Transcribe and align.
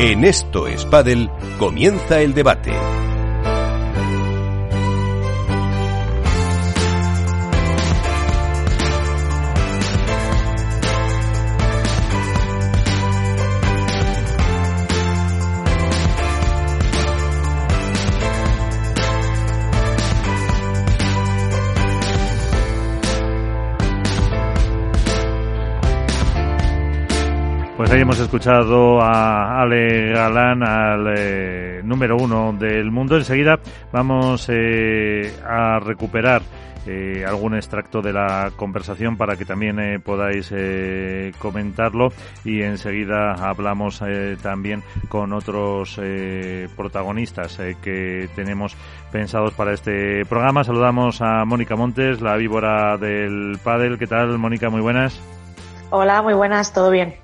En 0.00 0.24
Esto 0.24 0.66
es 0.66 0.84
comienza 1.56 2.20
el 2.20 2.34
debate. 2.34 2.72
Hemos 28.04 28.20
escuchado 28.20 29.00
a 29.00 29.62
Ale 29.62 30.12
Galán, 30.12 30.62
al 30.62 31.06
eh, 31.16 31.80
número 31.82 32.18
uno 32.18 32.52
del 32.52 32.90
mundo. 32.90 33.16
Enseguida 33.16 33.58
vamos 33.92 34.46
eh, 34.50 35.34
a 35.42 35.78
recuperar 35.78 36.42
eh, 36.86 37.24
algún 37.26 37.54
extracto 37.54 38.02
de 38.02 38.12
la 38.12 38.52
conversación 38.56 39.16
para 39.16 39.38
que 39.38 39.46
también 39.46 39.80
eh, 39.80 40.00
podáis 40.00 40.52
eh, 40.54 41.32
comentarlo 41.38 42.12
y 42.44 42.60
enseguida 42.60 43.32
hablamos 43.32 44.02
eh, 44.06 44.36
también 44.42 44.82
con 45.08 45.32
otros 45.32 45.98
protagonistas 46.76 47.58
que 47.82 48.28
tenemos 48.36 48.76
pensados 49.12 49.54
para 49.54 49.72
este 49.72 50.26
programa. 50.26 50.62
Saludamos 50.62 51.22
a 51.22 51.46
Mónica 51.46 51.74
Montes, 51.74 52.20
la 52.20 52.36
víbora 52.36 52.98
del 52.98 53.58
pádel. 53.64 53.98
¿Qué 53.98 54.06
tal, 54.06 54.36
Mónica? 54.36 54.68
Muy 54.68 54.82
buenas. 54.82 55.18
Hola, 55.88 56.20
muy 56.20 56.34
buenas, 56.34 56.74
¿todo 56.74 56.90
bien? 56.90 57.14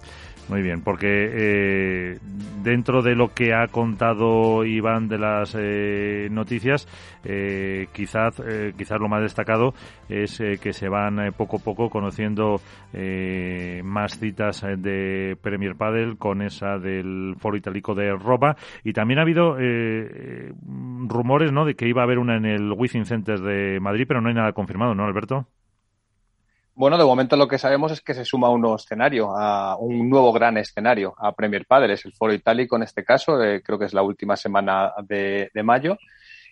Muy 0.50 0.62
bien, 0.62 0.82
porque 0.82 1.30
eh, 1.32 2.18
dentro 2.64 3.02
de 3.02 3.14
lo 3.14 3.28
que 3.28 3.54
ha 3.54 3.68
contado 3.68 4.65
Iván 4.65 5.06
de 5.06 5.16
las 5.16 5.54
eh, 5.56 6.26
noticias, 6.29 6.88
eh, 7.23 7.87
quizás, 7.93 8.43
eh, 8.45 8.73
quizás 8.76 8.98
lo 8.98 9.09
más 9.09 9.23
destacado 9.23 9.74
es 10.09 10.40
eh, 10.40 10.59
que 10.60 10.73
se 10.73 10.88
van 10.88 11.21
eh, 11.21 11.30
poco 11.30 11.59
a 11.59 11.60
poco 11.60 11.88
conociendo 11.88 12.60
eh, 12.93 13.80
más 13.84 14.18
citas 14.18 14.65
eh, 14.65 14.74
de 14.76 15.37
Premier 15.40 15.76
Padel 15.76 16.18
con 16.18 16.43
esa 16.43 16.78
del 16.78 17.37
Foro 17.38 17.56
Itálico 17.56 17.95
de 17.95 18.10
Roma 18.10 18.56
y 18.82 18.93
también 18.93 19.21
ha 19.21 19.23
habido 19.23 19.56
eh, 19.60 20.52
rumores, 21.06 21.52
¿no, 21.52 21.65
de 21.65 21.76
que 21.76 21.87
iba 21.87 22.02
a 22.02 22.06
haber 22.06 22.18
una 22.18 22.37
en 22.37 22.46
el 22.46 22.73
Wizzing 22.73 23.04
Center 23.04 23.38
de 23.38 23.78
Madrid, 23.78 24.04
pero 24.09 24.21
no 24.21 24.28
hay 24.30 24.34
nada 24.34 24.52
confirmado, 24.52 24.96
¿no, 24.96 25.04
Alberto? 25.04 25.46
Bueno, 26.74 26.96
de 26.96 27.04
momento 27.04 27.37
lo 27.37 27.49
que 27.49 27.59
sabemos 27.59 27.93
es 27.93 28.01
que 28.01 28.15
se 28.15 28.24
suma 28.24 28.49
un 28.49 28.65
escenario, 28.74 29.37
a 29.37 29.76
un 29.76 30.09
nuevo 30.09 30.32
gran 30.32 30.57
escenario 30.57 31.15
a 31.18 31.32
Premier 31.32 31.66
Padel, 31.66 31.90
es 31.90 32.04
el 32.04 32.12
Foro 32.12 32.32
Itálico 32.32 32.77
en 32.77 32.85
este 32.85 33.04
caso, 33.04 33.43
eh, 33.43 33.62
creo 33.62 33.79
que 33.79 33.85
es 33.85 33.95
la 33.95 34.02
última 34.02 34.37
semana 34.37 34.93
de, 35.02 35.51
de, 35.52 35.62
mayo, 35.62 35.99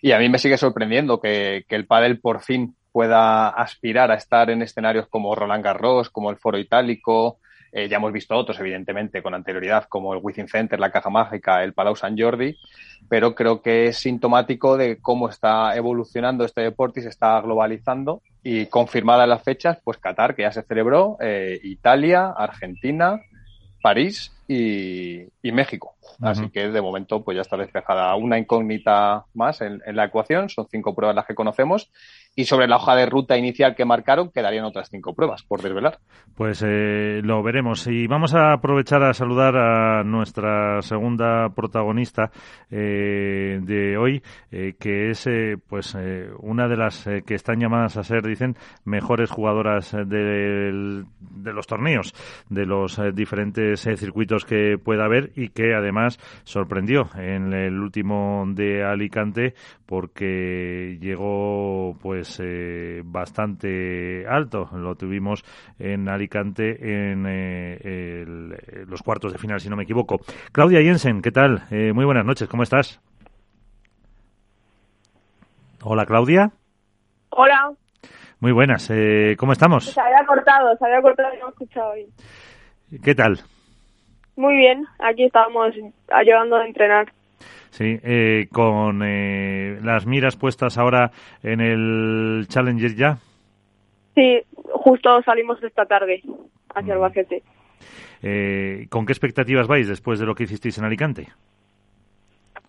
y 0.01 0.11
a 0.11 0.19
mí 0.19 0.29
me 0.29 0.37
sigue 0.37 0.57
sorprendiendo 0.57 1.19
que, 1.19 1.65
que 1.67 1.75
el 1.75 1.87
pádel 1.87 2.19
por 2.19 2.41
fin 2.41 2.75
pueda 2.91 3.49
aspirar 3.49 4.11
a 4.11 4.15
estar 4.15 4.49
en 4.49 4.61
escenarios 4.61 5.07
como 5.07 5.33
Roland 5.35 5.63
Garros, 5.63 6.09
como 6.09 6.29
el 6.29 6.37
Foro 6.37 6.57
Itálico, 6.57 7.39
eh, 7.71 7.87
ya 7.87 7.97
hemos 7.97 8.11
visto 8.11 8.35
otros, 8.35 8.59
evidentemente, 8.59 9.21
con 9.21 9.33
anterioridad, 9.33 9.85
como 9.85 10.13
el 10.13 10.19
Within 10.21 10.47
Center, 10.47 10.79
la 10.79 10.91
Caja 10.91 11.09
Mágica, 11.09 11.63
el 11.63 11.73
Palau 11.73 11.95
Sant 11.95 12.19
Jordi, 12.19 12.57
pero 13.07 13.35
creo 13.35 13.61
que 13.61 13.87
es 13.87 13.97
sintomático 13.97 14.77
de 14.77 14.97
cómo 15.01 15.29
está 15.29 15.75
evolucionando 15.75 16.45
este 16.45 16.61
deporte 16.61 16.99
y 16.99 17.03
se 17.03 17.09
está 17.09 17.39
globalizando. 17.41 18.21
Y 18.43 18.67
confirmadas 18.67 19.27
las 19.27 19.43
fechas, 19.43 19.79
pues 19.83 19.97
Qatar, 19.97 20.35
que 20.35 20.43
ya 20.43 20.51
se 20.51 20.63
celebró, 20.63 21.17
eh, 21.19 21.59
Italia, 21.63 22.33
Argentina, 22.35 23.21
París 23.81 24.31
y, 24.47 25.21
y 25.41 25.51
México. 25.51 25.95
Uh 26.01 26.23
-huh. 26.23 26.29
Así 26.29 26.49
que 26.49 26.69
de 26.69 26.81
momento 26.81 27.23
pues 27.23 27.35
ya 27.35 27.41
está 27.41 27.57
despejada 27.57 28.15
una 28.15 28.37
incógnita 28.37 29.25
más 29.33 29.61
en, 29.61 29.81
en, 29.85 29.95
la 29.95 30.05
ecuación. 30.05 30.49
Son 30.49 30.67
cinco 30.69 30.93
pruebas 30.95 31.15
las 31.15 31.25
que 31.25 31.35
conocemos. 31.35 31.89
Y 32.39 32.45
sobre 32.45 32.69
la 32.69 32.77
hoja 32.77 32.95
de 32.95 33.05
ruta 33.05 33.37
inicial 33.37 33.75
que 33.75 33.83
marcaron 33.83 34.31
quedarían 34.31 34.63
otras 34.63 34.87
cinco 34.89 35.13
pruebas 35.13 35.43
por 35.43 35.61
desvelar. 35.61 35.99
Pues 36.37 36.63
eh, 36.65 37.19
lo 37.21 37.43
veremos. 37.43 37.85
Y 37.87 38.07
vamos 38.07 38.33
a 38.33 38.53
aprovechar 38.53 39.03
a 39.03 39.13
saludar 39.13 39.57
a 39.57 40.05
nuestra 40.05 40.81
segunda 40.81 41.49
protagonista 41.49 42.31
eh, 42.71 43.59
de 43.61 43.97
hoy, 43.97 44.23
eh, 44.53 44.75
que 44.79 45.09
es 45.09 45.27
eh, 45.27 45.57
pues 45.67 45.97
una 46.39 46.69
de 46.69 46.77
las 46.77 47.03
que 47.25 47.35
están 47.35 47.59
llamadas 47.59 47.97
a 47.97 48.03
ser, 48.05 48.23
dicen, 48.23 48.55
mejores 48.85 49.29
jugadoras 49.29 49.91
de, 49.91 51.03
de 51.19 51.53
los 51.53 51.67
torneos, 51.67 52.13
de 52.47 52.65
los 52.65 53.01
diferentes 53.13 53.81
circuitos 53.81 54.45
que 54.45 54.77
pueda 54.81 55.03
haber 55.03 55.33
y 55.35 55.49
que 55.49 55.73
además 55.73 56.17
sorprendió 56.45 57.09
en 57.17 57.51
el 57.51 57.77
último 57.81 58.45
de 58.47 58.85
Alicante 58.85 59.55
porque 59.89 60.99
llegó 61.01 61.97
pues 61.99 62.28
eh, 62.41 63.01
bastante 63.03 64.25
alto. 64.27 64.69
Lo 64.73 64.95
tuvimos 64.95 65.43
en 65.79 66.09
Alicante 66.09 67.11
en 67.11 67.25
eh, 67.27 67.77
el, 67.83 68.49
los 68.87 69.01
cuartos 69.01 69.31
de 69.31 69.39
final, 69.39 69.59
si 69.59 69.69
no 69.69 69.75
me 69.75 69.83
equivoco. 69.83 70.19
Claudia 70.51 70.81
Jensen, 70.81 71.21
¿qué 71.21 71.31
tal? 71.31 71.63
Eh, 71.71 71.93
muy 71.93 72.05
buenas 72.05 72.25
noches, 72.25 72.47
¿cómo 72.47 72.63
estás? 72.63 72.99
Hola, 75.83 76.05
Claudia. 76.05 76.51
Hola. 77.29 77.71
Muy 78.41 78.51
buenas, 78.51 78.89
eh, 78.89 79.35
¿cómo 79.37 79.51
estamos? 79.51 79.85
Se 79.85 79.99
había 79.99 80.25
cortado, 80.25 80.75
se 80.77 80.85
había 80.85 81.01
cortado 81.01 81.33
y 81.33 81.39
no 81.39 81.47
he 81.47 81.49
escuchado 81.49 81.93
bien. 81.93 82.09
¿Qué 83.03 83.13
tal? 83.15 83.39
Muy 84.35 84.55
bien, 84.55 84.85
aquí 84.99 85.25
estábamos 85.25 85.73
ayudando 86.09 86.55
a 86.55 86.65
entrenar. 86.65 87.11
Sí, 87.69 87.99
eh, 88.03 88.47
con 88.51 89.01
eh, 89.03 89.79
las 89.83 90.05
miras 90.05 90.35
puestas 90.35 90.77
ahora 90.77 91.11
en 91.43 91.61
el 91.61 92.45
Challenger 92.47 92.95
ya. 92.95 93.17
Sí, 94.15 94.41
justo 94.71 95.21
salimos 95.23 95.61
esta 95.63 95.85
tarde 95.85 96.21
hacia 96.75 96.93
Albacete. 96.93 97.43
Eh, 98.21 98.87
¿Con 98.89 99.05
qué 99.05 99.13
expectativas 99.13 99.67
vais 99.67 99.87
después 99.87 100.19
de 100.19 100.25
lo 100.25 100.35
que 100.35 100.43
hicisteis 100.43 100.77
en 100.77 100.85
Alicante? 100.85 101.27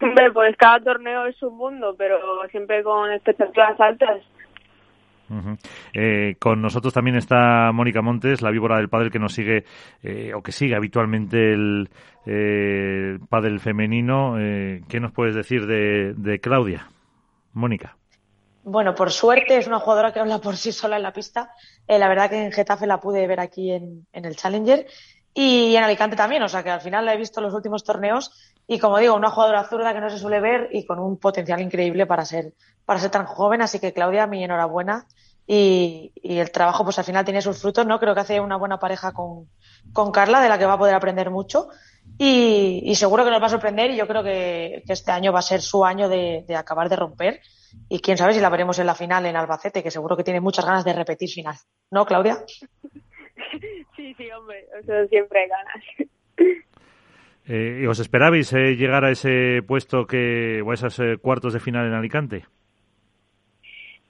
Hombre, 0.00 0.30
pues 0.32 0.56
cada 0.56 0.80
torneo 0.80 1.26
es 1.26 1.42
un 1.42 1.56
mundo, 1.56 1.94
pero 1.98 2.18
siempre 2.50 2.82
con 2.82 3.10
expectativas 3.12 3.78
altas. 3.80 4.22
Eh, 5.94 6.36
con 6.38 6.60
nosotros 6.60 6.92
también 6.92 7.16
está 7.16 7.70
Mónica 7.72 8.02
Montes, 8.02 8.42
la 8.42 8.50
víbora 8.50 8.76
del 8.76 8.88
pádel 8.88 9.10
que 9.10 9.18
nos 9.18 9.32
sigue 9.32 9.64
eh, 10.02 10.32
o 10.34 10.42
que 10.42 10.52
sigue 10.52 10.74
habitualmente 10.74 11.52
el 11.52 11.88
eh, 12.26 13.18
pádel 13.28 13.60
femenino. 13.60 14.38
Eh, 14.38 14.82
¿Qué 14.88 15.00
nos 15.00 15.12
puedes 15.12 15.34
decir 15.34 15.66
de, 15.66 16.40
Claudia? 16.40 16.90
Mónica. 17.52 17.96
Bueno, 18.62 18.94
por 18.94 19.10
suerte 19.10 19.56
es 19.56 19.66
una 19.66 19.80
jugadora 19.80 20.12
que 20.12 20.20
habla 20.20 20.38
por 20.38 20.56
sí 20.56 20.72
sola 20.72 20.96
en 20.96 21.02
la 21.02 21.12
pista. 21.12 21.52
La 21.88 22.08
verdad 22.08 22.30
que 22.30 22.44
en 22.44 22.52
Getafe 22.52 22.86
la 22.86 23.00
pude 23.00 23.26
ver 23.26 23.40
aquí 23.40 23.72
en, 23.72 24.06
en 24.12 24.24
el 24.24 24.36
Challenger 24.36 24.86
y 25.34 25.74
en 25.74 25.82
Alicante 25.82 26.16
también. 26.16 26.42
O 26.42 26.48
sea 26.48 26.62
que 26.62 26.70
al 26.70 26.80
final 26.80 27.06
la 27.06 27.14
he 27.14 27.16
visto 27.16 27.40
en 27.40 27.46
los 27.46 27.54
últimos 27.54 27.84
torneos 27.84 28.32
y 28.72 28.78
como 28.78 28.98
digo, 28.98 29.16
una 29.16 29.30
jugadora 29.30 29.64
zurda 29.64 29.92
que 29.92 30.00
no 30.00 30.08
se 30.10 30.18
suele 30.18 30.38
ver 30.38 30.68
y 30.70 30.86
con 30.86 31.00
un 31.00 31.16
potencial 31.16 31.60
increíble 31.60 32.06
para 32.06 32.24
ser, 32.24 32.52
para 32.90 32.98
ser 32.98 33.12
tan 33.12 33.24
joven. 33.24 33.62
Así 33.62 33.78
que 33.78 33.92
Claudia, 33.92 34.26
mi 34.26 34.42
enhorabuena. 34.42 35.06
Y, 35.46 36.10
y, 36.16 36.38
el 36.38 36.50
trabajo, 36.50 36.82
pues 36.82 36.98
al 36.98 37.04
final 37.04 37.24
tiene 37.24 37.40
sus 37.40 37.60
frutos, 37.60 37.86
¿no? 37.86 38.00
Creo 38.00 38.14
que 38.14 38.20
hace 38.22 38.40
una 38.40 38.56
buena 38.56 38.80
pareja 38.80 39.12
con, 39.12 39.48
con 39.92 40.10
Carla, 40.10 40.40
de 40.40 40.48
la 40.48 40.58
que 40.58 40.66
va 40.66 40.72
a 40.72 40.78
poder 40.78 40.96
aprender 40.96 41.30
mucho. 41.30 41.68
Y, 42.18 42.82
y 42.84 42.96
seguro 42.96 43.24
que 43.24 43.30
nos 43.30 43.40
va 43.40 43.46
a 43.46 43.50
sorprender. 43.50 43.92
Y 43.92 43.96
yo 43.96 44.08
creo 44.08 44.24
que, 44.24 44.82
que 44.84 44.92
este 44.92 45.12
año 45.12 45.32
va 45.32 45.38
a 45.38 45.42
ser 45.42 45.60
su 45.60 45.84
año 45.84 46.08
de, 46.08 46.44
de, 46.48 46.56
acabar 46.56 46.88
de 46.88 46.96
romper. 46.96 47.40
Y 47.88 48.00
quién 48.00 48.18
sabe 48.18 48.34
si 48.34 48.40
la 48.40 48.48
veremos 48.48 48.80
en 48.80 48.86
la 48.86 48.96
final 48.96 49.24
en 49.24 49.36
Albacete, 49.36 49.84
que 49.84 49.92
seguro 49.92 50.16
que 50.16 50.24
tiene 50.24 50.40
muchas 50.40 50.66
ganas 50.66 50.84
de 50.84 50.92
repetir 50.92 51.28
final. 51.28 51.54
¿No, 51.92 52.04
Claudia? 52.04 52.38
Sí, 53.96 54.14
sí, 54.14 54.30
hombre. 54.30 54.66
Eso 54.80 55.08
siempre 55.08 55.42
hay 55.42 55.48
ganas. 55.48 56.64
Eh, 57.46 57.86
¿Os 57.88 57.98
esperabais 57.98 58.52
eh, 58.52 58.76
llegar 58.76 59.04
a 59.04 59.10
ese 59.10 59.60
puesto 59.66 60.06
que 60.06 60.62
o 60.64 60.70
a 60.70 60.74
esos 60.74 60.98
eh, 61.00 61.16
cuartos 61.20 61.52
de 61.52 61.60
final 61.60 61.86
en 61.86 61.94
Alicante? 61.94 62.46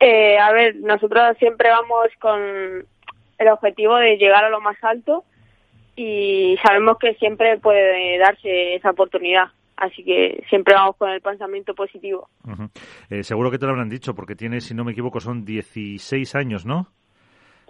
Eh, 0.00 0.38
a 0.38 0.50
ver, 0.52 0.76
nosotros 0.76 1.37
siempre 1.38 1.69
vamos 1.69 2.08
con 2.19 2.41
el 3.38 3.49
objetivo 3.49 3.97
de 3.97 4.17
llegar 4.17 4.44
a 4.44 4.50
lo 4.50 4.61
más 4.61 4.76
alto 4.82 5.25
y 5.94 6.56
sabemos 6.64 6.99
que 6.99 7.14
siempre 7.14 7.58
puede 7.58 8.19
darse 8.19 8.75
esa 8.75 8.91
oportunidad. 8.91 9.49
Así 9.76 10.05
que 10.05 10.44
siempre 10.49 10.75
vamos 10.75 10.97
con 10.97 11.11
el 11.11 11.20
pensamiento 11.20 11.75
positivo. 11.75 12.29
Uh 12.44 12.50
-huh. 12.50 12.70
eh, 13.11 13.23
seguro 13.23 13.50
que 13.50 13.58
te 13.58 13.64
lo 13.64 13.73
habrán 13.73 13.88
dicho, 13.88 14.14
porque 14.14 14.35
tienes, 14.35 14.64
si 14.64 14.75
no 14.75 14.85
me 14.85 14.93
equivoco, 14.93 15.20
son 15.20 15.44
16 15.44 16.35
años, 16.35 16.67
¿no? 16.67 16.88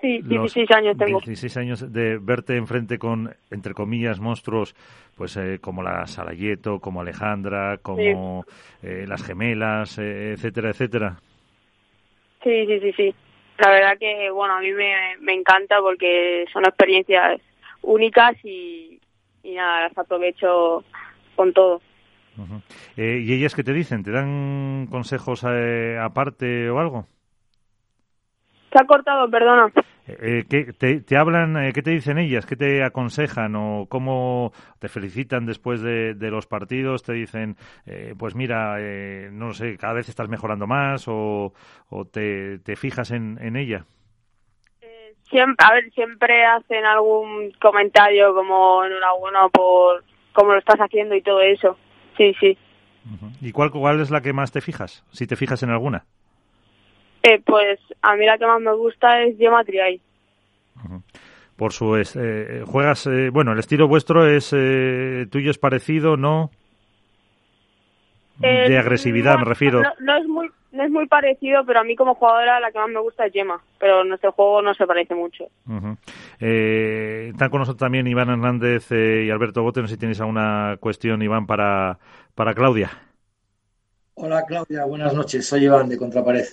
Sí, 0.00 0.20
16 0.22 0.68
Los 0.70 0.78
años 0.78 0.96
tengo. 0.96 1.20
16 1.20 1.56
años 1.58 1.92
de 1.92 2.18
verte 2.18 2.56
enfrente 2.56 2.98
con, 2.98 3.34
entre 3.50 3.74
comillas, 3.74 4.18
monstruos, 4.18 4.74
pues 5.16 5.36
eh, 5.36 5.58
como 5.60 5.82
la 5.82 6.06
Sarayeto, 6.06 6.80
como 6.80 7.02
Alejandra, 7.02 7.78
como 7.78 8.44
sí. 8.80 8.86
eh, 8.88 9.04
las 9.06 9.22
gemelas, 9.22 9.98
eh, 9.98 10.32
etcétera, 10.32 10.70
etcétera. 10.70 11.16
Sí, 12.42 12.66
sí, 12.66 12.80
sí, 12.80 12.92
sí. 12.92 13.14
La 13.58 13.70
verdad 13.70 13.98
que, 13.98 14.30
bueno, 14.30 14.54
a 14.54 14.60
mí 14.60 14.72
me, 14.72 15.16
me 15.20 15.34
encanta 15.34 15.80
porque 15.80 16.46
son 16.52 16.64
experiencias 16.64 17.40
únicas 17.82 18.36
y, 18.42 19.00
y 19.42 19.54
nada, 19.54 19.88
las 19.88 19.98
aprovecho 19.98 20.84
con 21.36 21.52
todo. 21.52 21.80
Eh, 22.96 23.22
¿Y 23.22 23.34
ellas 23.34 23.54
qué 23.54 23.62
te 23.62 23.72
dicen? 23.72 24.02
¿Te 24.02 24.10
dan 24.10 24.86
consejos 24.90 25.44
eh, 25.46 25.98
aparte 26.00 26.70
o 26.70 26.78
algo? 26.78 27.06
Se 28.72 28.78
ha 28.80 28.86
cortado, 28.86 29.28
perdona. 29.28 29.70
Eh, 30.20 30.44
¿qué, 30.48 30.72
te, 30.72 31.16
hablan, 31.16 31.72
qué 31.72 31.82
te 31.82 31.90
dicen 31.90 32.18
ellas? 32.18 32.46
¿Qué 32.46 32.56
te 32.56 32.82
aconsejan 32.82 33.54
o 33.56 33.86
cómo 33.88 34.52
te 34.78 34.88
felicitan 34.88 35.46
después 35.46 35.82
de, 35.82 36.14
los 36.30 36.46
partidos? 36.46 37.02
¿Te 37.02 37.12
dicen, 37.12 37.56
pues 38.18 38.34
mira, 38.34 38.78
no 39.30 39.52
sé, 39.52 39.76
cada 39.76 39.94
vez 39.94 40.08
estás 40.08 40.28
mejorando 40.28 40.66
más 40.66 41.06
o, 41.08 41.52
te, 42.12 42.60
fijas 42.76 43.10
en, 43.10 43.38
en 43.40 43.56
ella? 43.56 43.84
Siempre, 45.30 45.64
a 45.64 45.74
ver, 45.74 45.90
siempre 45.92 46.44
hacen 46.44 46.84
algún 46.84 47.52
comentario 47.60 48.34
como 48.34 48.84
enhorabuena 48.84 49.48
por 49.48 50.04
cómo 50.32 50.52
lo 50.52 50.58
estás 50.58 50.80
haciendo 50.80 51.14
y 51.14 51.22
todo 51.22 51.40
eso. 51.40 51.76
Sí, 52.16 52.34
sí. 52.40 52.58
¿Y 53.40 53.52
cuál, 53.52 53.70
cuál 53.70 54.00
es 54.00 54.10
la 54.10 54.20
que 54.20 54.32
más 54.32 54.50
te 54.52 54.60
fijas? 54.60 55.04
Si 55.12 55.26
te 55.26 55.36
fijas 55.36 55.62
en 55.62 55.70
alguna. 55.70 56.04
Eh, 57.22 57.40
pues 57.44 57.78
a 58.02 58.16
mí 58.16 58.24
la 58.24 58.38
que 58.38 58.46
más 58.46 58.60
me 58.60 58.74
gusta 58.74 59.22
es 59.22 59.36
Gemma 59.36 59.64
Triay. 59.64 60.00
Por 61.56 61.72
su 61.72 61.94
eh, 61.96 62.62
juegas 62.66 63.06
eh, 63.06 63.28
bueno 63.30 63.52
el 63.52 63.58
estilo 63.58 63.86
vuestro 63.86 64.26
es 64.26 64.50
eh, 64.56 65.26
tuyo 65.30 65.50
es 65.50 65.58
parecido 65.58 66.16
no 66.16 66.50
de 68.38 68.78
agresividad 68.78 69.36
me 69.36 69.44
refiero. 69.44 69.82
no, 70.00 70.16
es 70.16 70.26
muy 70.26 70.48
no 70.72 70.82
es 70.82 70.90
muy 70.90 71.06
parecido 71.06 71.62
pero 71.66 71.80
a 71.80 71.84
mí 71.84 71.94
como 71.96 72.14
jugadora 72.14 72.58
la 72.60 72.72
que 72.72 72.78
más 72.78 72.88
me 72.88 73.00
gusta 73.00 73.26
es 73.26 73.34
Gemma 73.34 73.62
pero 73.78 74.02
nuestro 74.04 74.32
juego 74.32 74.62
no 74.62 74.72
se 74.72 74.86
parece 74.86 75.14
mucho. 75.14 75.44
Están 76.38 77.50
con 77.50 77.58
nosotros 77.58 77.80
también 77.80 78.06
Iván 78.06 78.30
Hernández 78.30 78.90
y 78.90 79.30
Alberto 79.30 79.62
Bote 79.62 79.82
no 79.82 79.86
sé 79.86 79.94
si 79.94 80.00
tenéis 80.00 80.20
alguna 80.20 80.78
cuestión 80.80 81.20
Iván 81.20 81.46
para 81.46 81.98
para 82.34 82.54
Claudia. 82.54 82.90
Hola 84.14 84.46
Claudia 84.46 84.86
buenas 84.86 85.12
noches. 85.12 85.46
Soy 85.46 85.64
Iván 85.64 85.90
de 85.90 85.98
Contrapared 85.98 86.46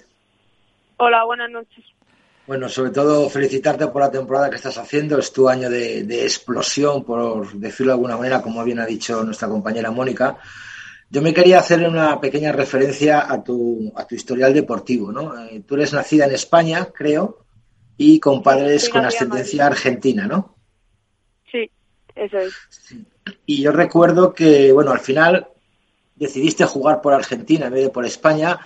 Hola, 0.98 1.24
buenas 1.26 1.52
noches. 1.52 1.86
Bueno, 2.48 2.70
sobre 2.70 2.92
todo 2.92 3.30
felicitarte 3.30 3.88
por 3.88 4.02
la 4.02 4.10
temporada 4.10 4.50
que 4.50 4.56
estás 4.56 4.78
haciendo. 4.78 5.20
Es 5.20 5.32
tu 5.32 5.48
año 5.48 5.70
de, 5.70 6.24
explosión, 6.24 7.04
por 7.04 7.52
decirlo 7.54 7.92
de 7.92 7.96
alguna 7.96 8.18
manera, 8.18 8.42
como 8.42 8.64
bien 8.64 8.80
ha 8.80 8.86
dicho 8.86 9.24
nuestra 9.24 9.48
compañera 9.48 9.92
Mónica. 9.92 10.38
Yo 11.10 11.22
me 11.22 11.34
quería 11.34 11.60
hacer 11.60 11.88
una 11.88 12.20
pequeña 12.20 12.52
referencia 12.52 13.32
a 13.32 13.44
tu, 13.44 13.92
a 13.96 14.08
tu 14.08 14.16
historial 14.16 14.54
deportivo. 14.54 15.12
¿no? 15.12 15.38
Eh, 15.46 15.62
tú 15.68 15.76
eres 15.76 15.94
nacida 15.94 16.26
en 16.26 16.34
España, 16.34 16.88
creo, 16.94 17.46
y 17.98 18.20
con 18.20 18.42
padres 18.42 18.90
con 18.90 19.06
ascendencia 19.06 19.68
argentina, 19.68 20.26
¿no? 20.26 20.56
Sí, 21.52 21.70
eso 22.16 22.40
es. 22.40 22.54
Y 23.46 23.62
yo 23.62 23.72
recuerdo 23.72 24.34
que, 24.34 24.72
bueno, 24.72 24.92
al 24.92 25.00
final 25.00 25.48
decidiste 26.16 26.66
jugar 26.66 27.02
por 27.02 27.14
Argentina 27.14 27.68
en 27.68 27.74
vez 27.74 27.84
de 27.84 27.90
por 27.90 28.06
España 28.06 28.60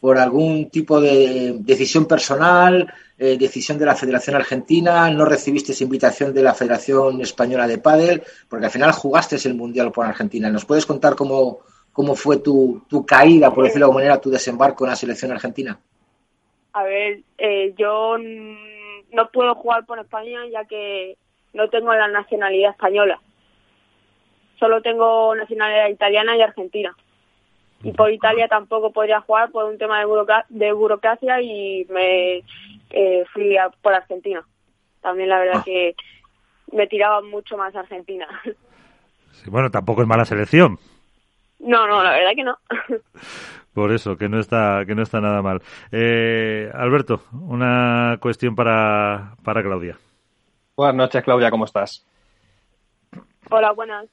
por 0.00 0.18
algún 0.18 0.68
tipo 0.70 1.00
de 1.00 1.56
decisión 1.58 2.06
personal, 2.06 2.92
eh, 3.18 3.36
decisión 3.38 3.78
de 3.78 3.86
la 3.86 3.94
Federación 3.94 4.36
Argentina, 4.36 5.10
no 5.10 5.24
recibiste 5.24 5.72
esa 5.72 5.84
invitación 5.84 6.34
de 6.34 6.42
la 6.42 6.54
Federación 6.54 7.20
Española 7.20 7.66
de 7.66 7.78
Pádel, 7.78 8.22
porque 8.48 8.66
al 8.66 8.70
final 8.70 8.92
jugaste 8.92 9.36
el 9.48 9.54
Mundial 9.54 9.90
por 9.92 10.06
Argentina. 10.06 10.50
¿Nos 10.50 10.66
puedes 10.66 10.84
contar 10.84 11.16
cómo, 11.16 11.60
cómo 11.92 12.14
fue 12.14 12.38
tu, 12.38 12.82
tu 12.88 13.06
caída, 13.06 13.52
por 13.52 13.64
decirlo 13.64 13.86
de 13.86 13.90
alguna 13.90 14.04
manera, 14.04 14.20
tu 14.20 14.30
desembarco 14.30 14.84
en 14.84 14.90
la 14.90 14.96
selección 14.96 15.32
argentina? 15.32 15.78
A 16.74 16.82
ver, 16.82 17.20
eh, 17.38 17.74
yo 17.78 18.18
no 18.18 19.30
puedo 19.32 19.54
jugar 19.54 19.86
por 19.86 19.98
España 19.98 20.40
ya 20.52 20.66
que 20.66 21.16
no 21.54 21.70
tengo 21.70 21.94
la 21.94 22.08
nacionalidad 22.08 22.72
española. 22.72 23.18
Solo 24.58 24.82
tengo 24.82 25.34
nacionalidad 25.34 25.88
italiana 25.88 26.36
y 26.36 26.42
argentina 26.42 26.94
y 27.82 27.92
por 27.92 28.10
Italia 28.10 28.48
tampoco 28.48 28.92
podría 28.92 29.20
jugar 29.20 29.50
por 29.50 29.64
un 29.64 29.78
tema 29.78 30.00
de, 30.00 30.72
burocracia 30.72 31.40
y 31.40 31.86
me 31.90 32.42
eh, 32.90 33.24
fui 33.32 33.56
por 33.82 33.94
Argentina. 33.94 34.44
También 35.00 35.28
la 35.28 35.38
verdad 35.38 35.58
ah. 35.58 35.62
que 35.64 35.94
me 36.72 36.86
tiraba 36.86 37.22
mucho 37.22 37.56
más 37.56 37.74
Argentina. 37.76 38.26
bueno, 39.46 39.70
tampoco 39.70 40.02
es 40.02 40.08
mala 40.08 40.24
selección. 40.24 40.78
No, 41.58 41.86
no, 41.86 42.02
la 42.02 42.12
verdad 42.12 42.32
que 42.34 42.44
no. 42.44 42.58
Por 43.72 43.92
eso, 43.92 44.16
que 44.16 44.28
no 44.28 44.40
está, 44.40 44.84
que 44.86 44.94
no 44.94 45.02
está 45.02 45.20
nada 45.20 45.42
mal. 45.42 45.60
Eh, 45.92 46.70
Alberto, 46.72 47.20
una 47.32 48.16
cuestión 48.20 48.54
para, 48.54 49.34
para 49.44 49.62
Claudia. 49.62 49.98
Buenas 50.76 50.96
noches, 50.96 51.22
Claudia, 51.22 51.50
¿cómo 51.50 51.66
estás? 51.66 52.06
Hola, 53.50 53.72
buenas. 53.72 54.06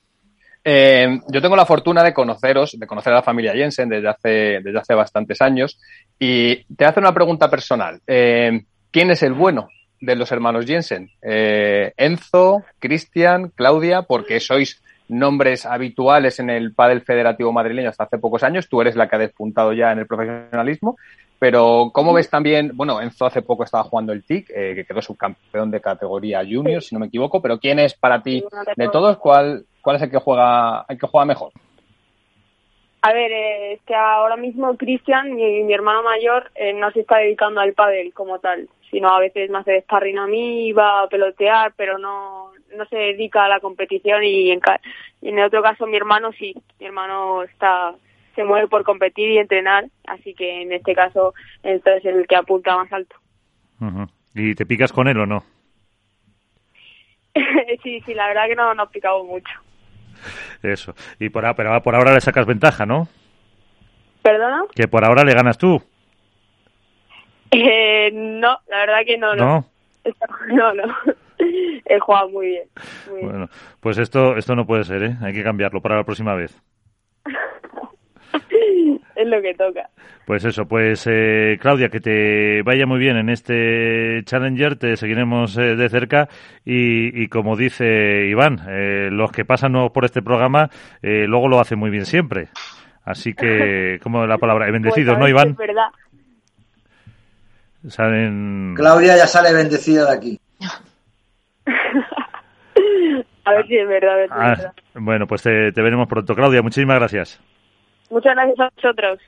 Eh, 0.66 1.20
yo 1.28 1.42
tengo 1.42 1.56
la 1.58 1.66
fortuna 1.66 2.04
de 2.04 2.14
conoceros, 2.14 2.80
de 2.80 2.88
conocer 2.88 3.12
a 3.12 3.18
la 3.18 3.24
familia 3.24 3.54
Jensen 3.54 3.90
desde 3.90 4.08
hace, 4.08 4.30
desde 4.64 4.80
hace 4.80 4.94
bastantes 4.94 5.42
años 5.42 5.78
y 6.18 6.64
te 6.76 6.86
hace 6.86 7.00
una 7.00 7.14
pregunta 7.14 7.50
personal. 7.50 8.00
Eh, 8.08 8.64
¿Quién 8.90 9.12
es 9.12 9.24
el 9.24 9.34
bueno 9.34 9.68
de 10.00 10.16
los 10.16 10.32
hermanos 10.32 10.66
Jensen? 10.66 11.10
Eh, 11.22 11.92
Enzo, 11.98 12.64
Cristian, 12.80 13.50
Claudia, 13.50 14.04
porque 14.04 14.40
sois 14.40 14.82
nombres 15.10 15.66
habituales 15.66 16.40
en 16.40 16.50
el 16.50 16.74
pádel 16.74 17.02
federativo 17.02 17.52
madrileño 17.52 17.90
hasta 17.90 18.06
hace 18.06 18.18
pocos 18.18 18.44
años. 18.44 18.70
Tú 18.70 18.80
eres 18.80 18.96
la 18.96 19.10
que 19.10 19.18
ha 19.18 19.20
despuntado 19.20 19.74
ya 19.74 19.92
en 19.92 20.00
el 20.00 20.08
profesionalismo. 20.08 20.96
Pero, 21.40 21.92
¿cómo 21.94 22.14
ves 22.14 22.30
también? 22.30 22.72
Bueno, 22.74 23.02
Enzo 23.02 23.26
hace 23.26 23.42
poco 23.42 23.66
estaba 23.66 23.84
jugando 23.84 24.14
el 24.14 24.24
TIC, 24.24 24.48
que 24.48 24.86
quedó 24.88 25.02
subcampeón 25.02 25.72
de 25.72 25.82
categoría 25.82 26.40
junior, 26.40 26.82
si 26.82 26.96
no 26.96 27.00
me 27.00 27.08
equivoco. 27.08 27.42
Pero, 27.42 27.60
¿quién 27.60 27.80
es 27.80 27.96
para 27.96 28.24
ti 28.24 28.46
de 28.78 28.88
todos? 28.88 29.18
¿Cuál, 29.18 29.66
¿Cuál 29.84 29.98
es 29.98 30.02
el 30.04 30.12
que 30.12 30.18
juega, 30.18 30.86
el 30.88 30.98
que 30.98 31.08
juega 31.08 31.26
mejor? 31.26 31.52
A 33.02 33.12
ver, 33.12 33.32
eh, 33.34 33.74
es 33.74 33.82
que 33.82 33.94
ahora 33.94 34.38
mismo 34.38 34.78
Cristian, 34.78 35.36
mi, 35.36 35.62
mi 35.62 35.74
hermano 35.74 36.02
mayor, 36.04 36.50
eh, 36.56 36.72
no 36.72 36.90
se 36.92 37.02
está 37.02 37.18
dedicando 37.18 37.60
al 37.60 37.74
pádel 37.74 38.14
como 38.14 38.40
tal, 38.40 38.70
sino 38.90 39.10
a 39.10 39.20
veces 39.20 39.50
me 39.50 39.58
hace 39.58 39.82
sparring 39.82 40.20
a 40.20 40.26
mí, 40.26 40.72
va 40.72 41.02
a 41.02 41.08
pelotear, 41.10 41.74
pero 41.76 41.98
no, 41.98 42.54
no 42.78 42.86
se 42.86 42.96
dedica 42.96 43.44
a 43.44 43.50
la 43.50 43.60
competición 43.60 44.24
y 44.24 44.52
en, 44.52 44.62
en 45.22 45.38
el 45.38 45.44
otro 45.44 45.62
caso 45.62 45.86
mi 45.86 45.98
hermano 45.98 46.32
sí, 46.32 46.56
mi 46.80 46.86
hermano 46.86 47.44
está 47.44 47.94
se 48.36 48.46
mueve 48.46 48.70
por 48.70 48.86
competir 48.86 49.32
y 49.32 49.38
entrenar, 49.38 49.86
así 50.08 50.34
que 50.34 50.62
en 50.62 50.72
este 50.72 50.96
caso 50.96 51.34
entonces 51.62 52.06
es 52.06 52.16
el 52.16 52.26
que 52.26 52.38
apunta 52.38 52.78
más 52.78 52.92
alto. 52.94 53.18
¿Y 54.34 54.56
te 54.56 54.66
picas 54.66 54.94
con 54.94 55.10
él 55.10 55.20
o 55.20 55.26
no? 55.26 55.44
sí, 57.84 58.00
sí, 58.06 58.14
la 58.14 58.28
verdad 58.28 58.48
que 58.48 58.56
no 58.56 58.74
nos 58.74 58.90
picado 58.90 59.26
mucho. 59.26 59.63
Eso. 60.64 60.94
Y 61.20 61.30
por, 61.30 61.44
pero 61.56 61.82
por 61.82 61.96
ahora 61.96 62.14
le 62.14 62.22
sacas 62.22 62.46
ventaja, 62.46 62.86
¿no? 62.86 63.08
¿Perdona? 64.22 64.64
Que 64.74 64.88
por 64.88 65.06
ahora 65.06 65.24
le 65.24 65.34
ganas 65.34 65.58
tú. 65.58 65.82
Eh, 67.52 68.10
no, 68.14 68.58
la 68.68 68.78
verdad 68.80 69.00
que 69.06 69.18
no, 69.18 69.36
no. 69.36 69.66
No, 70.48 70.74
no. 70.74 70.84
He 71.86 72.00
jugado 72.00 72.30
muy 72.30 72.48
bien, 72.48 72.68
Bueno, 73.10 73.50
pues 73.80 73.98
esto, 73.98 74.38
esto 74.38 74.56
no 74.56 74.66
puede 74.66 74.84
ser, 74.84 75.04
¿eh? 75.04 75.18
Hay 75.22 75.34
que 75.34 75.44
cambiarlo 75.44 75.82
para 75.82 75.98
la 75.98 76.04
próxima 76.04 76.34
vez. 76.36 76.58
Es 79.24 79.30
lo 79.30 79.42
que 79.42 79.54
toca. 79.54 79.90
Pues 80.26 80.46
eso, 80.46 80.66
pues 80.66 81.06
eh, 81.10 81.58
Claudia, 81.60 81.90
que 81.90 82.00
te 82.00 82.62
vaya 82.64 82.86
muy 82.86 83.00
bien 83.00 83.18
en 83.18 83.30
este 83.30 84.22
Challenger, 84.24 84.78
te 84.78 84.96
seguiremos 84.96 85.58
eh, 85.58 85.76
de 85.76 85.90
cerca 85.90 86.30
y, 86.64 87.28
como 87.28 87.58
dice 87.58 88.28
Iván, 88.28 88.62
eh, 88.70 89.10
los 89.12 89.32
que 89.32 89.44
pasan 89.44 89.74
nuevos 89.74 89.92
por 89.92 90.06
este 90.06 90.22
programa 90.22 90.70
luego 91.02 91.50
lo 91.50 91.60
hacen 91.60 91.80
muy 91.80 91.90
bien 91.90 92.06
siempre. 92.06 92.50
Así 93.04 93.34
que, 93.34 94.00
como 94.04 94.26
la 94.26 94.38
palabra, 94.38 94.72
bendecidos, 94.72 95.18
¿no, 95.18 95.28
Iván? 95.28 95.50
Es 95.50 95.58
verdad. 95.58 95.90
Salen... 97.88 98.76
Claudia 98.76 99.18
ya 99.18 99.28
sale 99.28 99.52
bendecida 99.54 100.10
de 100.10 100.16
aquí. 100.16 100.40
a 103.44 103.52
ver 103.52 103.68
si 103.68 103.76
es 103.78 103.88
verdad. 103.90 104.24
es 104.24 104.32
ah, 104.32 104.50
verdad. 104.50 104.74
Bueno, 104.94 105.28
pues 105.28 105.42
te 105.44 105.72
veremos 105.72 106.08
pronto. 106.08 106.34
Claudia, 106.34 106.62
muchísimas 106.62 106.98
gracias. 106.98 107.42
Muchas 108.14 108.36
gracias 108.36 108.60
a 108.60 108.70
vosotros. 108.76 109.20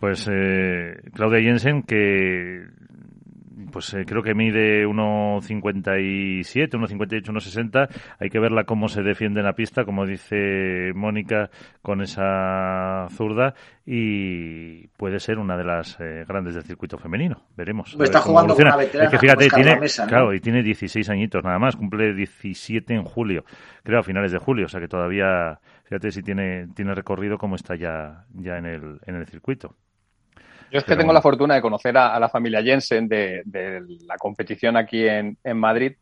Pues 0.00 0.28
eh, 0.32 0.96
Claudia 1.12 1.40
Jensen, 1.40 1.82
que 1.82 2.64
pues 3.70 3.92
eh, 3.94 4.04
creo 4.06 4.22
que 4.22 4.34
mide 4.34 4.86
1,57, 4.86 6.70
1,58, 6.70 7.22
1,60. 7.22 7.88
Hay 8.18 8.30
que 8.30 8.38
verla 8.38 8.64
cómo 8.64 8.88
se 8.88 9.02
defiende 9.02 9.40
en 9.40 9.46
la 9.46 9.52
pista, 9.52 9.84
como 9.84 10.06
dice 10.06 10.92
Mónica, 10.94 11.50
con 11.82 12.00
esa 12.00 13.06
zurda. 13.10 13.54
Y 13.84 14.86
puede 14.96 15.20
ser 15.20 15.38
una 15.38 15.56
de 15.56 15.64
las 15.64 15.98
eh, 16.00 16.24
grandes 16.26 16.54
del 16.54 16.64
circuito 16.64 16.96
femenino. 16.96 17.42
Veremos. 17.56 17.96
está 18.00 18.20
jugando 18.20 18.54
con 18.54 18.66
una 18.66 18.76
veterana, 18.76 19.10
que 19.10 19.18
fíjate, 19.18 19.48
tiene, 19.50 19.78
claro, 20.08 20.32
y 20.32 20.40
tiene 20.40 20.62
16 20.62 21.10
añitos 21.10 21.44
nada 21.44 21.58
más. 21.58 21.76
Cumple 21.76 22.14
17 22.14 22.94
en 22.94 23.04
julio, 23.04 23.44
creo 23.82 24.00
a 24.00 24.02
finales 24.02 24.32
de 24.32 24.38
julio. 24.38 24.66
O 24.66 24.68
sea 24.68 24.80
que 24.80 24.88
todavía 24.88 25.58
Fíjate 25.88 26.12
si 26.12 26.22
tiene, 26.22 26.68
tiene 26.74 26.94
recorrido 26.94 27.38
como 27.38 27.56
está 27.56 27.74
ya, 27.74 28.26
ya 28.34 28.58
en, 28.58 28.66
el, 28.66 29.00
en 29.06 29.16
el 29.16 29.26
circuito. 29.26 29.74
Yo 30.70 30.80
es 30.80 30.84
que 30.84 30.96
tengo 30.96 31.14
la 31.14 31.22
fortuna 31.22 31.54
de 31.54 31.62
conocer 31.62 31.96
a, 31.96 32.20
la 32.20 32.28
familia 32.28 32.62
Jensen 32.62 33.08
de, 33.08 33.42
la 34.06 34.16
competición 34.18 34.76
aquí 34.76 35.06
en, 35.08 35.38
Madrid 35.54 35.92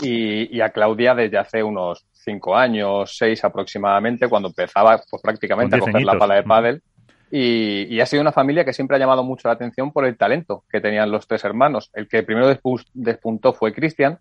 y, 0.00 0.60
a 0.60 0.70
Claudia 0.70 1.16
desde 1.16 1.38
hace 1.38 1.60
unos 1.60 2.06
cinco 2.12 2.56
años, 2.56 3.16
seis 3.16 3.42
aproximadamente, 3.44 4.28
cuando 4.28 4.50
empezaba 4.50 5.02
pues, 5.10 5.20
prácticamente 5.20 5.74
a 5.74 5.80
coger 5.80 6.02
la 6.02 6.16
pala 6.16 6.36
de 6.36 6.44
pádel. 6.44 6.82
Y, 7.32 7.98
ha 7.98 8.06
sido 8.06 8.22
una 8.22 8.30
familia 8.30 8.64
que 8.64 8.72
siempre 8.72 8.96
ha 8.96 9.00
llamado 9.00 9.24
mucho 9.24 9.48
la 9.48 9.54
atención 9.54 9.90
por 9.90 10.04
el 10.04 10.16
talento 10.16 10.62
que 10.70 10.80
tenían 10.80 11.10
los 11.10 11.26
tres 11.26 11.42
hermanos. 11.42 11.90
El 11.94 12.06
que 12.06 12.22
primero 12.22 12.46
despuntó 12.94 13.52
fue 13.54 13.74
Cristian, 13.74 14.20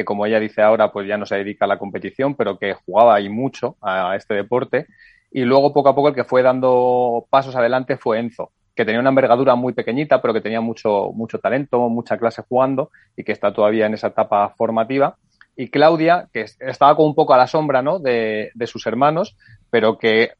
que 0.00 0.04
como 0.06 0.24
ella 0.24 0.40
dice 0.40 0.62
ahora, 0.62 0.90
pues 0.90 1.06
ya 1.06 1.18
no 1.18 1.26
se 1.26 1.36
dedica 1.36 1.66
a 1.66 1.68
la 1.68 1.78
competición, 1.78 2.34
pero 2.34 2.58
que 2.58 2.72
jugaba 2.72 3.14
ahí 3.14 3.28
mucho 3.28 3.76
a 3.82 4.16
este 4.16 4.34
deporte. 4.34 4.86
Y 5.30 5.42
luego, 5.42 5.74
poco 5.74 5.90
a 5.90 5.94
poco, 5.94 6.08
el 6.08 6.14
que 6.14 6.24
fue 6.24 6.42
dando 6.42 7.26
pasos 7.28 7.54
adelante 7.54 7.98
fue 7.98 8.18
Enzo, 8.18 8.50
que 8.74 8.86
tenía 8.86 9.00
una 9.00 9.10
envergadura 9.10 9.54
muy 9.56 9.74
pequeñita, 9.74 10.22
pero 10.22 10.32
que 10.32 10.40
tenía 10.40 10.62
mucho, 10.62 11.12
mucho 11.12 11.38
talento, 11.38 11.88
mucha 11.90 12.16
clase 12.16 12.42
jugando 12.48 12.90
y 13.14 13.24
que 13.24 13.32
está 13.32 13.52
todavía 13.52 13.86
en 13.86 13.94
esa 13.94 14.08
etapa 14.08 14.48
formativa. 14.56 15.16
Y 15.54 15.68
Claudia, 15.68 16.28
que 16.32 16.46
estaba 16.60 16.96
como 16.96 17.08
un 17.08 17.14
poco 17.14 17.34
a 17.34 17.36
la 17.36 17.46
sombra 17.46 17.82
¿no? 17.82 17.98
de, 17.98 18.50
sus 18.64 18.86
hermanos, 18.86 19.36
pero 19.68 19.98
que 19.98 20.30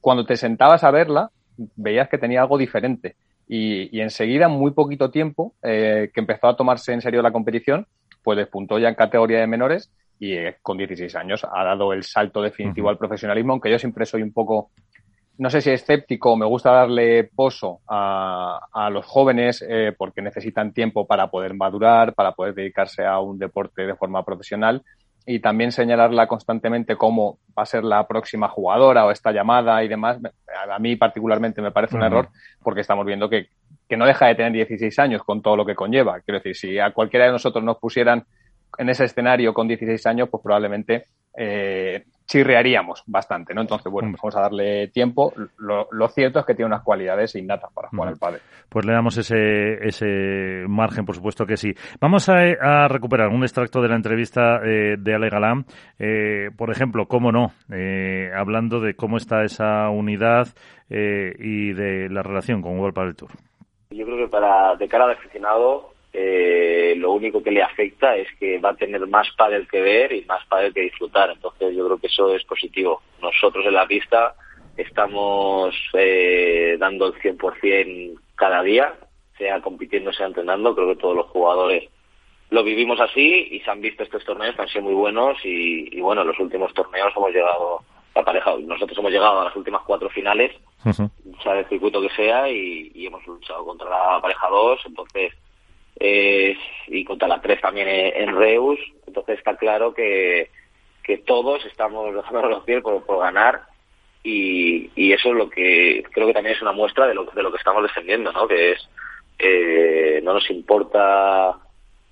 cuando 0.00 0.24
te 0.24 0.36
sentabas 0.36 0.82
a 0.82 0.90
verla, 0.90 1.30
veías 1.76 2.08
que 2.08 2.16
tenía 2.16 2.40
algo 2.40 2.56
diferente. 2.56 3.16
Y, 3.46 4.00
enseguida, 4.00 4.46
en 4.46 4.52
muy 4.52 4.70
poquito 4.70 5.10
tiempo, 5.10 5.54
eh, 5.62 6.10
que 6.14 6.20
empezó 6.20 6.46
a 6.46 6.56
tomarse 6.56 6.92
en 6.92 7.02
serio 7.02 7.20
la 7.20 7.32
competición, 7.32 7.86
pues 8.22 8.38
despuntó 8.38 8.78
ya 8.78 8.88
en 8.88 8.94
categoría 8.94 9.40
de 9.40 9.46
menores 9.46 9.92
y 10.18 10.34
eh, 10.34 10.56
con 10.62 10.76
16 10.76 11.14
años 11.16 11.44
ha 11.44 11.64
dado 11.64 11.92
el 11.92 12.04
salto 12.04 12.42
definitivo 12.42 12.90
al 12.90 12.98
profesionalismo, 12.98 13.52
aunque 13.52 13.70
yo 13.70 13.78
siempre 13.78 14.06
soy 14.06 14.22
un 14.22 14.32
poco 14.32 14.70
no 15.40 15.48
sé 15.48 15.62
si 15.62 15.70
escéptico, 15.70 16.36
me 16.36 16.44
gusta 16.44 16.70
darle 16.70 17.24
poso 17.24 17.80
a, 17.88 18.60
a 18.70 18.90
los 18.90 19.06
jóvenes 19.06 19.64
eh, 19.66 19.94
porque 19.96 20.20
necesitan 20.20 20.74
tiempo 20.74 21.06
para 21.06 21.30
poder 21.30 21.54
madurar, 21.54 22.12
para 22.12 22.32
poder 22.32 22.52
dedicarse 22.52 23.06
a 23.06 23.20
un 23.20 23.38
deporte 23.38 23.86
de 23.86 23.96
forma 23.96 24.22
profesional 24.22 24.82
y 25.24 25.40
también 25.40 25.72
señalarla 25.72 26.26
constantemente 26.26 26.96
cómo 26.96 27.38
va 27.56 27.62
a 27.62 27.66
ser 27.66 27.84
la 27.84 28.06
próxima 28.06 28.48
jugadora 28.48 29.06
o 29.06 29.10
esta 29.10 29.32
llamada 29.32 29.82
y 29.82 29.88
demás. 29.88 30.18
A 30.70 30.78
mí 30.78 30.96
particularmente 30.96 31.62
me 31.62 31.70
parece 31.70 31.96
un 31.96 32.02
error 32.02 32.28
porque 32.62 32.82
estamos 32.82 33.06
viendo 33.06 33.30
que, 33.30 33.48
que 33.90 33.96
no 33.96 34.06
deja 34.06 34.28
de 34.28 34.36
tener 34.36 34.52
16 34.52 34.96
años 35.00 35.24
con 35.24 35.42
todo 35.42 35.56
lo 35.56 35.66
que 35.66 35.74
conlleva. 35.74 36.20
Quiero 36.20 36.38
decir, 36.38 36.54
si 36.54 36.78
a 36.78 36.92
cualquiera 36.92 37.26
de 37.26 37.32
nosotros 37.32 37.64
nos 37.64 37.76
pusieran 37.78 38.24
en 38.78 38.88
ese 38.88 39.04
escenario 39.04 39.52
con 39.52 39.66
16 39.66 40.06
años, 40.06 40.28
pues 40.30 40.40
probablemente 40.44 41.06
eh, 41.36 42.04
chirrearíamos 42.24 43.02
bastante, 43.08 43.52
¿no? 43.52 43.62
Entonces, 43.62 43.90
bueno, 43.90 44.14
vamos 44.16 44.36
a 44.36 44.42
darle 44.42 44.86
tiempo. 44.88 45.32
Lo, 45.58 46.08
cierto 46.08 46.38
es 46.38 46.46
que 46.46 46.54
tiene 46.54 46.68
unas 46.68 46.84
cualidades 46.84 47.34
innatas 47.34 47.72
para 47.72 47.88
jugar 47.88 48.10
al 48.10 48.16
pádel. 48.16 48.40
Pues 48.68 48.86
le 48.86 48.92
damos 48.92 49.16
ese, 49.16 49.84
ese 49.84 50.64
margen, 50.68 51.04
por 51.04 51.16
supuesto 51.16 51.44
que 51.44 51.56
sí. 51.56 51.74
Vamos 52.00 52.28
a, 52.28 52.86
recuperar 52.86 53.30
un 53.30 53.42
extracto 53.42 53.82
de 53.82 53.88
la 53.88 53.96
entrevista 53.96 54.60
eh, 54.64 54.94
de 54.96 55.14
Ale 55.16 55.30
Galán. 55.30 55.66
Eh, 55.98 56.50
por 56.56 56.70
ejemplo, 56.70 57.06
cómo 57.06 57.32
no, 57.32 57.50
eh, 57.72 58.30
hablando 58.36 58.78
de 58.78 58.94
cómo 58.94 59.16
está 59.16 59.42
esa 59.42 59.90
unidad 59.90 60.46
y 60.88 61.72
de 61.72 62.08
la 62.10 62.22
relación 62.22 62.62
con 62.62 62.78
World 62.78 62.94
Padel 62.94 63.14
Tour. 63.14 63.30
Yo 63.90 64.06
creo 64.06 64.18
que 64.18 64.28
para 64.28 64.76
de 64.76 64.86
cara 64.88 65.04
al 65.04 65.10
aficionado 65.10 65.90
eh, 66.12 66.94
lo 66.96 67.10
único 67.10 67.42
que 67.42 67.50
le 67.50 67.62
afecta 67.62 68.16
es 68.16 68.28
que 68.38 68.58
va 68.58 68.70
a 68.70 68.76
tener 68.76 69.04
más 69.08 69.28
pádel 69.36 69.66
que 69.66 69.80
ver 69.80 70.12
y 70.12 70.24
más 70.26 70.44
pádel 70.46 70.72
que 70.72 70.82
disfrutar. 70.82 71.30
Entonces 71.30 71.74
yo 71.74 71.86
creo 71.86 71.98
que 71.98 72.06
eso 72.06 72.32
es 72.34 72.44
positivo. 72.44 73.02
Nosotros 73.20 73.66
en 73.66 73.74
la 73.74 73.88
pista 73.88 74.34
estamos 74.76 75.74
eh, 75.94 76.76
dando 76.78 77.08
el 77.08 77.14
100% 77.14 78.18
cada 78.36 78.62
día, 78.62 78.94
sea 79.36 79.60
compitiendo, 79.60 80.12
sea 80.12 80.26
entrenando. 80.26 80.74
Creo 80.76 80.88
que 80.94 81.00
todos 81.00 81.16
los 81.16 81.26
jugadores 81.26 81.88
lo 82.50 82.62
vivimos 82.62 83.00
así 83.00 83.48
y 83.50 83.58
se 83.60 83.70
han 83.72 83.80
visto 83.80 84.04
estos 84.04 84.24
torneos 84.24 84.54
que 84.54 84.62
han 84.62 84.68
sido 84.68 84.82
muy 84.82 84.94
buenos 84.94 85.36
y, 85.44 85.96
y 85.96 86.00
bueno, 86.00 86.22
en 86.22 86.28
los 86.28 86.38
últimos 86.38 86.72
torneos 86.74 87.12
hemos 87.16 87.32
llegado 87.32 87.82
la 88.20 88.24
pareja, 88.24 88.54
nosotros 88.60 88.98
hemos 88.98 89.10
llegado 89.12 89.40
a 89.40 89.44
las 89.44 89.56
últimas 89.56 89.82
cuatro 89.86 90.08
finales, 90.10 90.52
sea 91.42 91.58
el 91.58 91.68
circuito 91.68 92.00
que 92.00 92.10
sea, 92.10 92.48
y, 92.48 92.92
y 92.94 93.06
hemos 93.06 93.26
luchado 93.26 93.64
contra 93.64 93.88
la 93.88 94.20
pareja 94.20 94.48
2, 94.48 94.80
entonces 94.86 95.32
eh, 96.02 96.56
y 96.88 97.04
contra 97.04 97.28
las 97.28 97.42
tres 97.42 97.60
también 97.60 97.86
en, 97.88 98.34
Reus. 98.34 98.80
Entonces 99.06 99.38
está 99.38 99.56
claro 99.56 99.92
que, 99.92 100.50
que 101.04 101.18
todos 101.18 101.64
estamos 101.66 102.14
dejando 102.14 102.48
los 102.48 102.64
pies 102.64 102.82
por, 102.82 103.04
por 103.04 103.18
ganar 103.20 103.62
y, 104.24 104.90
y, 104.96 105.12
eso 105.12 105.30
es 105.30 105.34
lo 105.34 105.48
que 105.48 106.02
creo 106.12 106.26
que 106.26 106.34
también 106.34 106.56
es 106.56 106.62
una 106.62 106.72
muestra 106.72 107.06
de 107.06 107.14
lo, 107.14 107.24
de 107.24 107.42
lo 107.42 107.50
que 107.50 107.58
estamos 107.58 107.82
defendiendo, 107.82 108.32
¿no? 108.32 108.46
Que 108.48 108.72
es, 108.72 108.90
eh, 109.38 110.20
no 110.22 110.34
nos 110.34 110.50
importa 110.50 111.56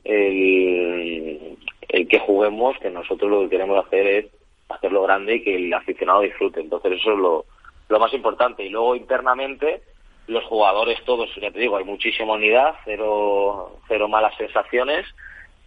el, 0.05 1.59
el 1.89 2.09
que 2.09 2.19
juguemos, 2.19 2.79
que 2.79 2.91
nosotros 2.91 3.31
lo 3.31 3.41
que 3.43 3.51
queremos 3.51 3.85
hacer 3.85 4.07
es 4.07 4.27
hacerlo 4.69 5.03
grande 5.03 5.37
y 5.37 5.43
que 5.43 5.57
el 5.57 5.73
aficionado 5.73 6.21
disfrute. 6.21 6.61
Entonces 6.61 6.93
eso 6.93 7.13
es 7.13 7.19
lo, 7.19 7.45
lo 7.89 8.01
más 8.01 8.13
importante. 8.13 8.65
Y 8.65 8.69
luego 8.69 8.97
internamente, 8.97 9.83
los 10.27 10.45
jugadores 10.45 11.03
todos, 11.05 11.29
ya 11.41 11.51
te 11.51 11.59
digo, 11.61 11.77
hay 11.77 11.85
muchísima 11.85 12.35
unidad, 12.35 12.75
cero, 12.85 13.79
cero 13.89 14.09
malas 14.09 14.37
sensaciones 14.37 15.07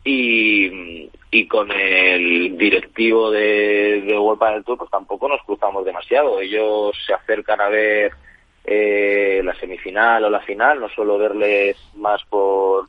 y, 0.03 1.09
y 1.29 1.47
con 1.47 1.71
el 1.71 2.57
directivo 2.57 3.31
de, 3.31 4.01
de 4.01 4.17
World 4.17 4.53
del 4.53 4.63
Tour 4.63 4.77
pues 4.77 4.89
tampoco 4.89 5.27
nos 5.27 5.41
cruzamos 5.43 5.85
demasiado. 5.85 6.39
Ellos 6.39 6.95
se 7.05 7.13
acercan 7.13 7.61
a 7.61 7.69
ver 7.69 8.11
eh, 8.63 9.41
la 9.43 9.55
semifinal 9.55 10.23
o 10.23 10.29
la 10.29 10.41
final, 10.41 10.79
no 10.79 10.89
suelo 10.89 11.17
verles 11.17 11.77
más 11.95 12.23
por, 12.25 12.87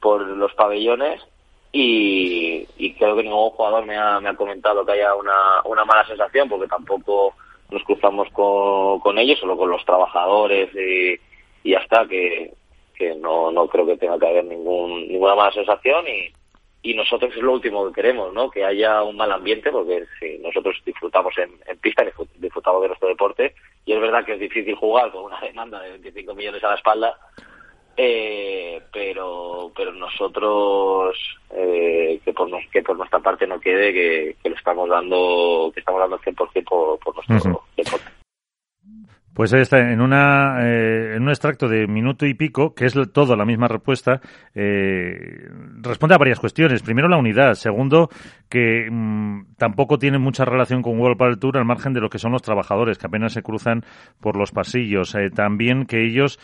por 0.00 0.26
los 0.26 0.54
pabellones 0.54 1.20
y, 1.72 2.66
y 2.76 2.94
creo 2.94 3.16
que 3.16 3.22
ningún 3.22 3.50
jugador 3.50 3.84
me 3.86 3.96
ha, 3.96 4.20
me 4.20 4.30
ha 4.30 4.34
comentado 4.34 4.84
que 4.84 4.92
haya 4.92 5.14
una, 5.14 5.62
una 5.64 5.84
mala 5.84 6.06
sensación 6.06 6.48
porque 6.48 6.66
tampoco 6.66 7.34
nos 7.70 7.82
cruzamos 7.84 8.28
con, 8.32 9.00
con 9.00 9.18
ellos, 9.18 9.38
solo 9.38 9.56
con 9.56 9.70
los 9.70 9.84
trabajadores 9.84 10.70
y, 10.74 11.18
y 11.62 11.72
ya 11.72 11.78
está, 11.78 12.06
que, 12.06 12.52
que 12.94 13.14
no, 13.14 13.52
no 13.52 13.68
creo 13.68 13.86
que 13.86 13.96
tenga 13.96 14.18
que 14.18 14.26
haber 14.26 14.44
ningún, 14.44 15.08
ninguna 15.08 15.34
mala 15.34 15.52
sensación 15.52 16.06
y, 16.08 16.32
y 16.82 16.94
nosotros 16.94 17.32
es 17.36 17.42
lo 17.42 17.52
último 17.52 17.86
que 17.88 17.94
queremos, 17.94 18.32
¿no? 18.32 18.50
Que 18.50 18.64
haya 18.64 19.02
un 19.02 19.16
mal 19.16 19.32
ambiente, 19.32 19.70
porque 19.70 20.04
si 20.18 20.38
nosotros 20.38 20.76
disfrutamos 20.86 21.36
en, 21.36 21.50
en 21.66 21.78
pista, 21.78 22.04
disfrutamos 22.36 22.82
de 22.82 22.88
nuestro 22.88 23.08
deporte, 23.08 23.54
y 23.84 23.92
es 23.92 24.00
verdad 24.00 24.24
que 24.24 24.34
es 24.34 24.40
difícil 24.40 24.74
jugar 24.74 25.10
con 25.10 25.24
una 25.24 25.40
demanda 25.40 25.80
de 25.80 25.90
25 25.90 26.34
millones 26.34 26.62
a 26.64 26.70
la 26.70 26.76
espalda, 26.76 27.18
eh, 28.00 28.80
pero 28.92 29.72
pero 29.76 29.92
nosotros 29.92 31.16
eh, 31.50 32.20
que 32.24 32.32
por 32.32 32.48
que 32.70 32.82
por 32.82 32.96
nuestra 32.96 33.18
parte 33.18 33.44
no 33.46 33.58
quede 33.58 33.92
que, 33.92 34.36
que 34.40 34.50
le 34.50 34.54
estamos 34.54 34.88
dando 34.88 35.72
que 35.74 35.80
estamos 35.80 36.00
dando 36.00 36.16
el 36.16 36.22
100% 36.22 36.64
por, 36.64 36.98
por 37.00 37.14
nuestro 37.16 37.64
deporte 37.76 38.17
pues 39.38 39.52
está 39.52 39.92
en, 39.92 40.00
una, 40.00 40.66
eh, 40.66 41.14
en 41.14 41.22
un 41.22 41.28
extracto 41.28 41.68
de 41.68 41.86
minuto 41.86 42.26
y 42.26 42.34
pico, 42.34 42.74
que 42.74 42.86
es 42.86 42.94
todo 43.12 43.36
la 43.36 43.44
misma 43.44 43.68
respuesta, 43.68 44.20
eh, 44.52 45.48
responde 45.80 46.16
a 46.16 46.18
varias 46.18 46.40
cuestiones. 46.40 46.82
Primero, 46.82 47.06
la 47.06 47.18
unidad. 47.18 47.54
Segundo, 47.54 48.10
que 48.48 48.88
mm, 48.90 49.54
tampoco 49.56 49.96
tiene 49.96 50.18
mucha 50.18 50.44
relación 50.44 50.82
con 50.82 50.98
World 50.98 51.16
Padel 51.16 51.38
Tour 51.38 51.56
al 51.56 51.64
margen 51.64 51.92
de 51.92 52.00
lo 52.00 52.10
que 52.10 52.18
son 52.18 52.32
los 52.32 52.42
trabajadores, 52.42 52.98
que 52.98 53.06
apenas 53.06 53.32
se 53.32 53.44
cruzan 53.44 53.84
por 54.18 54.36
los 54.36 54.50
pasillos. 54.50 55.14
Eh, 55.14 55.30
también 55.30 55.86
que 55.86 56.04
ellos 56.04 56.40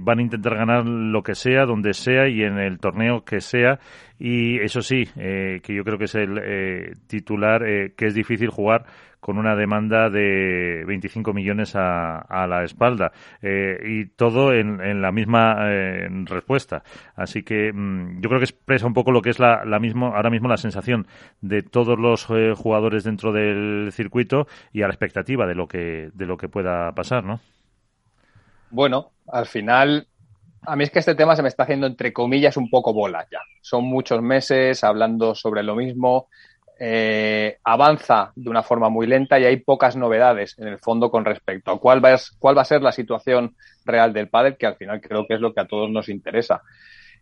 van 0.00 0.20
a 0.20 0.22
intentar 0.22 0.54
ganar 0.54 0.86
lo 0.86 1.24
que 1.24 1.34
sea, 1.34 1.66
donde 1.66 1.94
sea 1.94 2.28
y 2.28 2.44
en 2.44 2.60
el 2.60 2.78
torneo 2.78 3.24
que 3.24 3.40
sea. 3.40 3.80
Y 4.20 4.60
eso 4.60 4.82
sí, 4.82 5.04
que 5.14 5.74
yo 5.74 5.82
creo 5.82 5.98
que 5.98 6.04
es 6.04 6.14
el 6.14 6.96
titular, 7.08 7.62
que 7.96 8.06
es 8.06 8.14
difícil 8.14 8.50
jugar 8.50 8.86
con 9.20 9.38
una 9.38 9.56
demanda 9.56 10.10
de 10.10 10.84
25 10.86 11.32
millones 11.32 11.72
a, 11.74 12.46
la 12.48 12.64
espalda 12.64 13.12
eh, 13.42 13.78
y 13.84 14.06
todo 14.06 14.52
en, 14.52 15.02
la 15.02 15.12
misma 15.12 15.56
eh, 15.70 16.08
respuesta. 16.24 16.82
Así 17.14 17.42
que 17.42 17.72
mm, 17.72 18.20
yo 18.20 18.28
creo 18.28 18.40
que 18.40 18.44
expresa 18.44 18.86
un 18.86 18.94
poco 18.94 19.12
lo 19.12 19.22
que 19.22 19.30
es 19.30 19.38
la, 19.38 19.64
la 19.64 19.78
mismo, 19.78 20.14
ahora 20.14 20.30
mismo 20.30 20.48
la 20.48 20.56
sensación 20.56 21.06
de 21.40 21.62
todos 21.62 21.98
los 21.98 22.26
eh, 22.30 22.54
jugadores 22.56 23.04
dentro 23.04 23.32
del 23.32 23.90
circuito 23.92 24.46
y 24.72 24.82
a 24.82 24.86
la 24.86 24.92
expectativa 24.92 25.46
de 25.46 25.54
lo 25.54 25.66
que, 25.66 26.10
de 26.14 26.26
lo 26.26 26.36
que 26.36 26.48
pueda 26.48 26.92
pasar, 26.92 27.24
¿no? 27.24 27.40
Bueno, 28.70 29.10
al 29.28 29.46
final 29.46 30.06
a 30.66 30.74
mí 30.74 30.84
es 30.84 30.90
que 30.90 30.98
este 30.98 31.14
tema 31.14 31.36
se 31.36 31.42
me 31.42 31.48
está 31.48 31.62
haciendo, 31.62 31.86
entre 31.86 32.12
comillas, 32.12 32.56
un 32.56 32.68
poco 32.68 32.92
bola 32.92 33.26
ya. 33.30 33.38
Son 33.60 33.84
muchos 33.84 34.20
meses 34.20 34.82
hablando 34.82 35.34
sobre 35.34 35.62
lo 35.62 35.76
mismo. 35.76 36.28
Eh, 36.78 37.56
avanza 37.64 38.32
de 38.34 38.50
una 38.50 38.62
forma 38.62 38.90
muy 38.90 39.06
lenta 39.06 39.40
y 39.40 39.44
hay 39.44 39.56
pocas 39.56 39.96
novedades 39.96 40.58
en 40.58 40.68
el 40.68 40.78
fondo 40.78 41.10
con 41.10 41.24
respecto 41.24 41.70
a 41.70 41.80
cuál 41.80 42.04
va 42.04 42.14
a, 42.14 42.18
cuál 42.38 42.58
va 42.58 42.62
a 42.62 42.66
ser 42.66 42.82
la 42.82 42.92
situación 42.92 43.56
real 43.86 44.12
del 44.12 44.28
pádel, 44.28 44.56
que 44.58 44.66
al 44.66 44.76
final 44.76 45.00
creo 45.00 45.26
que 45.26 45.34
es 45.34 45.40
lo 45.40 45.54
que 45.54 45.60
a 45.60 45.66
todos 45.66 45.90
nos 45.90 46.08
interesa. 46.10 46.62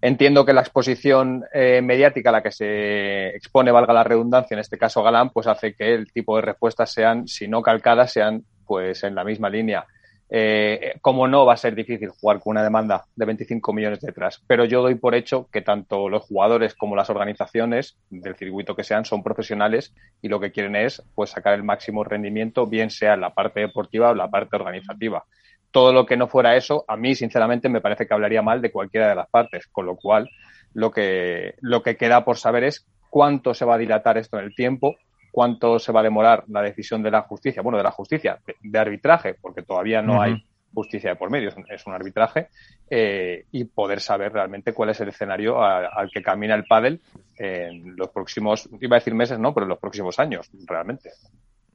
Entiendo 0.01 0.45
que 0.45 0.53
la 0.53 0.61
exposición 0.61 1.45
eh, 1.53 1.81
mediática 1.83 2.31
a 2.31 2.33
la 2.33 2.43
que 2.43 2.51
se 2.51 3.29
expone, 3.29 3.71
valga 3.71 3.93
la 3.93 4.05
redundancia, 4.05 4.55
en 4.55 4.61
este 4.61 4.77
caso 4.77 5.03
Galán, 5.03 5.31
pues 5.31 5.47
hace 5.47 5.75
que 5.75 5.95
el 5.95 6.13
tipo 6.13 6.37
de 6.37 6.43
respuestas 6.43 6.93
sean, 6.93 7.29
si 7.29 7.47
no 7.47 7.63
calcadas, 7.63 8.13
sean 8.13 8.43
pues 8.67 9.05
en 9.05 9.15
la 9.15 9.25
misma 9.25 9.49
línea. 9.49 9.87
Eh, 10.31 10.95
como 11.02 11.28
no 11.28 11.45
va 11.45 11.54
a 11.54 11.59
ser 11.59 11.75
difícil 11.75 12.09
jugar 12.09 12.40
con 12.40 12.52
una 12.52 12.62
demanda 12.62 13.04
de 13.14 13.26
25 13.26 13.73
millones 13.73 14.00
detrás. 14.00 14.43
Pero 14.47 14.64
yo 14.64 14.83
doy 14.83 14.95
por 14.95 15.14
hecho 15.14 15.49
que 15.52 15.61
tanto 15.61 16.09
los 16.09 16.23
jugadores 16.23 16.75
como 16.75 16.97
las 16.97 17.11
organizaciones 17.11 17.97
del 18.11 18.37
circuito 18.37 18.75
que 18.75 18.85
sean 18.85 19.04
son 19.04 19.23
profesionales 19.23 19.95
y 20.23 20.28
lo 20.28 20.40
que 20.40 20.50
quieren 20.50 20.76
es 20.76 21.02
pues 21.14 21.31
sacar 21.31 21.54
el 21.54 21.62
máximo 21.62 22.04
rendimiento, 22.04 22.66
bien 22.66 22.90
sea 22.90 23.14
en 23.14 23.21
la 23.21 23.35
parte 23.35 23.61
deportiva 23.61 24.11
o 24.11 24.14
la 24.14 24.31
parte 24.31 24.57
organizativa. 24.57 25.25
Todo 25.71 25.93
lo 25.93 26.07
que 26.07 26.16
no 26.16 26.28
fuera 26.28 26.57
eso, 26.57 26.85
a 26.88 26.97
mí 26.97 27.14
sinceramente 27.14 27.69
me 27.69 27.81
parece 27.81 28.07
que 28.07 28.14
hablaría 28.14 28.43
mal 28.43 28.62
de 28.62 28.71
cualquiera 28.71 29.09
de 29.09 29.16
las 29.16 29.28
partes, 29.28 29.66
con 29.66 29.87
lo 29.87 29.97
cual 29.97 30.31
lo 30.73 30.90
que, 30.90 31.54
lo 31.61 31.83
que 31.83 31.97
queda 31.97 32.25
por 32.25 32.37
saber 32.37 32.64
es 32.64 32.87
cuánto 33.11 33.54
se 33.54 33.64
va 33.64 33.75
a 33.75 33.78
dilatar 33.78 34.19
esto 34.19 34.38
en 34.38 34.45
el 34.45 34.54
tiempo, 34.54 34.97
cuánto 35.35 35.81
se 35.81 35.91
va 35.91 35.99
a 35.99 36.05
demorar 36.05 36.45
la 36.47 36.62
decisión 36.62 37.03
de 37.03 37.11
la 37.11 37.23
justicia, 37.23 37.61
bueno, 37.61 37.76
de 37.76 37.83
la 37.83 37.91
justicia, 37.91 38.38
de, 38.62 38.79
arbitraje, 38.79 39.35
porque 39.35 39.62
todavía 39.62 40.00
no 40.00 40.23
hay 40.23 40.47
justicia 40.73 41.11
de 41.11 41.17
por 41.17 41.29
medio, 41.29 41.49
es 41.49 41.87
un, 41.88 41.93
arbitraje, 41.93 42.50
eh, 42.88 43.45
y 43.50 43.64
poder 43.64 44.00
saber 44.00 44.33
realmente 44.33 44.73
cuál 44.73 44.91
es 44.91 45.00
el 45.00 45.09
escenario 45.09 45.61
al 45.61 46.09
que 46.12 46.23
camina 46.23 46.55
el 46.55 46.67
pádel 46.67 47.00
en 47.37 47.97
los 47.97 48.11
próximos, 48.11 48.69
iba 48.81 48.95
a 48.97 49.00
decir 49.00 49.12
meses, 49.12 49.41
no, 49.41 49.53
pero 49.53 49.64
en 49.64 49.71
los 49.71 49.81
próximos 49.81 50.21
años, 50.21 50.49
realmente. 50.69 51.11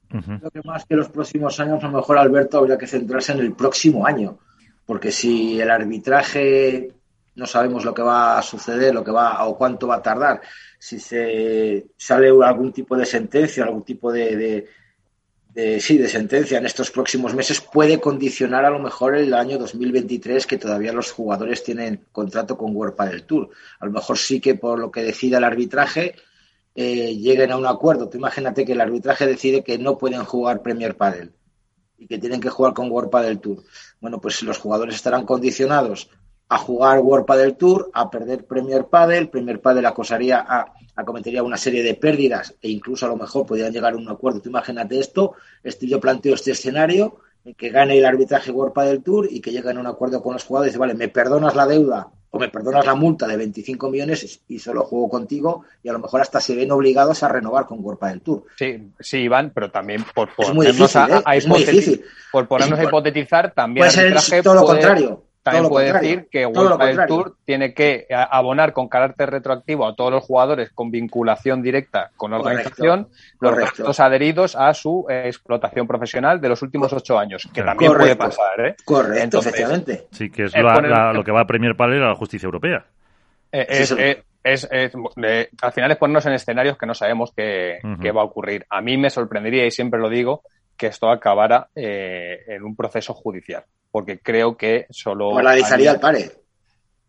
Creo 0.08 0.51
que 0.51 0.62
más 0.63 0.86
que 0.86 0.96
los 0.96 1.10
próximos 1.10 1.60
años, 1.60 1.84
a 1.84 1.88
lo 1.88 1.98
mejor 1.98 2.18
Alberto 2.18 2.60
habría 2.60 2.78
que 2.78 2.88
centrarse 2.88 3.34
en 3.34 3.39
el 3.39 3.51
próximo 3.51 4.06
año, 4.06 4.38
porque 4.86 5.12
si 5.12 5.60
el 5.60 5.70
arbitraje 5.70 6.94
no 7.39 7.48
sabemos 7.48 7.86
lo 7.86 7.93
que 7.93 8.01
va 8.01 8.38
a 8.38 8.41
suceder, 8.41 8.93
lo 8.93 9.03
que 9.03 9.12
va 9.12 9.46
o 9.46 9.58
cuánto 9.58 9.88
va 9.88 9.96
a 9.96 10.01
tardar. 10.01 10.41
Si 10.77 11.00
se 11.00 11.88
sale 11.98 12.29
algún 12.29 12.74
tipo 12.74 12.96
de 12.98 13.05
sentencia, 13.05 13.63
algún 13.63 13.84
tipo 13.84 14.12
de, 14.12 14.67
sí, 15.79 15.98
de 15.98 16.08
sentencia 16.10 16.58
en 16.58 16.65
estos 16.65 16.91
próximos 16.91 17.34
meses, 17.34 17.62
puede 17.62 18.00
condicionar 18.00 18.65
a 18.65 18.69
lo 18.69 18.79
mejor 18.79 19.15
el 19.15 19.34
año 19.34 19.58
2023 19.58 20.46
que 20.46 20.58
todavía 20.58 20.91
los 20.91 21.12
jugadores 21.12 21.63
tienen 21.63 22.05
contrato 22.12 22.58
con 22.58 22.75
World 22.75 23.00
del 23.10 23.24
Tour. 23.24 23.50
A 23.79 23.86
lo 23.86 23.91
mejor 23.91 24.17
sí 24.17 24.41
que 24.41 24.55
por 24.55 24.77
lo 24.77 24.91
que 24.91 25.03
decida 25.03 25.38
el 25.38 25.46
arbitraje 25.46 26.15
eh, 26.75 27.15
lleguen 27.15 27.51
a 27.51 27.58
un 27.58 27.65
acuerdo. 27.65 28.10
Tú 28.10 28.17
imagínate 28.17 28.65
que 28.65 28.74
el 28.74 28.81
arbitraje 28.81 29.25
decide 29.25 29.63
que 29.63 29.77
no 29.77 29.98
pueden 29.98 30.24
jugar 30.25 30.62
Premier 30.62 30.96
Padel 30.96 31.31
y 31.98 32.08
que 32.08 32.17
tienen 32.17 32.39
que 32.41 32.50
jugar 32.50 32.74
con 32.74 32.91
World 32.91 33.13
del 33.25 33.39
Tour. 33.39 33.63
Bueno, 34.00 34.19
pues 34.19 34.41
los 34.43 34.58
jugadores 34.58 34.96
estarán 34.96 35.25
condicionados 35.25 36.10
a 36.50 36.58
jugar 36.58 37.00
World 37.00 37.27
Padel 37.27 37.56
Tour, 37.56 37.91
a 37.94 38.10
perder 38.10 38.46
Premier 38.46 38.86
Padel, 38.86 39.29
Premier 39.29 39.62
Padel 39.62 39.86
acosaría 39.86 40.39
a, 40.39 40.74
acometería 40.96 41.44
una 41.44 41.58
serie 41.58 41.84
de 41.84 41.94
pérdidas 41.94 42.56
e 42.62 42.70
incluso 42.70 43.06
a 43.06 43.10
lo 43.10 43.15
mejor 43.15 43.46
podrían 43.46 43.72
llegar 43.72 43.94
a 43.94 43.98
un 43.98 44.10
acuerdo. 44.10 44.41
Tú 44.41 44.50
imagínate 44.50 45.00
esto, 45.00 45.36
este, 45.63 45.88
yo 45.88 46.00
planteo 46.00 46.34
este 46.34 46.51
escenario, 46.51 47.20
en 47.46 47.53
que 47.53 47.70
gane 47.70 47.98
el 47.98 48.06
arbitraje 48.06 48.51
World 48.51 48.74
Padel 48.74 49.03
Tour 49.03 49.27
y 49.29 49.39
que 49.41 49.51
lleguen 49.51 49.77
a 49.77 49.79
un 49.79 49.88
acuerdo 49.88 50.24
con 50.24 50.34
los 50.34 50.44
jugadores 50.44 50.72
y 50.72 50.72
dice, 50.72 50.79
vale, 50.79 50.96
me 50.96 51.08
perdonas 51.08 51.56
la 51.56 51.68
deuda 51.68 52.08
o 52.32 52.39
me 52.39 52.50
perdonas 52.50 52.86
la 52.86 52.96
multa 52.96 53.27
de 53.27 53.38
25 53.38 53.89
millones 53.89 54.41
y 54.48 54.60
solo 54.60 54.84
juego 54.84 55.08
contigo 55.08 55.65
y 55.84 55.89
a 55.89 55.94
lo 55.94 56.00
mejor 56.00 56.22
hasta 56.22 56.41
se 56.41 56.56
ven 56.56 56.72
obligados 56.72 57.24
a 57.24 57.27
renovar 57.27 57.65
con 57.68 57.84
World 57.84 58.00
Padel 58.00 58.22
Tour. 58.22 58.46
Sí, 58.58 58.91
sí, 59.00 59.20
Iván, 59.20 59.51
pero 59.53 59.70
también 59.72 60.03
por 60.13 60.29
ponernos 60.36 60.96
a, 60.96 61.20
¿eh? 61.20 62.01
por 62.32 62.48
ponernos 62.48 62.79
a 62.79 62.84
hipotetizar 62.84 63.53
también 63.53 63.88
puede 63.88 64.20
ser 64.20 64.44
todo 64.44 64.56
lo 64.56 64.65
contrario 64.65 65.29
también 65.51 65.70
puede 65.70 65.94
decir 65.94 66.27
que 66.32 66.46
World 66.46 66.82
del 66.82 67.08
Tour 67.08 67.36
tiene 67.46 67.74
que 67.74 68.08
abonar 68.10 68.74
con 68.74 68.88
carácter 68.88 69.29
retroactivo 69.29 69.88
a 69.88 69.96
todos 69.96 70.12
los 70.12 70.24
jugadores 70.24 70.70
con 70.72 70.91
vinculación 70.91 71.62
directa 71.62 72.12
con 72.18 72.32
la 72.32 72.38
organización 72.38 73.08
los 73.39 73.56
gastos 73.56 74.00
adheridos 74.00 74.56
a 74.56 74.74
su 74.74 75.06
eh, 75.10 75.24
explotación 75.25 75.88
profesional 75.88 76.41
de 76.41 76.50
los 76.50 76.62
últimos 76.62 76.91
ocho 76.94 77.18
años, 77.18 77.48
que 77.53 77.63
también 77.63 77.94
puede 77.94 78.15
pasar. 78.15 78.60
¿eh? 78.60 78.75
Correcto, 78.84 79.39
efectivamente. 79.39 80.08
Sí, 80.12 80.29
que 80.29 80.46
es 80.46 80.53
lo 80.56 81.24
que 81.24 81.32
va 81.32 81.41
a 81.41 81.48
premiar 81.48 81.75
para 81.75 81.94
a 81.94 82.10
la 82.10 82.15
justicia 82.15 82.46
europea. 82.46 82.86
Eh, 83.51 84.22
es, 84.44 84.68
al 84.72 85.72
final 85.74 85.91
es 85.91 85.98
ponernos 85.98 86.25
en 86.25 86.34
escenarios 86.34 86.77
que 86.77 86.86
no 86.86 86.94
sabemos 86.94 87.34
qué, 87.36 87.79
va 87.84 88.22
a 88.22 88.25
ocurrir. 88.25 88.65
A 88.70 88.82
mí 88.82 88.98
me 88.98 89.10
sorprendería, 89.10 89.65
y 89.65 89.72
siempre 89.72 90.00
lo 90.00 90.10
digo, 90.10 90.44
que 90.77 90.88
esto 90.88 91.10
acabara 91.10 91.68
en 91.75 92.63
un 92.63 92.75
proceso 92.75 93.13
judicial 93.13 93.63
porque 93.91 94.19
creo 94.19 94.58
que 94.58 94.88
solo... 94.89 95.32
Paralizaría 95.34 95.91
al 95.91 95.99
pare. 95.99 96.32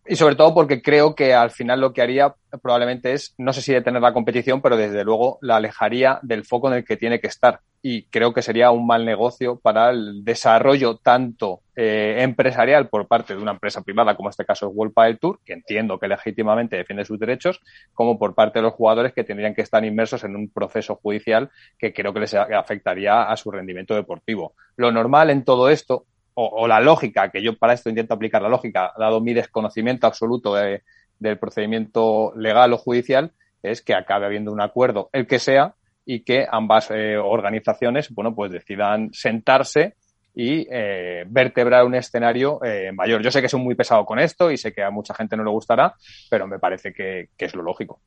Y 0.07 0.17
sobre 0.17 0.35
todo 0.35 0.55
porque 0.55 0.83
creo 0.83 1.15
que 1.15 1.35
al 1.35 1.51
final 1.51 1.81
lo 1.81 1.93
que 1.93 2.03
haría 2.03 2.35
probablemente 2.63 3.13
es, 3.13 3.35
no 3.39 3.53
sé 3.53 3.63
si 3.63 3.73
detener 3.73 4.03
la 4.03 4.13
competición, 4.13 4.61
pero 4.61 4.77
desde 4.77 5.05
luego 5.05 5.39
la 5.41 5.57
alejaría 5.57 6.19
del 6.23 6.45
foco 6.45 6.69
en 6.69 6.79
el 6.79 6.85
que 6.85 6.97
tiene 6.97 7.21
que 7.21 7.29
estar. 7.29 7.61
Y 7.83 8.05
creo 8.05 8.33
que 8.33 8.43
sería 8.43 8.73
un 8.73 8.87
mal 8.87 9.05
negocio 9.05 9.61
para 9.61 9.91
el 9.91 10.25
desarrollo 10.25 10.97
tanto 10.97 11.61
eh, 11.77 12.17
empresarial 12.21 12.89
por 12.89 13.07
parte 13.07 13.35
de 13.35 13.41
una 13.41 13.53
empresa 13.53 13.83
privada, 13.83 14.17
como 14.17 14.31
este 14.31 14.45
caso 14.45 14.67
es 14.67 14.73
World 14.75 14.95
Padel 14.95 15.19
Tour, 15.19 15.39
que 15.45 15.53
entiendo 15.53 15.99
que 15.99 16.09
legítimamente 16.09 16.77
defiende 16.77 17.05
sus 17.05 17.19
derechos, 17.19 17.61
como 17.95 18.19
por 18.19 18.35
parte 18.35 18.59
de 18.59 18.65
los 18.65 18.75
jugadores 18.75 19.13
que 19.13 19.23
tendrían 19.23 19.55
que 19.55 19.63
estar 19.63 19.85
inmersos 19.85 20.25
en 20.25 20.35
un 20.35 20.51
proceso 20.51 20.97
judicial 20.97 21.51
que 21.79 21.93
creo 21.93 22.13
que 22.13 22.21
les 22.21 22.35
afectaría 22.35 23.31
a 23.31 23.37
su 23.37 23.51
rendimiento 23.51 23.95
deportivo. 23.95 24.55
Lo 24.77 24.91
normal 24.91 25.31
en 25.31 25.45
todo 25.45 25.71
esto, 25.71 26.07
o, 26.43 26.67
la 26.67 26.81
lógica, 26.81 27.31
que 27.31 27.43
yo 27.43 27.57
para 27.57 27.75
esto 27.75 27.91
intento 27.91 28.15
aplicar 28.15 28.43
la 28.43 28.49
lógica, 28.49 28.93
dado 28.99 29.21
mi 29.21 29.35
desconocimiento 29.35 30.07
absoluto 30.07 30.55
del 30.55 31.39
procedimiento 31.39 32.33
legal 32.37 32.73
o 32.73 32.79
judicial, 32.79 33.33
es 33.63 33.83
que 33.83 33.95
acabe 33.95 34.27
habiendo 34.27 34.53
un 34.53 34.61
acuerdo, 34.61 35.11
el 35.13 35.27
que 35.27 35.39
sea, 35.39 35.75
y 36.05 36.21
que 36.21 36.47
ambas 36.51 36.91
eh, 36.91 37.17
organizaciones, 37.17 38.11
bueno, 38.11 38.35
pues 38.35 38.51
decidan 38.51 39.11
sentarse 39.13 39.95
y 40.35 40.67
eh, 40.71 41.25
vertebrar 41.27 41.85
un 41.85 41.95
escenario 41.95 42.59
eh, 42.65 42.91
mayor. 42.93 43.23
Yo 43.23 43.31
sé 43.31 43.43
que 43.43 43.49
soy 43.49 43.61
muy 43.61 43.75
pesado 43.75 44.05
con 44.05 44.19
esto 44.19 44.51
y 44.51 44.57
sé 44.57 44.73
que 44.73 44.83
a 44.83 44.91
mucha 44.91 45.15
gente 45.15 45.37
no 45.37 45.45
le 45.45 45.51
gustará, 45.51 45.95
pero 46.31 46.47
me 46.47 46.59
parece 46.59 46.93
que, 46.93 47.29
es 47.37 47.55
lo 47.55 47.63
lógico. 47.63 48.01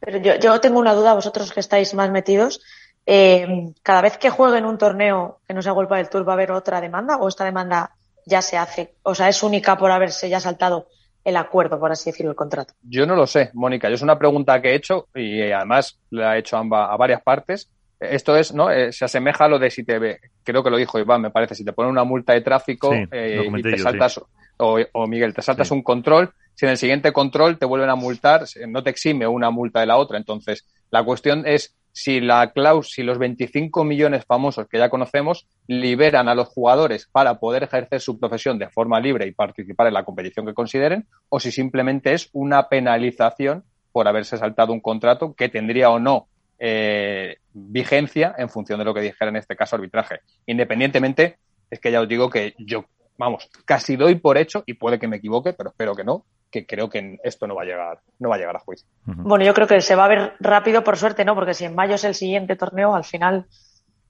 Pero 0.00 0.18
yo, 0.18 0.34
yo 0.36 0.60
tengo 0.60 0.80
una 0.80 0.94
duda, 0.94 1.14
vosotros 1.14 1.52
que 1.52 1.60
estáis 1.60 1.94
más 1.94 2.10
metidos, 2.10 2.60
eh, 3.10 3.72
cada 3.82 4.02
vez 4.02 4.18
que 4.18 4.28
juegue 4.28 4.58
en 4.58 4.66
un 4.66 4.76
torneo 4.76 5.40
que 5.48 5.54
no 5.54 5.62
sea 5.62 5.72
World 5.72 5.90
del 5.90 6.10
Tour, 6.10 6.28
¿va 6.28 6.32
a 6.32 6.34
haber 6.34 6.52
otra 6.52 6.78
demanda 6.78 7.16
o 7.16 7.26
esta 7.26 7.42
demanda 7.42 7.92
ya 8.26 8.42
se 8.42 8.58
hace? 8.58 8.96
O 9.02 9.14
sea, 9.14 9.30
¿es 9.30 9.42
única 9.42 9.78
por 9.78 9.90
haberse 9.90 10.28
ya 10.28 10.40
saltado 10.40 10.88
el 11.24 11.38
acuerdo, 11.38 11.80
por 11.80 11.90
así 11.90 12.10
decirlo, 12.10 12.32
el 12.32 12.36
contrato? 12.36 12.74
Yo 12.82 13.06
no 13.06 13.16
lo 13.16 13.26
sé, 13.26 13.50
Mónica. 13.54 13.88
Yo 13.88 13.94
es 13.94 14.02
una 14.02 14.18
pregunta 14.18 14.60
que 14.60 14.72
he 14.72 14.74
hecho 14.74 15.08
y 15.14 15.40
además 15.50 15.98
la 16.10 16.36
he 16.36 16.40
hecho 16.40 16.58
a, 16.58 16.60
a 16.60 16.96
varias 16.98 17.22
partes. 17.22 17.70
Esto 17.98 18.36
es, 18.36 18.52
¿no? 18.52 18.70
Eh, 18.70 18.92
se 18.92 19.06
asemeja 19.06 19.46
a 19.46 19.48
lo 19.48 19.58
de 19.58 19.70
si 19.70 19.84
te 19.84 19.98
ve, 19.98 20.20
creo 20.44 20.62
que 20.62 20.68
lo 20.68 20.76
dijo 20.76 20.98
Iván, 20.98 21.22
me 21.22 21.30
parece, 21.30 21.54
si 21.54 21.64
te 21.64 21.72
ponen 21.72 21.90
una 21.90 22.04
multa 22.04 22.34
de 22.34 22.42
tráfico 22.42 22.92
eh, 22.92 23.50
y 23.56 23.62
te 23.62 23.78
saltas, 23.78 24.20
o, 24.58 25.06
Miguel, 25.06 25.32
te 25.32 25.40
saltas 25.40 25.70
un 25.70 25.82
control, 25.82 26.30
si 26.54 26.66
en 26.66 26.72
el 26.72 26.76
siguiente 26.76 27.10
control 27.10 27.58
te 27.58 27.64
vuelven 27.64 27.88
a 27.88 27.94
multar, 27.94 28.44
no 28.66 28.82
te 28.82 28.90
exime 28.90 29.26
una 29.26 29.50
multa 29.50 29.80
de 29.80 29.86
la 29.86 29.96
otra. 29.96 30.18
Entonces, 30.18 30.66
la 30.90 31.02
cuestión 31.02 31.46
es 31.46 31.74
si 31.98 32.20
la 32.20 32.52
claus, 32.52 32.92
si 32.92 33.02
los 33.02 33.18
25 33.18 33.82
millones 33.82 34.24
famosos 34.24 34.68
que 34.68 34.78
ya 34.78 34.88
conocemos 34.88 35.48
liberan 35.66 36.28
a 36.28 36.36
los 36.36 36.46
jugadores 36.46 37.08
para 37.10 37.40
poder 37.40 37.64
ejercer 37.64 38.00
su 38.00 38.20
profesión 38.20 38.56
de 38.56 38.68
forma 38.68 39.00
libre 39.00 39.26
y 39.26 39.32
participar 39.32 39.88
en 39.88 39.94
la 39.94 40.04
competición 40.04 40.46
que 40.46 40.54
consideren, 40.54 41.08
o 41.28 41.40
si 41.40 41.50
simplemente 41.50 42.12
es 42.12 42.28
una 42.32 42.68
penalización 42.68 43.64
por 43.90 44.06
haberse 44.06 44.38
saltado 44.38 44.72
un 44.72 44.78
contrato 44.78 45.34
que 45.34 45.48
tendría 45.48 45.90
o 45.90 45.98
no 45.98 46.28
eh, 46.60 47.38
vigencia 47.52 48.32
en 48.38 48.48
función 48.48 48.78
de 48.78 48.84
lo 48.84 48.94
que 48.94 49.00
dijera 49.00 49.30
en 49.30 49.36
este 49.36 49.56
caso 49.56 49.74
arbitraje. 49.74 50.20
Independientemente, 50.46 51.38
es 51.68 51.80
que 51.80 51.90
ya 51.90 52.00
os 52.00 52.08
digo 52.08 52.30
que 52.30 52.54
yo, 52.58 52.84
vamos, 53.16 53.50
casi 53.64 53.96
doy 53.96 54.14
por 54.14 54.38
hecho, 54.38 54.62
y 54.66 54.74
puede 54.74 55.00
que 55.00 55.08
me 55.08 55.16
equivoque, 55.16 55.52
pero 55.52 55.70
espero 55.70 55.96
que 55.96 56.04
no, 56.04 56.24
que 56.50 56.66
creo 56.66 56.88
que 56.88 57.18
esto 57.22 57.46
no 57.46 57.54
va 57.54 57.62
a 57.62 57.66
llegar, 57.66 58.00
no 58.18 58.28
va 58.28 58.36
a 58.36 58.38
llegar 58.38 58.56
a 58.56 58.60
juicio. 58.60 58.88
Bueno, 59.04 59.44
yo 59.44 59.54
creo 59.54 59.66
que 59.66 59.80
se 59.80 59.94
va 59.94 60.04
a 60.04 60.08
ver 60.08 60.34
rápido, 60.40 60.82
por 60.84 60.96
suerte, 60.96 61.24
¿no? 61.24 61.34
Porque 61.34 61.54
si 61.54 61.64
en 61.64 61.74
mayo 61.74 61.94
es 61.94 62.04
el 62.04 62.14
siguiente 62.14 62.56
torneo, 62.56 62.94
al 62.94 63.04
final 63.04 63.46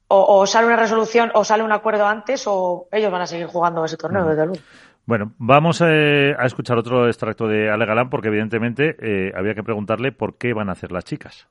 o, 0.08 0.46
sale 0.46 0.66
una 0.66 0.76
resolución 0.76 1.30
o 1.34 1.44
sale 1.44 1.62
un 1.62 1.72
acuerdo 1.72 2.06
antes 2.06 2.44
o 2.46 2.88
ellos 2.90 3.12
van 3.12 3.22
a 3.22 3.26
seguir 3.26 3.46
jugando 3.46 3.84
ese 3.84 3.96
torneo, 3.96 4.24
desde 4.24 4.46
luego. 4.46 4.62
Bueno, 5.04 5.32
vamos 5.38 5.82
eh, 5.82 6.34
a 6.38 6.46
escuchar 6.46 6.76
otro 6.78 7.06
extracto 7.06 7.46
de 7.46 7.70
Ale 7.70 7.86
Galán 7.86 8.10
porque 8.10 8.28
evidentemente 8.28 8.96
eh, 9.00 9.32
había 9.34 9.54
que 9.54 9.62
preguntarle 9.62 10.12
por 10.12 10.36
qué 10.36 10.52
van 10.52 10.68
a 10.68 10.72
hacer 10.72 10.92
las 10.92 11.04
chicas. 11.04 11.48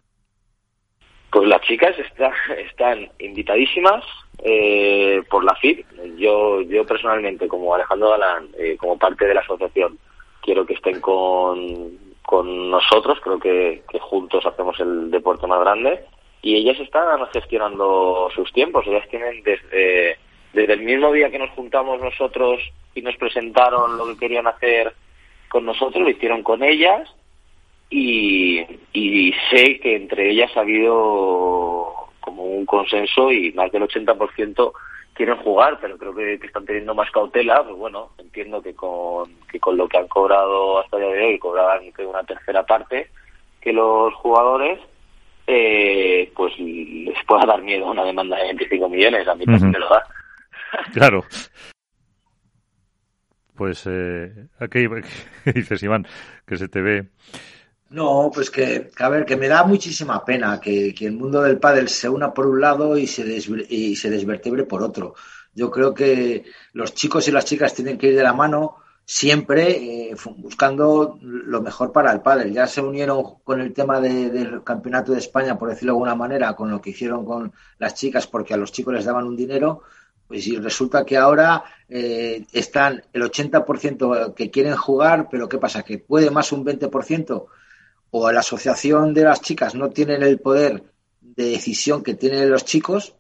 Pues 1.32 1.48
las 1.48 1.62
chicas 1.62 1.96
están 2.58 3.10
invitadísimas 3.20 4.04
eh, 4.44 5.22
por 5.30 5.44
la 5.44 5.56
FIP. 5.56 5.86
Yo, 6.18 6.62
yo 6.62 6.86
personalmente, 6.86 7.48
como 7.48 7.74
Alejandro 7.74 8.12
Galán, 8.12 8.50
como 8.80 8.98
parte 8.98 9.26
de 9.26 9.34
la 9.34 9.42
asociación, 9.42 9.98
quiero 10.48 10.66
que 10.66 10.76
estén 10.76 11.02
con, 11.02 11.92
con 12.22 12.72
nosotros, 12.72 13.20
creo 13.22 13.38
que, 13.38 13.84
juntos 14.00 14.46
hacemos 14.46 14.80
el 14.80 15.12
deporte 15.12 15.46
más 15.46 15.60
grande. 15.60 16.06
Y 16.42 16.56
ellas 16.56 16.80
están 16.80 17.20
gestionando 17.34 18.30
sus 18.34 18.54
tiempos, 18.54 18.88
ellas 18.88 19.06
tienen 19.10 19.44
desde, 19.44 20.18
desde 20.54 20.74
el 20.74 20.84
mismo 20.84 21.12
día 21.12 21.30
que 21.30 21.38
nos 21.38 21.50
juntamos 21.50 22.00
nosotros 22.00 22.62
y 22.96 23.02
nos 23.02 23.18
presentaron 23.18 23.98
lo 23.98 24.06
que 24.08 24.18
querían 24.18 24.48
hacer 24.48 24.94
con 25.50 25.66
nosotros, 25.66 26.02
lo 26.02 26.10
hicieron 26.10 26.44
con 26.44 26.64
ellas. 26.64 27.14
Y, 27.90 28.66
y 28.94 29.34
sé 29.50 29.82
que 29.82 29.98
entre 29.98 30.32
ellas 30.32 30.56
ha 30.56 30.62
habido 30.62 31.94
como 32.22 32.44
un 32.44 32.66
consenso 32.66 33.34
y 33.34 33.52
más 33.52 33.70
del 33.74 33.84
80% 33.84 34.72
quieren 35.18 35.38
jugar, 35.38 35.80
pero 35.82 35.98
creo 35.98 36.14
que, 36.14 36.36
están 36.36 36.66
teniendo 36.66 36.94
más 36.94 37.10
cautela. 37.12 37.64
Pues 37.64 37.76
bueno, 37.76 38.12
entiendo 38.20 38.62
que 38.62 38.76
con, 38.76 39.34
que 39.52 39.60
con 39.60 39.76
lo 39.76 39.88
que 39.88 39.98
han 39.98 40.08
cobrado 40.08 40.80
hasta 40.80 40.98
el 40.98 41.04
día 41.04 41.12
de 41.14 41.26
hoy, 41.26 41.40
cobraban 41.40 41.82
una 42.08 42.24
tercera 42.24 42.64
parte 42.64 43.10
que 43.60 43.74
los 43.74 44.14
jugadores, 44.14 44.80
eh, 45.48 46.32
pues 46.36 46.58
les 46.60 47.18
pueda 47.26 47.46
dar 47.46 47.62
miedo 47.64 47.90
una 47.90 48.06
demanda 48.06 48.38
de 48.38 48.44
25 48.44 48.90
millones. 48.90 49.28
A 49.28 49.36
mí 49.36 49.46
también 49.46 49.72
me 49.72 49.80
lo 49.80 49.90
da. 49.90 50.04
Claro. 50.94 51.24
Pues, 53.56 53.88
eh, 53.90 54.32
aquí 54.60 54.86
dices, 55.56 55.82
Iván, 55.82 56.06
que 56.46 56.58
se 56.58 56.68
te 56.68 56.82
ve. 56.82 57.08
No, 57.90 58.30
pues 58.34 58.52
que, 58.52 58.92
a 59.00 59.10
ver, 59.10 59.26
que 59.26 59.38
me 59.38 59.48
da 59.48 59.64
muchísima 59.64 60.24
pena 60.26 60.60
que, 60.60 60.94
el 61.00 61.14
mundo 61.14 61.42
del 61.42 61.60
pádel 61.60 61.88
se 61.88 62.10
una 62.10 62.34
por 62.34 62.46
un 62.46 62.60
lado 62.60 62.98
y 62.98 63.08
se, 63.08 63.24
y 63.70 63.96
se 63.96 64.10
desvertebre 64.10 64.66
por 64.66 64.84
otro. 64.84 65.16
Yo 65.54 65.72
creo 65.72 65.94
que 65.94 66.46
los 66.74 66.94
chicos 66.94 67.28
y 67.28 67.32
las 67.32 67.46
chicas 67.46 67.74
tienen 67.74 67.98
que 67.98 68.08
ir 68.08 68.16
de 68.16 68.24
la 68.24 68.34
mano 68.34 68.78
siempre 69.06 70.10
eh, 70.12 70.16
buscando 70.36 71.18
lo 71.22 71.62
mejor 71.62 71.94
para 71.94 72.12
el 72.12 72.22
pádel. 72.22 72.52
Ya 72.52 72.68
se 72.68 72.82
unieron 72.82 73.40
con 73.44 73.62
el 73.62 73.74
tema 73.74 74.02
del 74.02 74.64
campeonato 74.64 75.14
de 75.14 75.20
España, 75.20 75.58
por 75.58 75.70
decirlo 75.70 75.94
de 75.94 75.96
alguna 75.96 76.16
manera, 76.16 76.54
con 76.56 76.70
lo 76.70 76.82
que 76.82 76.90
hicieron 76.90 77.26
con 77.26 77.54
las 77.80 77.96
chicas, 77.96 78.28
porque 78.28 78.54
a 78.54 78.58
los 78.58 78.74
chicos 78.74 78.94
les 78.94 79.06
daban 79.06 79.26
un 79.26 79.38
dinero. 79.38 79.84
Pues 80.28 80.46
y 80.46 80.58
resulta 80.58 81.06
que 81.06 81.16
ahora 81.16 81.64
eh, 81.88 82.46
están 82.52 83.02
el 83.14 83.22
80% 83.24 84.34
que 84.34 84.52
quieren 84.52 84.76
jugar, 84.76 85.30
pero 85.32 85.48
¿qué 85.48 85.58
pasa? 85.58 85.84
Que 85.84 86.00
puede 86.00 86.30
más 86.30 86.52
un 86.52 86.66
20% 86.66 87.46
o 88.12 88.32
la 88.32 88.40
asociación 88.40 89.14
de 89.14 89.24
las 89.24 89.42
chicas 89.42 89.76
no 89.76 89.90
tienen 89.90 90.24
el 90.24 90.40
poder 90.40 90.84
de 91.22 91.46
decisión 91.46 92.04
que 92.04 92.16
tienen 92.16 92.50
los 92.50 92.66
chicos, 92.66 93.16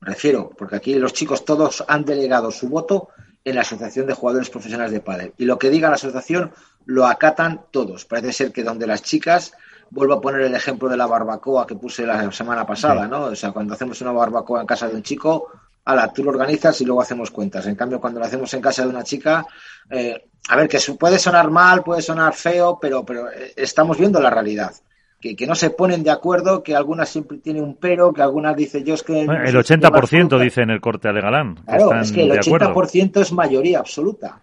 refiero, 0.00 0.50
porque 0.56 0.76
aquí 0.76 0.94
los 0.94 1.12
chicos 1.12 1.44
todos 1.44 1.84
han 1.88 2.04
delegado 2.04 2.50
su 2.50 2.68
voto 2.68 3.08
en 3.44 3.54
la 3.54 3.62
Asociación 3.62 4.06
de 4.06 4.14
Jugadores 4.14 4.50
Profesionales 4.50 4.92
de 4.92 5.00
Padel. 5.00 5.32
Y 5.38 5.44
lo 5.44 5.58
que 5.58 5.70
diga 5.70 5.88
la 5.88 5.94
asociación 5.94 6.52
lo 6.84 7.06
acatan 7.06 7.62
todos. 7.70 8.04
Parece 8.04 8.32
ser 8.32 8.52
que 8.52 8.64
donde 8.64 8.86
las 8.86 9.02
chicas, 9.02 9.52
vuelvo 9.90 10.14
a 10.14 10.20
poner 10.20 10.42
el 10.42 10.54
ejemplo 10.54 10.88
de 10.88 10.96
la 10.96 11.06
barbacoa 11.06 11.66
que 11.66 11.76
puse 11.76 12.04
la 12.06 12.30
semana 12.32 12.66
pasada, 12.66 13.06
¿no? 13.06 13.24
O 13.24 13.36
sea, 13.36 13.52
cuando 13.52 13.74
hacemos 13.74 14.00
una 14.00 14.12
barbacoa 14.12 14.60
en 14.60 14.66
casa 14.66 14.88
de 14.88 14.96
un 14.96 15.02
chico, 15.02 15.48
ala, 15.86 16.12
tú 16.12 16.24
lo 16.24 16.30
organizas 16.30 16.78
y 16.80 16.84
luego 16.84 17.00
hacemos 17.00 17.30
cuentas. 17.30 17.66
En 17.66 17.76
cambio, 17.76 18.00
cuando 18.00 18.20
lo 18.20 18.26
hacemos 18.26 18.52
en 18.52 18.60
casa 18.60 18.82
de 18.82 18.88
una 18.88 19.04
chica, 19.04 19.46
eh, 19.88 20.26
a 20.48 20.56
ver, 20.56 20.68
que 20.68 20.78
puede 20.98 21.18
sonar 21.18 21.50
mal, 21.50 21.82
puede 21.82 22.02
sonar 22.02 22.34
feo, 22.34 22.78
pero, 22.80 23.04
pero 23.04 23.30
eh, 23.30 23.52
estamos 23.56 23.96
viendo 23.96 24.20
la 24.20 24.28
realidad. 24.28 24.72
Que, 25.20 25.34
que, 25.34 25.46
no 25.46 25.54
se 25.54 25.70
ponen 25.70 26.02
de 26.02 26.10
acuerdo, 26.10 26.62
que 26.62 26.74
algunas 26.74 27.08
siempre 27.08 27.38
tienen 27.38 27.62
un 27.62 27.76
pero, 27.76 28.12
que 28.12 28.20
algunas 28.20 28.54
dicen 28.54 28.84
yo 28.84 28.94
es 28.94 29.02
que... 29.02 29.22
el 29.22 29.28
80% 29.28 30.38
dice 30.38 30.60
en 30.60 30.70
el 30.70 30.80
corte 30.80 31.10
de 31.10 31.20
Galán. 31.20 31.54
Claro, 31.64 31.98
es 31.98 32.12
que 32.12 32.24
el 32.24 32.32
80% 32.32 33.20
es 33.20 33.32
mayoría 33.32 33.78
absoluta. 33.78 34.42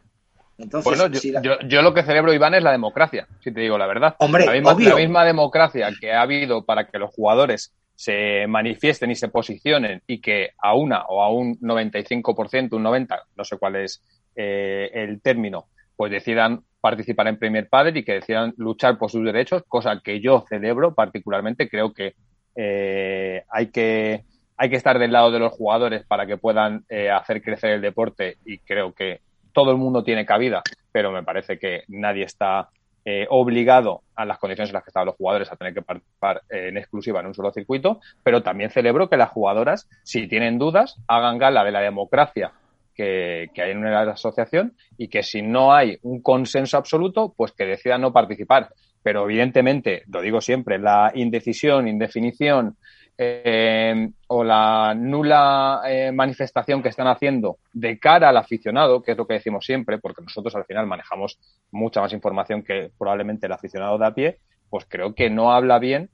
Entonces, 0.58 0.98
bueno, 0.98 1.14
yo, 1.42 1.60
yo, 1.68 1.82
lo 1.82 1.94
que 1.94 2.04
celebro, 2.04 2.34
Iván, 2.34 2.54
es 2.54 2.64
la 2.64 2.72
democracia, 2.72 3.28
si 3.44 3.52
te 3.52 3.62
digo 3.62 3.78
la 3.78 3.88
verdad. 3.88 4.16
Hombre, 4.20 4.46
la 4.46 4.54
misma, 4.54 4.74
la 4.74 4.96
misma 4.96 5.26
democracia 5.26 5.90
que 6.00 6.14
ha 6.14 6.22
habido 6.22 6.64
para 6.64 6.88
que 6.88 7.00
los 7.00 7.12
jugadores 7.12 7.74
se 7.96 8.48
manifiesten 8.48 9.12
y 9.12 9.16
se 9.16 9.30
posicionen 9.30 10.02
y 10.08 10.20
que 10.20 10.52
a 10.58 10.76
una 10.76 11.04
o 11.08 11.22
a 11.22 11.30
un 11.30 11.60
95%, 11.60 12.74
un 12.74 12.84
90%, 12.84 13.20
no 13.36 13.44
sé 13.44 13.58
cuál 13.58 13.76
es 13.78 14.02
eh, 14.36 14.90
el 14.94 15.22
término, 15.22 15.68
pues 15.96 16.12
decidan 16.12 16.64
participar 16.82 17.28
en 17.28 17.38
Premier 17.38 17.70
Padel 17.70 17.98
y 17.98 18.04
que 18.04 18.16
decidan 18.16 18.54
luchar 18.58 18.98
por 18.98 19.10
sus 19.10 19.24
derechos, 19.24 19.64
cosa 19.68 20.02
que 20.04 20.20
yo 20.20 20.44
celebro 20.50 20.94
particularmente. 20.94 21.70
Creo 21.70 21.94
que 21.94 22.16
eh, 22.56 23.44
hay 23.50 23.68
que 23.68 24.26
hay 24.58 24.70
que 24.70 24.76
estar 24.76 25.00
del 25.00 25.12
lado 25.12 25.32
de 25.32 25.40
los 25.40 25.54
jugadores 25.54 26.06
para 26.06 26.26
que 26.28 26.38
puedan 26.38 26.86
eh, 26.90 27.10
hacer 27.10 27.42
crecer 27.42 27.72
el 27.72 27.82
deporte 27.82 28.38
y 28.46 28.60
creo 28.60 28.94
que 28.94 29.22
todo 29.52 29.72
el 29.72 29.78
mundo 29.78 30.04
tiene 30.04 30.26
cabida, 30.26 30.62
pero 30.92 31.12
me 31.12 31.24
parece 31.24 31.58
que 31.58 31.84
nadie 31.88 32.24
está 32.24 32.70
eh, 33.06 33.28
obligado 33.30 34.02
a 34.16 34.26
las 34.26 34.38
condiciones 34.38 34.70
en 34.70 34.76
las 34.76 34.84
que 34.84 34.90
estaban 34.90 35.08
los 35.08 35.16
jugadores 35.16 35.52
a 35.52 35.56
tener 35.56 35.74
que 35.74 35.82
participar 35.82 36.42
en 36.50 36.78
exclusiva 36.78 37.20
en 37.20 37.28
un 37.28 37.34
solo 37.34 37.52
circuito, 37.52 38.00
pero 38.24 38.44
también 38.44 38.70
celebro 38.70 39.10
que 39.10 39.18
las 39.18 39.30
jugadoras, 39.30 39.90
si 40.04 40.28
tienen 40.28 40.58
dudas, 40.58 40.96
hagan 41.08 41.38
gala 41.38 41.64
de 41.64 41.72
la 41.72 41.82
democracia 41.82 42.54
que, 42.94 43.50
hay 43.56 43.72
en 43.72 43.80
una 43.80 44.02
asociación 44.02 44.74
y 44.98 45.08
que 45.08 45.24
si 45.24 45.42
no 45.42 45.74
hay 45.74 45.98
un 46.02 46.22
consenso 46.22 46.78
absoluto, 46.78 47.34
pues 47.36 47.52
que 47.52 47.66
decidan 47.66 48.02
no 48.02 48.14
participar. 48.14 48.70
Pero 49.02 49.26
evidentemente, 49.26 50.04
lo 50.08 50.22
digo 50.22 50.40
siempre, 50.40 50.80
la 50.80 51.12
indecisión, 51.14 51.88
indefinición 51.88 52.78
eh, 53.18 54.10
o 54.28 54.44
la 54.44 54.94
nula 54.96 55.82
eh, 55.88 56.12
manifestación 56.12 56.82
que 56.82 56.90
están 56.90 57.08
haciendo 57.08 57.58
de 57.72 58.00
cara 58.00 58.30
al 58.30 58.38
aficionado, 58.38 59.02
que 59.02 59.12
es 59.12 59.18
lo 59.18 59.28
que 59.28 59.36
decimos 59.36 59.66
siempre, 59.66 60.00
porque 60.00 60.24
nosotros 60.24 60.56
al 60.56 60.66
final 60.66 60.88
manejamos 60.88 61.40
mucha 61.72 62.02
más 62.02 62.14
información 62.14 62.64
que 62.64 62.92
probablemente 62.98 63.46
el 63.46 63.52
aficionado 63.52 63.98
de 63.98 64.06
a 64.06 64.14
pie, 64.14 64.40
pues 64.70 64.86
creo 64.88 65.14
que 65.14 65.30
no 65.30 65.52
habla 65.52 65.80
bien 65.80 66.10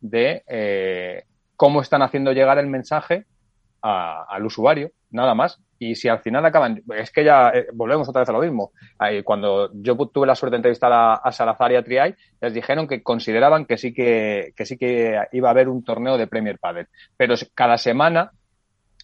de 0.00 0.42
eh, 0.46 1.24
cómo 1.56 1.82
están 1.82 2.02
haciendo 2.02 2.32
llegar 2.32 2.58
el 2.58 2.68
mensaje 2.68 3.26
al 3.82 4.44
usuario, 4.44 4.90
nada 5.10 5.34
más. 5.34 5.60
Y 5.80 5.94
si 5.94 6.08
al 6.08 6.20
final 6.20 6.44
acaban, 6.44 6.82
es 6.96 7.12
que 7.12 7.24
ya 7.24 7.50
eh, 7.50 7.68
volvemos 7.72 8.08
otra 8.08 8.22
vez 8.22 8.28
a 8.28 8.32
lo 8.32 8.40
mismo. 8.40 8.72
cuando 9.24 9.70
yo 9.74 9.96
tuve 10.08 10.26
la 10.26 10.34
suerte 10.34 10.54
de 10.54 10.58
entrevistar 10.58 10.92
a, 10.92 11.30
Salazar 11.30 11.72
y 11.72 11.76
a 11.76 11.84
Triay, 11.84 12.14
les 12.40 12.52
dijeron 12.52 12.88
que 12.88 13.02
consideraban 13.02 13.64
que 13.64 13.78
sí 13.78 13.92
que, 13.92 14.52
que 14.56 14.66
sí 14.66 14.76
que 14.76 15.16
iba 15.32 15.48
a 15.48 15.52
haber 15.52 15.68
un 15.68 15.84
torneo 15.84 16.18
de 16.18 16.26
Premier 16.26 16.58
Padel. 16.58 16.88
Pero 17.16 17.36
cada 17.54 17.78
semana, 17.78 18.32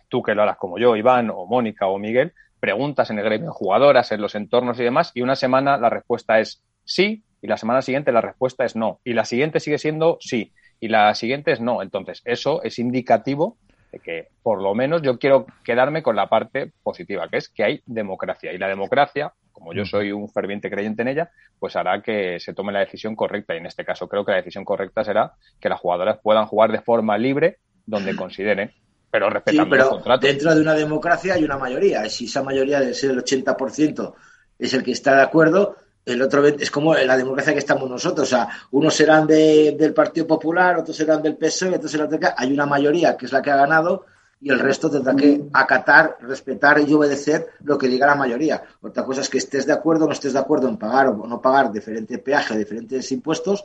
tú 0.08 0.22
que 0.22 0.34
lo 0.34 0.42
harás 0.42 0.56
como 0.56 0.78
yo, 0.78 0.96
Iván, 0.96 1.30
o 1.30 1.46
Mónica, 1.46 1.86
o 1.86 1.98
Miguel, 1.98 2.32
preguntas 2.58 3.10
en 3.10 3.18
el 3.18 3.24
gremio, 3.24 3.52
jugadoras, 3.52 4.10
en 4.10 4.20
los 4.20 4.34
entornos 4.34 4.80
y 4.80 4.84
demás, 4.84 5.12
y 5.14 5.22
una 5.22 5.36
semana 5.36 5.76
la 5.76 5.90
respuesta 5.90 6.40
es 6.40 6.64
sí, 6.84 7.22
y 7.40 7.46
la 7.46 7.56
semana 7.58 7.82
siguiente 7.82 8.10
la 8.10 8.22
respuesta 8.22 8.64
es 8.64 8.74
no, 8.74 9.00
y 9.04 9.12
la 9.12 9.26
siguiente 9.26 9.60
sigue 9.60 9.76
siendo 9.78 10.16
sí, 10.20 10.52
y 10.80 10.88
la 10.88 11.14
siguiente 11.14 11.52
es 11.52 11.60
no. 11.60 11.82
Entonces, 11.82 12.22
eso 12.24 12.62
es 12.62 12.78
indicativo 12.78 13.58
que 14.00 14.28
por 14.42 14.62
lo 14.62 14.74
menos 14.74 15.02
yo 15.02 15.18
quiero 15.18 15.46
quedarme 15.64 16.02
con 16.02 16.16
la 16.16 16.28
parte 16.28 16.72
positiva, 16.82 17.28
que 17.28 17.38
es 17.38 17.48
que 17.48 17.64
hay 17.64 17.82
democracia. 17.86 18.52
Y 18.52 18.58
la 18.58 18.68
democracia, 18.68 19.32
como 19.52 19.72
yo 19.72 19.84
soy 19.84 20.12
un 20.12 20.28
ferviente 20.28 20.70
creyente 20.70 21.02
en 21.02 21.08
ella, 21.08 21.30
pues 21.58 21.76
hará 21.76 22.02
que 22.02 22.38
se 22.40 22.54
tome 22.54 22.72
la 22.72 22.80
decisión 22.80 23.16
correcta. 23.16 23.54
Y 23.54 23.58
en 23.58 23.66
este 23.66 23.84
caso 23.84 24.08
creo 24.08 24.24
que 24.24 24.32
la 24.32 24.38
decisión 24.38 24.64
correcta 24.64 25.04
será 25.04 25.32
que 25.60 25.68
las 25.68 25.80
jugadoras 25.80 26.18
puedan 26.22 26.46
jugar 26.46 26.72
de 26.72 26.80
forma 26.80 27.18
libre 27.18 27.58
donde 27.86 28.16
consideren 28.16 28.72
pero 29.14 29.30
respetando 29.30 29.76
los 29.76 29.88
contratos. 29.90 30.28
Dentro 30.28 30.52
de 30.52 30.60
una 30.60 30.74
democracia 30.74 31.34
hay 31.34 31.44
una 31.44 31.56
mayoría. 31.56 32.04
Si 32.08 32.24
esa 32.24 32.42
mayoría 32.42 32.80
debe 32.80 32.94
ser 32.94 33.12
el 33.12 33.18
80% 33.22 34.12
es 34.58 34.74
el 34.74 34.82
que 34.82 34.90
está 34.90 35.14
de 35.14 35.22
acuerdo, 35.22 35.76
el 36.04 36.20
otro 36.20 36.46
es 36.46 36.70
como 36.70 36.94
la 36.94 37.16
democracia 37.16 37.52
que 37.52 37.58
estamos 37.58 37.88
nosotros. 37.88 38.26
O 38.26 38.30
sea, 38.30 38.48
unos 38.72 38.94
serán 38.94 39.26
del 39.26 39.94
Partido 39.94 40.26
Popular, 40.26 40.78
otros 40.78 40.96
serán 40.96 41.22
del 41.22 41.36
PSOE, 41.36 41.76
otros 41.76 41.90
serán 41.90 42.10
del... 42.10 42.20
Hay 42.36 42.52
una 42.52 42.66
mayoría 42.66 43.16
que 43.16 43.26
es 43.26 43.32
la 43.32 43.40
que 43.40 43.50
ha 43.50 43.56
ganado 43.56 44.04
y 44.40 44.50
el 44.50 44.58
resto 44.58 44.90
tendrá 44.90 45.16
que 45.16 45.42
acatar, 45.54 46.18
respetar 46.20 46.78
y 46.78 46.92
obedecer 46.92 47.48
lo 47.62 47.78
que 47.78 47.88
diga 47.88 48.06
la 48.06 48.14
mayoría. 48.14 48.62
Otra 48.82 49.02
cosa 49.02 49.22
es 49.22 49.30
que 49.30 49.38
estés 49.38 49.64
de 49.64 49.72
acuerdo 49.72 50.04
o 50.04 50.08
no 50.08 50.12
estés 50.12 50.34
de 50.34 50.38
acuerdo 50.38 50.68
en 50.68 50.76
pagar 50.76 51.08
o 51.08 51.26
no 51.26 51.40
pagar 51.40 51.72
diferente 51.72 52.18
peaje, 52.18 52.58
diferentes 52.58 53.10
impuestos, 53.10 53.64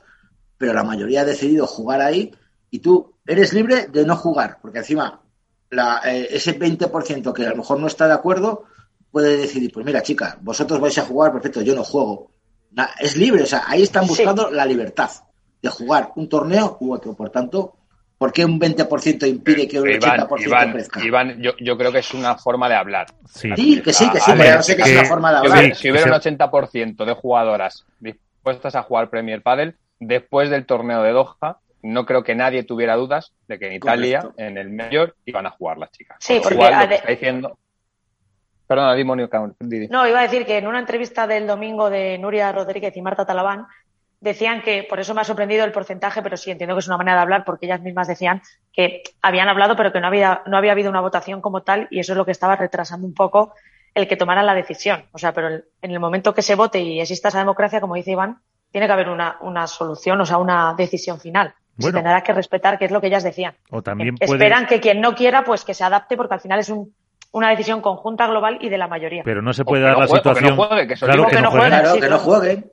pero 0.58 0.74
la 0.74 0.86
mayoría 0.86 1.22
ha 1.22 1.26
decidido 1.26 1.68
jugar 1.68 2.00
ahí 2.02 2.34
y 2.72 2.80
tú 2.80 3.16
eres 3.26 3.54
libre 3.54 3.88
de 3.88 4.06
no 4.06 4.16
jugar, 4.16 4.60
porque 4.62 4.80
encima 4.80 5.22
la, 5.70 6.02
eh, 6.06 6.30
ese 6.32 6.58
20% 6.58 7.34
que 7.34 7.46
a 7.46 7.50
lo 7.50 7.58
mejor 7.58 7.80
no 7.80 7.88
está 7.88 8.08
de 8.08 8.14
acuerdo 8.14 8.64
puede 9.12 9.38
decidir, 9.38 9.72
pues 9.74 9.86
mira, 9.86 10.02
chica, 10.02 10.38
vosotros 10.42 10.80
vais 10.80 10.98
a 10.98 11.06
jugar, 11.06 11.32
perfecto, 11.32 11.62
yo 11.62 11.76
no 11.76 11.84
juego. 11.84 12.32
es 13.00 13.18
libre, 13.18 13.44
o 13.44 13.46
sea, 13.46 13.64
ahí 13.68 13.84
están 13.84 14.08
buscando 14.08 14.50
la 14.52 14.66
libertad 14.66 15.10
de 15.62 15.70
jugar 15.70 16.12
un 16.16 16.30
torneo 16.30 16.78
u 16.80 16.94
otro. 16.94 17.16
Por 17.16 17.30
tanto, 17.30 17.76
¿por 18.18 18.32
qué 18.32 18.46
un 18.46 18.60
20% 18.60 19.28
impide 19.28 19.68
que 19.68 19.80
un 19.80 19.88
80% 19.88 20.42
Iván, 20.46 20.72
crezca? 20.72 21.04
Iván, 21.04 21.42
yo, 21.42 21.52
yo, 21.60 21.78
creo 21.78 21.92
que 21.92 22.00
es 22.00 22.14
una 22.14 22.36
forma 22.36 22.70
de 22.70 22.76
hablar. 22.76 23.08
Sí, 23.34 23.82
que 23.82 23.94
sí, 23.94 24.10
que 24.10 24.20
sí, 24.20 24.32
pero 24.38 24.62
sé 24.62 24.76
que 24.76 24.84
es 24.84 24.92
una 24.92 25.06
forma 25.06 25.32
de 25.32 25.38
hablar. 25.38 25.76
Si 25.76 25.92
hubiera 25.92 26.08
un 26.08 26.20
80% 26.20 27.06
de 27.06 27.14
jugadoras 27.14 27.86
dispuestas 28.00 28.76
a 28.76 28.84
jugar 28.84 29.10
Premier 29.10 29.42
Padel, 29.42 29.76
después 30.00 30.50
del 30.50 30.66
torneo 30.66 31.02
de 31.04 31.12
Doha, 31.12 31.60
no 31.82 32.06
creo 32.06 32.24
que 32.24 32.36
nadie 32.36 32.64
tuviera 32.64 32.96
dudas 32.96 33.34
de 33.48 33.58
que 33.58 33.68
en 33.68 33.74
Italia, 33.74 34.32
en 34.38 34.58
el 34.58 34.70
mayor, 34.70 35.16
iban 35.26 35.46
a 35.46 35.52
jugar 35.52 35.78
las 35.78 35.92
chicas. 35.92 36.18
Sí, 36.20 36.40
porque 36.44 36.60
está 36.60 37.08
diciendo 37.08 37.58
Perdona, 38.70 38.94
Didi. 38.94 39.88
No, 39.88 40.08
iba 40.08 40.20
a 40.20 40.22
decir 40.22 40.46
que 40.46 40.60
en 40.60 40.68
una 40.68 40.78
entrevista 40.78 41.26
del 41.26 41.48
domingo 41.48 41.90
de 41.90 42.20
Nuria 42.20 42.52
Rodríguez 42.52 42.96
y 42.96 43.02
Marta 43.02 43.26
Talabán 43.26 43.66
decían 44.20 44.62
que, 44.62 44.86
por 44.88 45.00
eso 45.00 45.16
me 45.16 45.22
ha 45.22 45.24
sorprendido 45.24 45.66
el 45.66 45.72
porcentaje, 45.72 46.22
pero 46.22 46.38
sí 46.38 46.52
entiendo 46.52 46.76
que 46.76 46.82
es 46.82 46.88
una 46.88 46.98
manera 46.98 47.18
de 47.18 47.24
hablar 47.24 47.46
porque 47.46 47.66
ellas 47.66 47.82
mismas 47.82 48.08
decían 48.08 48.44
que 48.72 49.02
habían 49.24 49.50
hablado 49.50 49.76
pero 49.76 49.92
que 49.92 50.00
no 50.00 50.06
había, 50.06 50.44
no 50.46 50.56
había 50.56 50.74
habido 50.74 50.92
una 50.92 51.02
votación 51.02 51.42
como 51.42 51.64
tal 51.64 51.88
y 51.90 52.00
eso 52.00 52.14
es 52.14 52.18
lo 52.18 52.26
que 52.26 52.32
estaba 52.32 52.58
retrasando 52.58 53.08
un 53.08 53.16
poco 53.16 53.56
el 53.96 54.08
que 54.08 54.18
tomaran 54.18 54.46
la 54.46 54.54
decisión. 54.54 55.06
O 55.14 55.18
sea, 55.18 55.34
pero 55.34 55.50
en 55.50 55.92
el 55.92 56.00
momento 56.00 56.36
que 56.36 56.44
se 56.44 56.54
vote 56.54 56.80
y 56.80 57.02
exista 57.02 57.30
esa 57.30 57.40
democracia, 57.40 57.82
como 57.82 57.96
dice 57.96 58.12
Iván, 58.12 58.38
tiene 58.72 58.86
que 58.86 58.94
haber 58.94 59.10
una, 59.10 59.38
una 59.42 59.66
solución, 59.66 60.22
o 60.22 60.28
sea, 60.28 60.38
una 60.38 60.76
decisión 60.78 61.20
final. 61.20 61.56
se 61.80 61.92
tendrá 61.92 62.22
que 62.22 62.34
respetar, 62.34 62.78
que 62.78 62.86
es 62.86 62.92
lo 62.92 63.02
que 63.02 63.08
ellas 63.08 63.24
decían. 63.24 63.56
O 63.72 63.82
también 63.82 64.16
Esperan 64.20 64.68
que 64.68 64.80
quien 64.80 65.02
no 65.02 65.16
quiera, 65.16 65.44
pues 65.44 65.66
que 65.66 65.74
se 65.74 65.84
adapte, 65.84 66.16
porque 66.16 66.36
al 66.36 66.40
final 66.40 66.60
es 66.60 66.70
un, 66.70 66.94
una 67.32 67.50
decisión 67.50 67.82
conjunta 67.82 68.28
global 68.28 68.58
y 68.62 68.70
de 68.70 68.78
la 68.78 68.88
mayoría. 68.88 69.24
Pero 69.24 69.42
no 69.42 69.54
se 69.54 69.64
puede 69.64 69.84
dar 69.84 69.98
la 69.98 70.08
situación. 70.08 70.56
claro, 70.56 71.28
que, 71.28 71.42
no 71.42 71.52
jueguen. 71.52 72.02
que 72.02 72.10
no 72.10 72.20
jueguen. 72.20 72.72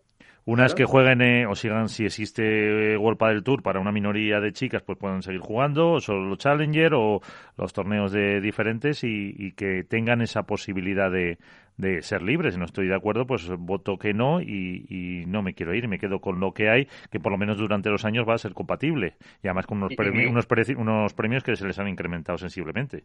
Una 0.48 0.64
es 0.64 0.76
que 0.76 0.84
jueguen 0.84 1.22
eh, 1.22 1.44
o 1.44 1.56
sigan, 1.56 1.88
si 1.88 2.04
existe 2.04 2.92
eh, 2.92 2.96
World 2.96 3.18
del 3.18 3.42
Tour 3.42 3.64
para 3.64 3.80
una 3.80 3.90
minoría 3.90 4.38
de 4.38 4.52
chicas, 4.52 4.80
pues 4.80 4.96
pueden 4.96 5.20
seguir 5.22 5.40
jugando, 5.40 5.94
o 5.94 6.00
solo 6.00 6.36
Challenger 6.36 6.94
o 6.94 7.20
los 7.56 7.72
torneos 7.72 8.12
de 8.12 8.40
diferentes 8.40 9.02
y, 9.02 9.52
que 9.56 9.82
tengan 9.82 10.22
esa 10.22 10.44
posibilidad 10.44 11.10
de, 11.10 11.38
de, 11.78 12.00
ser 12.02 12.22
libres. 12.22 12.54
Si 12.54 12.60
no 12.60 12.64
estoy 12.64 12.86
de 12.86 12.94
acuerdo, 12.94 13.26
pues 13.26 13.48
voto 13.58 13.98
que 13.98 14.14
no 14.14 14.40
y, 14.40 15.24
no 15.26 15.42
me 15.42 15.52
quiero 15.52 15.74
ir, 15.74 15.88
me 15.88 15.98
quedo 15.98 16.20
con 16.20 16.38
lo 16.38 16.52
que 16.52 16.70
hay, 16.70 16.86
que 17.10 17.18
por 17.18 17.32
lo 17.32 17.38
menos 17.38 17.58
durante 17.58 17.90
los 17.90 18.04
años 18.04 18.24
va 18.24 18.34
a 18.34 18.38
ser 18.38 18.54
compatible. 18.54 19.14
Y 19.42 19.48
además 19.48 19.66
con 19.66 19.78
unos, 19.78 19.96
premios, 19.96 20.30
unos, 20.30 20.46
unos 20.76 21.12
premios 21.14 21.42
que 21.42 21.56
se 21.56 21.66
les 21.66 21.76
han 21.80 21.88
incrementado 21.88 22.38
sensiblemente. 22.38 23.02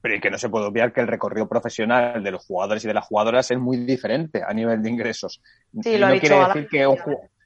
Pero 0.00 0.20
que 0.20 0.30
no 0.30 0.38
se 0.38 0.48
puede 0.48 0.66
obviar 0.66 0.92
que 0.92 1.00
el 1.00 1.08
recorrido 1.08 1.48
profesional 1.48 2.22
de 2.22 2.30
los 2.30 2.44
jugadores 2.44 2.84
y 2.84 2.88
de 2.88 2.94
las 2.94 3.06
jugadoras 3.06 3.50
es 3.50 3.58
muy 3.58 3.78
diferente 3.78 4.42
a 4.46 4.52
nivel 4.52 4.82
de 4.82 4.90
ingresos. 4.90 5.42
Sí, 5.82 5.98
lo 5.98 6.08
no 6.08 6.20
quiere 6.20 6.38
decir 6.38 6.68
que 6.68 6.86
un, 6.86 6.96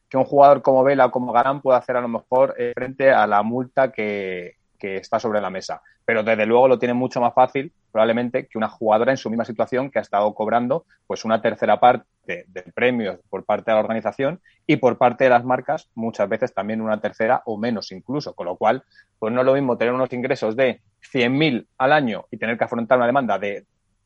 que 0.09 0.17
un, 0.17 0.25
jugador 0.25 0.61
como 0.61 0.85
Vela 0.85 1.07
o 1.07 1.11
como 1.11 1.33
Galán 1.33 1.62
pueda 1.62 1.79
hacer 1.79 1.97
a 1.97 2.03
lo 2.03 2.09
mejor 2.09 2.55
eh, 2.59 2.73
frente 2.75 3.11
a 3.11 3.27
la 3.27 3.43
multa 3.43 3.91
que, 3.91 4.57
que 4.83 4.97
está 4.97 5.21
sobre 5.21 5.40
la 5.40 5.49
mesa. 5.49 5.81
Pero 6.05 6.25
desde 6.25 6.45
luego 6.45 6.66
lo 6.66 6.77
tiene 6.77 6.92
mucho 6.92 7.21
más 7.21 7.33
fácil, 7.33 7.73
probablemente, 7.92 8.49
que 8.49 8.59
una 8.59 8.68
jugadora 8.68 9.12
en 9.12 9.16
su 9.16 9.31
misma 9.31 9.45
situación 9.45 9.92
que 9.92 10.01
ha 10.01 10.03
estado 10.03 10.35
cobrando 10.35 10.87
pues 11.07 11.25
una 11.25 11.40
tercera 11.40 11.79
parte 11.79 12.05
de 12.27 12.62
premios 12.75 13.21
por 13.31 13.45
parte 13.45 13.71
de 13.71 13.77
la 13.77 13.81
organización 13.81 14.40
y 14.66 14.79
por 14.79 14.99
parte 14.99 15.23
de 15.23 15.31
las 15.31 15.45
marcas, 15.45 15.88
muchas 15.95 16.29
veces 16.29 16.53
también 16.53 16.81
una 16.81 17.01
tercera 17.01 17.42
o 17.47 17.57
menos 17.57 17.92
incluso. 17.92 18.35
Con 18.35 18.47
lo 18.47 18.57
cual, 18.57 18.83
pues 19.21 19.33
no 19.33 19.42
es 19.42 19.47
lo 19.47 19.55
mismo 19.55 19.79
tener 19.79 19.95
unos 19.95 20.12
ingresos 20.12 20.57
de 20.57 20.81
100.000 21.12 21.64
al 21.79 21.92
año 21.92 22.25
y 22.33 22.37
tener 22.37 22.59
que 22.59 22.64
afrontar 22.64 22.99
una 22.99 23.07
demanda 23.07 23.38
de 23.38 23.64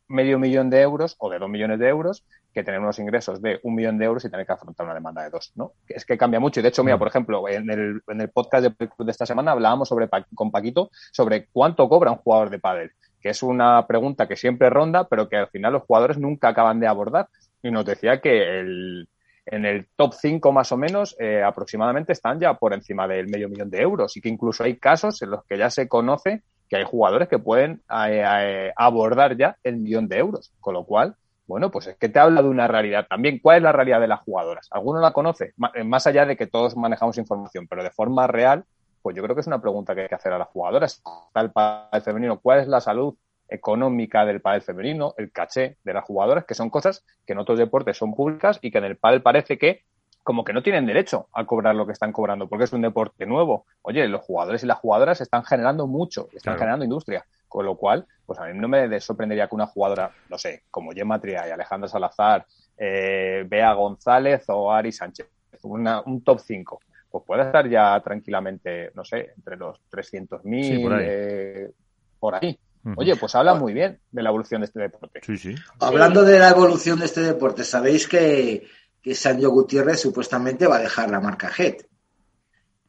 medio 0.09 0.39
millón 0.39 0.71
de 0.71 0.81
euros 0.81 1.17
o 1.19 1.31
de 1.31 1.39
dos 1.39 1.49
millones 1.49 1.79
de 1.79 1.89
euros 1.89 2.25
que 2.53 2.65
tener 2.65 2.81
unos 2.81 2.99
ingresos 2.99 3.43
de 3.43 3.61
un 3.65 3.75
millón 3.75 3.99
de 3.99 4.07
euros 4.07 4.25
y 4.25 4.31
tener 4.31 4.47
que 4.47 4.53
afrontar 4.53 4.87
una 4.87 4.95
demanda 4.95 5.23
de 5.23 5.31
dos, 5.31 5.53
¿no? 5.57 5.73
Es 5.89 6.07
que 6.07 6.17
cambia 6.17 6.41
mucho. 6.41 6.61
Y 6.61 6.63
de 6.63 6.71
hecho, 6.71 6.83
mira, 6.83 6.97
mm. 6.97 6.99
por 6.99 7.09
ejemplo, 7.09 7.49
en 7.49 7.69
el, 7.69 8.01
en 8.09 8.21
el 8.21 8.31
podcast 8.31 8.65
de, 8.65 8.89
de 8.99 9.11
esta 9.11 9.27
semana 9.27 9.53
hablábamos 9.53 9.89
sobre, 9.89 10.09
con 10.35 10.51
Paquito 10.51 10.91
sobre 11.13 11.49
cuánto 11.53 11.87
cobra 11.89 12.13
un 12.13 12.19
jugador 12.19 12.49
de 12.49 12.59
pádel, 12.59 12.93
que 13.21 13.29
es 13.29 13.43
una 13.43 13.87
pregunta 13.87 14.27
que 14.27 14.37
siempre 14.37 14.71
ronda, 14.71 15.07
pero 15.07 15.29
que 15.29 15.37
al 15.37 15.49
final 15.49 15.75
los 15.75 15.83
jugadores 15.83 16.19
nunca 16.19 16.49
acaban 16.49 16.81
de 16.81 16.87
abordar. 16.87 17.29
Y 17.63 17.71
nos 17.71 17.85
decía 17.85 18.21
que 18.23 18.61
el, 18.61 19.09
en 19.47 19.65
el 19.65 19.87
top 19.95 20.15
5 20.15 20.51
más 20.53 20.73
o 20.73 20.77
menos 20.77 21.15
eh, 21.19 21.43
aproximadamente 21.43 22.13
están 22.13 22.41
ya 22.41 22.55
por 22.55 22.73
encima 22.73 23.07
del 23.07 23.29
medio 23.29 23.49
millón 23.49 23.71
de 23.71 23.81
euros 23.81 24.17
y 24.17 24.21
que 24.21 24.29
incluso 24.29 24.65
hay 24.65 24.77
casos 24.77 25.23
en 25.23 25.31
los 25.31 25.45
que 25.45 25.57
ya 25.57 25.71
se 25.71 25.89
conoce 25.89 26.43
que 26.69 26.77
hay 26.77 26.85
jugadores 26.85 27.29
que 27.29 27.39
pueden 27.39 27.83
eh, 27.91 28.25
eh, 28.25 28.73
abordar 28.77 29.37
ya 29.37 29.57
el 29.63 29.77
millón 29.77 30.09
de 30.09 30.19
euros, 30.19 30.53
con 30.61 30.75
lo 30.75 30.85
cual 30.85 31.17
bueno, 31.47 31.71
pues 31.71 31.87
es 31.87 31.97
que 31.97 32.09
te 32.09 32.19
habla 32.19 32.43
de 32.43 32.49
una 32.49 32.67
realidad 32.67 33.07
también. 33.09 33.39
¿Cuál 33.39 33.59
es 33.59 33.63
la 33.63 33.73
realidad 33.73 34.01
de 34.01 34.09
las 34.09 34.21
jugadoras? 34.21 34.67
¿Alguno 34.73 35.01
la 35.01 35.13
conoce? 35.13 35.55
Eh, 35.75 35.85
más 35.85 36.07
allá 36.07 36.27
de 36.27 36.37
que 36.37 36.49
todos 36.49 36.77
manejamos 36.77 37.19
información, 37.19 37.69
pero 37.69 37.85
de 37.85 37.91
forma 37.91 38.27
real, 38.27 38.65
pues 39.01 39.15
yo 39.15 39.23
creo 39.23 39.37
que 39.37 39.43
es 39.43 39.47
una 39.47 39.61
pregunta 39.61 39.95
que 39.95 40.03
hay 40.03 40.09
que 40.09 40.17
hacer 40.17 40.33
a 40.33 40.39
las 40.39 40.49
jugadoras. 40.49 41.03
Está 41.29 41.89
el 41.93 42.03
femenino, 42.03 42.41
¿cuál 42.41 42.61
es 42.61 42.69
la 42.69 42.81
salud 42.81 43.15
económica 43.49 44.25
del 44.25 44.41
pádel 44.41 44.63
femenino, 44.63 45.15
el 45.19 45.31
caché 45.31 45.77
de 45.85 45.95
las 45.95 46.05
jugadoras, 46.05 46.45
que 46.45 46.55
son 46.55 46.69
cosas 46.69 47.05
que 47.25 47.33
en 47.33 47.39
otros 47.39 47.59
deportes 47.59 47.97
son 47.97 48.13
públicas 48.13 48.59
y 48.61 48.73
que 48.73 48.79
en 48.79 48.85
el 48.85 48.97
pádel 48.97 49.23
parece 49.23 49.57
que 49.57 49.85
como 50.27 50.43
que 50.43 50.53
no 50.53 50.61
tienen 50.61 50.87
derecho 50.87 51.29
a 51.33 51.47
cobrar 51.47 51.77
lo 51.77 51.87
que 51.87 51.93
están 51.93 52.11
cobrando, 52.11 52.49
porque 52.49 52.65
es 52.65 52.73
un 52.73 52.83
deporte 52.83 53.27
nuevo. 53.27 53.65
Oye, 53.83 54.09
los 54.09 54.23
jugadores 54.23 54.61
y 54.65 54.67
las 54.67 54.79
jugadoras 54.79 55.21
están 55.21 55.45
generando 55.45 55.87
mucho, 55.87 56.29
están 56.33 56.59
generando 56.59 56.85
industria. 56.85 57.25
Con 57.47 57.65
lo 57.65 57.77
cual, 57.77 58.05
pues 58.27 58.37
a 58.41 58.47
mí 58.47 58.59
no 58.59 58.67
me 58.67 58.99
sorprendería 58.99 59.47
que 59.47 59.55
una 59.55 59.69
jugadora, 59.69 60.11
no 60.29 60.37
sé, 60.37 60.65
como 60.69 60.91
Gemma 60.91 61.21
Tria 61.21 61.47
y 61.47 61.53
Alejandra 61.53 61.89
Salazar, 61.89 62.45
eh, 62.77 63.47
Bea 63.49 63.73
González 63.75 64.43
o 64.49 64.73
Ari 64.73 64.91
Sánchez, 64.91 65.29
un 65.63 66.25
top 66.25 66.41
5, 66.41 66.81
pues 67.09 67.25
puede 67.25 67.43
estar 67.43 67.69
ya 67.69 68.01
tranquilamente, 68.01 68.91
no 68.97 69.05
sé, 69.05 69.31
entre 69.37 69.57
los 69.57 69.79
300.000 69.93 70.83
por 70.83 70.93
ahí. 70.93 71.05
Eh, 71.09 71.71
por 72.19 72.35
ahí. 72.35 72.59
Oye, 72.97 73.15
pues 73.15 73.33
habla 73.37 73.55
muy 73.55 73.73
bien 73.73 74.01
de 74.11 74.23
la 74.25 74.31
evolución 74.31 74.61
de 74.61 74.65
este 74.65 74.81
deporte. 74.81 75.21
Sí, 75.25 75.39
sí. 75.39 75.55
Hablando 75.79 76.25
de 76.25 76.41
la 76.41 76.51
evolución 76.51 76.99
de 76.99 77.07
este 77.07 77.21
deporte, 77.21 77.63
sabéis 77.63 78.09
que, 78.09 78.67
que 79.07 79.15
Sancho 79.15 79.51
Gutiérrez 79.51 80.01
supuestamente 80.01 80.67
va 80.67 80.79
a 80.79 80.81
dejar 80.81 81.09
la 81.09 81.21
marca 81.21 81.49
Head. 81.57 81.77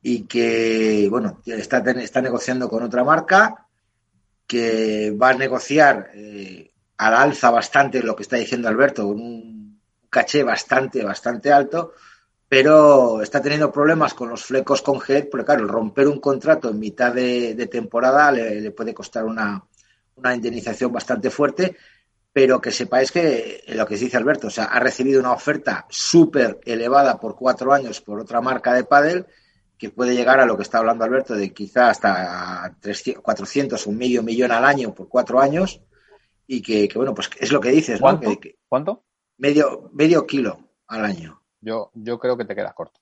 Y 0.01 0.23
que, 0.23 1.07
bueno, 1.11 1.43
está, 1.45 1.77
está 1.91 2.21
negociando 2.23 2.67
con 2.67 2.81
otra 2.81 3.03
marca 3.03 3.67
que 4.47 5.11
va 5.11 5.29
a 5.29 5.33
negociar 5.35 6.09
eh, 6.15 6.71
al 6.97 7.13
alza 7.13 7.51
bastante 7.51 8.01
lo 8.01 8.15
que 8.15 8.23
está 8.23 8.35
diciendo 8.35 8.67
Alberto, 8.67 9.05
con 9.05 9.21
un 9.21 9.79
caché 10.09 10.41
bastante, 10.41 11.03
bastante 11.03 11.51
alto, 11.51 11.93
pero 12.49 13.21
está 13.21 13.39
teniendo 13.39 13.71
problemas 13.71 14.15
con 14.15 14.29
los 14.29 14.43
flecos 14.43 14.81
con 14.81 14.99
Head, 15.07 15.29
porque 15.29 15.45
claro, 15.45 15.67
romper 15.67 16.07
un 16.07 16.19
contrato 16.19 16.71
en 16.71 16.79
mitad 16.79 17.13
de, 17.13 17.69
temporada 17.71 18.31
le, 18.31 18.71
puede 18.71 18.91
costar 18.91 19.23
una, 19.23 19.63
una, 20.15 20.33
indemnización 20.33 20.91
bastante 20.91 21.29
fuerte, 21.29 21.77
pero 22.37 22.61
que 22.61 22.69
sepáis 22.69 23.11
que 23.11 23.63
lo 23.69 23.87
que 23.87 23.97
dice 23.97 24.15
Alberto, 24.15 24.45
o 24.45 24.51
sea, 24.51 24.65
ha 24.65 24.79
recibido 24.79 25.19
una 25.19 25.31
oferta 25.31 25.87
súper 25.89 26.59
elevada 26.65 27.19
por 27.19 27.35
cuatro 27.35 27.73
años 27.73 27.99
por 27.99 28.19
otra 28.19 28.41
marca 28.41 28.75
de 28.75 28.83
pádel 28.83 29.25
que 29.75 29.89
puede 29.89 30.13
llegar 30.13 30.39
a 30.39 30.45
lo 30.45 30.55
que 30.55 30.61
está 30.61 30.77
hablando 30.77 31.03
Alberto, 31.03 31.33
de 31.33 31.51
quizá 31.51 31.89
hasta 31.89 32.77
300, 32.79 33.23
400, 33.23 33.87
un 33.87 33.97
medio 33.97 34.21
millón 34.21 34.51
al 34.51 34.65
año 34.65 34.93
por 34.93 35.09
cuatro 35.09 35.39
años, 35.39 35.81
y 36.45 36.61
que, 36.61 36.87
bueno, 36.93 37.15
pues 37.15 37.31
es 37.39 37.51
lo 37.51 37.59
que 37.59 37.71
dices, 37.71 37.99
¿Cuánto? 37.99 38.29
¿no? 38.29 38.37
¿Cuánto? 38.69 39.05
Medio, 39.39 39.89
medio 39.93 40.27
kilo 40.27 40.59
al 40.85 41.05
año. 41.05 41.41
Yo, 41.59 41.89
yo 41.95 42.19
creo 42.19 42.37
que 42.37 42.45
te 42.45 42.53
quedas 42.53 42.75
corto. 42.75 42.99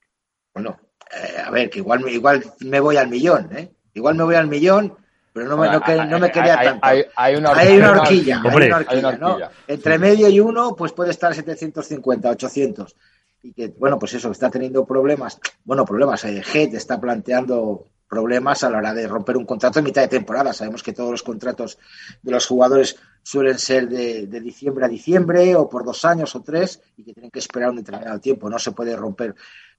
Bueno, 0.54 0.80
eh, 1.12 1.42
a 1.46 1.52
ver, 1.52 1.70
que 1.70 1.80
igual, 1.80 2.08
igual 2.08 2.42
me 2.62 2.80
voy 2.80 2.96
al 2.96 3.10
millón, 3.10 3.50
¿eh? 3.54 3.76
Igual 3.94 4.16
me 4.16 4.24
voy 4.24 4.36
al 4.36 4.48
millón, 4.48 4.96
pero 5.36 5.50
no 5.50 5.58
me, 5.58 5.68
no, 5.68 6.06
no 6.06 6.20
me 6.20 6.32
quería 6.32 6.56
tanto. 6.56 6.80
Hay, 6.82 7.36
una 7.36 7.52
horquilla, 7.52 7.66
hay 7.68 7.78
una 7.78 7.92
horquilla, 7.92 9.18
¿no? 9.20 9.38
Entre 9.68 10.00
medio 10.00 10.30
y 10.30 10.40
uno, 10.40 10.78
pues 10.78 10.94
puede 10.94 11.12
estar 11.12 11.36
750, 11.36 12.30
800 12.30 12.96
y 13.44 13.52
que, 13.52 13.68
bueno, 13.78 14.00
pues 14.00 14.14
eso, 14.14 14.32
está 14.32 14.50
teniendo 14.50 14.86
problemas, 14.86 15.38
bueno, 15.66 15.84
problemas, 15.84 16.24
eh, 16.24 16.42
Head 16.42 16.76
está 16.76 17.02
planteando 17.02 17.86
problemas 18.08 18.64
a 18.64 18.70
la 18.70 18.78
hora 18.78 18.94
de 18.94 19.10
romper 19.10 19.36
un 19.36 19.46
contrato 19.46 19.80
en 19.80 19.86
mitad 19.86 20.04
de 20.04 20.08
temporada. 20.08 20.54
Sabemos 20.54 20.82
que 20.82 20.94
todos 20.94 21.12
los 21.12 21.22
contratos 21.22 21.78
de 22.22 22.32
los 22.32 22.48
jugadores 22.48 22.96
suelen 23.22 23.60
ser 23.60 23.90
de, 23.90 24.28
diciembre 24.40 24.86
a 24.86 24.88
diciembre 24.88 25.54
o 25.58 25.68
por 25.68 25.84
dos 25.84 26.06
años 26.06 26.34
o 26.36 26.44
tres 26.44 26.80
y 26.96 27.04
que 27.04 27.14
tienen 27.14 27.30
que 27.30 27.40
esperar 27.40 27.72
un 27.72 27.76
determinado 27.76 28.22
tiempo, 28.22 28.50
no 28.50 28.58
se 28.58 28.72
puede 28.72 28.96
romper. 28.96 29.36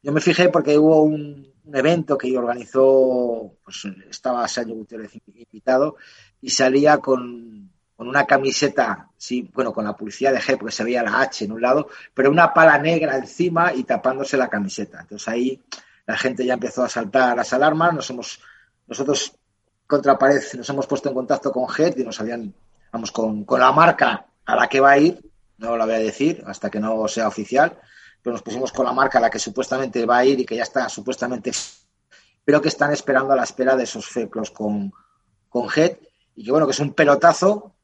Yo 0.06 0.12
me 0.12 0.20
fijé 0.20 0.50
porque 0.50 0.78
hubo 0.78 1.02
un, 1.02 1.52
evento 1.74 2.16
que 2.16 2.38
organizó, 2.38 3.56
pues 3.64 3.88
estaba 4.08 4.46
Sancho 4.46 4.74
Gutiérrez 4.74 5.10
invitado 5.26 5.96
y 6.40 6.48
salía 6.50 6.98
con 6.98 7.72
con 7.96 8.08
una 8.08 8.26
camiseta, 8.26 9.08
sí, 9.16 9.50
bueno, 9.54 9.72
con 9.72 9.84
la 9.84 9.96
publicidad 9.96 10.32
de 10.32 10.40
G, 10.40 10.58
porque 10.58 10.72
se 10.72 10.84
veía 10.84 11.02
la 11.02 11.22
H 11.22 11.46
en 11.46 11.52
un 11.52 11.62
lado, 11.62 11.88
pero 12.12 12.30
una 12.30 12.52
pala 12.52 12.78
negra 12.78 13.16
encima 13.16 13.72
y 13.72 13.84
tapándose 13.84 14.36
la 14.36 14.48
camiseta. 14.48 15.00
Entonces 15.00 15.26
ahí 15.28 15.62
la 16.04 16.16
gente 16.18 16.44
ya 16.44 16.54
empezó 16.54 16.84
a 16.84 16.90
saltar 16.90 17.36
las 17.36 17.54
alarmas, 17.54 17.94
nos 17.94 18.10
hemos, 18.10 18.40
nosotros 18.86 19.34
contra 19.86 20.18
pared 20.18 20.42
nos 20.58 20.68
hemos 20.68 20.86
puesto 20.86 21.08
en 21.08 21.14
contacto 21.14 21.50
con 21.50 21.64
G 21.64 21.94
y 21.96 22.04
nos 22.04 22.20
habían, 22.20 22.52
vamos, 22.92 23.10
con, 23.10 23.44
con 23.44 23.60
la 23.60 23.72
marca 23.72 24.26
a 24.44 24.56
la 24.56 24.68
que 24.68 24.80
va 24.80 24.90
a 24.90 24.98
ir, 24.98 25.18
no 25.56 25.74
la 25.76 25.86
voy 25.86 25.94
a 25.94 25.98
decir 25.98 26.44
hasta 26.46 26.70
que 26.70 26.80
no 26.80 27.08
sea 27.08 27.28
oficial, 27.28 27.78
pero 28.26 28.34
nos 28.34 28.42
pusimos 28.42 28.72
con 28.72 28.84
la 28.84 28.92
marca 28.92 29.18
a 29.18 29.20
la 29.20 29.30
que 29.30 29.38
supuestamente 29.38 30.04
va 30.04 30.18
a 30.18 30.24
ir 30.24 30.40
y 30.40 30.44
que 30.44 30.56
ya 30.56 30.64
está 30.64 30.88
supuestamente, 30.88 31.52
pero 32.44 32.60
que 32.60 32.66
están 32.66 32.92
esperando 32.92 33.32
a 33.32 33.36
la 33.36 33.44
espera 33.44 33.76
de 33.76 33.84
esos 33.84 34.08
feclos 34.08 34.50
con, 34.50 34.92
con 35.48 35.68
Head 35.72 35.98
y 36.34 36.44
que 36.44 36.50
bueno, 36.50 36.66
que 36.66 36.72
es 36.72 36.80
un 36.80 36.92
pelotazo 36.92 37.76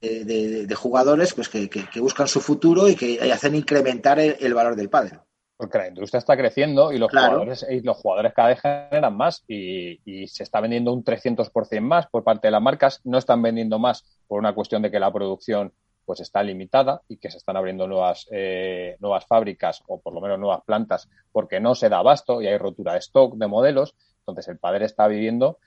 de, 0.00 0.72
jugadores 0.76 1.34
pues 1.34 1.48
que, 1.48 1.68
buscan 1.96 2.28
su 2.28 2.40
futuro 2.40 2.88
y 2.88 2.94
que 2.94 3.20
hacen 3.32 3.56
incrementar 3.56 4.20
el, 4.20 4.54
valor 4.54 4.76
del 4.76 4.88
padre. 4.88 5.18
Porque 5.56 5.78
la 5.78 5.88
industria 5.88 6.18
está 6.18 6.36
creciendo 6.36 6.92
y 6.92 6.98
los, 6.98 7.10
jugadores, 7.10 7.66
y 7.68 7.80
los 7.80 7.96
jugadores 7.96 8.32
cada 8.34 8.50
vez 8.50 8.60
generan 8.60 9.16
más 9.16 9.42
y, 9.48 10.28
se 10.28 10.44
está 10.44 10.60
vendiendo 10.60 10.92
un 10.92 11.02
300% 11.02 11.80
más 11.80 12.06
por 12.06 12.22
parte 12.22 12.46
de 12.46 12.52
las 12.52 12.62
marcas. 12.62 13.00
No 13.02 13.18
están 13.18 13.42
vendiendo 13.42 13.80
más 13.80 14.04
por 14.28 14.38
una 14.38 14.54
cuestión 14.54 14.80
de 14.80 14.92
que 14.92 15.00
la 15.00 15.12
producción 15.12 15.72
pues 16.08 16.20
está 16.20 16.42
limitada 16.42 17.02
y 17.06 17.18
que 17.18 17.30
se 17.30 17.36
están 17.36 17.58
abriendo 17.58 17.86
nuevas, 17.86 18.26
eh, 18.30 18.96
nuevas 18.98 19.26
fábricas 19.26 19.82
o 19.88 20.00
por 20.00 20.14
lo 20.14 20.22
menos 20.22 20.38
nuevas 20.38 20.62
plantas 20.64 21.06
porque 21.30 21.60
no 21.60 21.74
se 21.74 21.90
da 21.90 21.98
abasto 21.98 22.40
y 22.40 22.46
hay 22.46 22.56
rotura 22.56 22.94
de 22.94 23.00
stock 23.00 23.34
de 23.34 23.46
modelos. 23.46 23.94
Entonces 24.20 24.48
el 24.48 24.56
padre 24.56 24.86
está 24.86 25.06
viviendo 25.06 25.58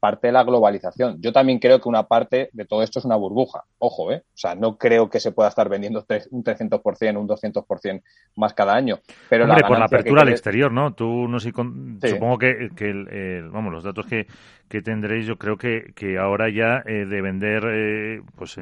parte 0.00 0.28
de 0.28 0.32
la 0.32 0.44
globalización. 0.44 1.20
Yo 1.20 1.32
también 1.32 1.58
creo 1.58 1.80
que 1.80 1.88
una 1.88 2.04
parte 2.04 2.50
de 2.52 2.64
todo 2.64 2.82
esto 2.82 2.98
es 2.98 3.04
una 3.04 3.16
burbuja. 3.16 3.64
Ojo, 3.78 4.12
¿eh? 4.12 4.22
O 4.26 4.36
sea, 4.36 4.54
no 4.54 4.78
creo 4.78 5.10
que 5.10 5.20
se 5.20 5.32
pueda 5.32 5.48
estar 5.48 5.68
vendiendo 5.68 6.04
un 6.30 6.44
300%, 6.44 7.18
un 7.18 7.28
200% 7.28 8.02
más 8.36 8.54
cada 8.54 8.74
año. 8.74 9.00
Pero 9.28 9.44
Hombre, 9.44 9.64
por 9.66 9.78
la 9.78 9.86
apertura 9.86 10.22
al 10.22 10.28
exterior, 10.28 10.70
¿no? 10.70 10.94
Tú 10.94 11.28
no 11.28 11.40
sé, 11.40 11.48
supongo 11.50 12.38
que, 12.38 12.70
el, 12.78 13.50
vamos, 13.50 13.72
los 13.72 13.84
datos 13.84 14.06
que, 14.06 14.26
que 14.68 14.82
tendréis, 14.82 15.26
yo 15.26 15.38
creo 15.38 15.56
que, 15.56 15.92
que 15.94 16.18
ahora 16.18 16.48
ya 16.48 16.82
eh, 16.86 17.06
de 17.06 17.20
vender, 17.20 17.64
eh, 17.68 18.22
pues 18.36 18.56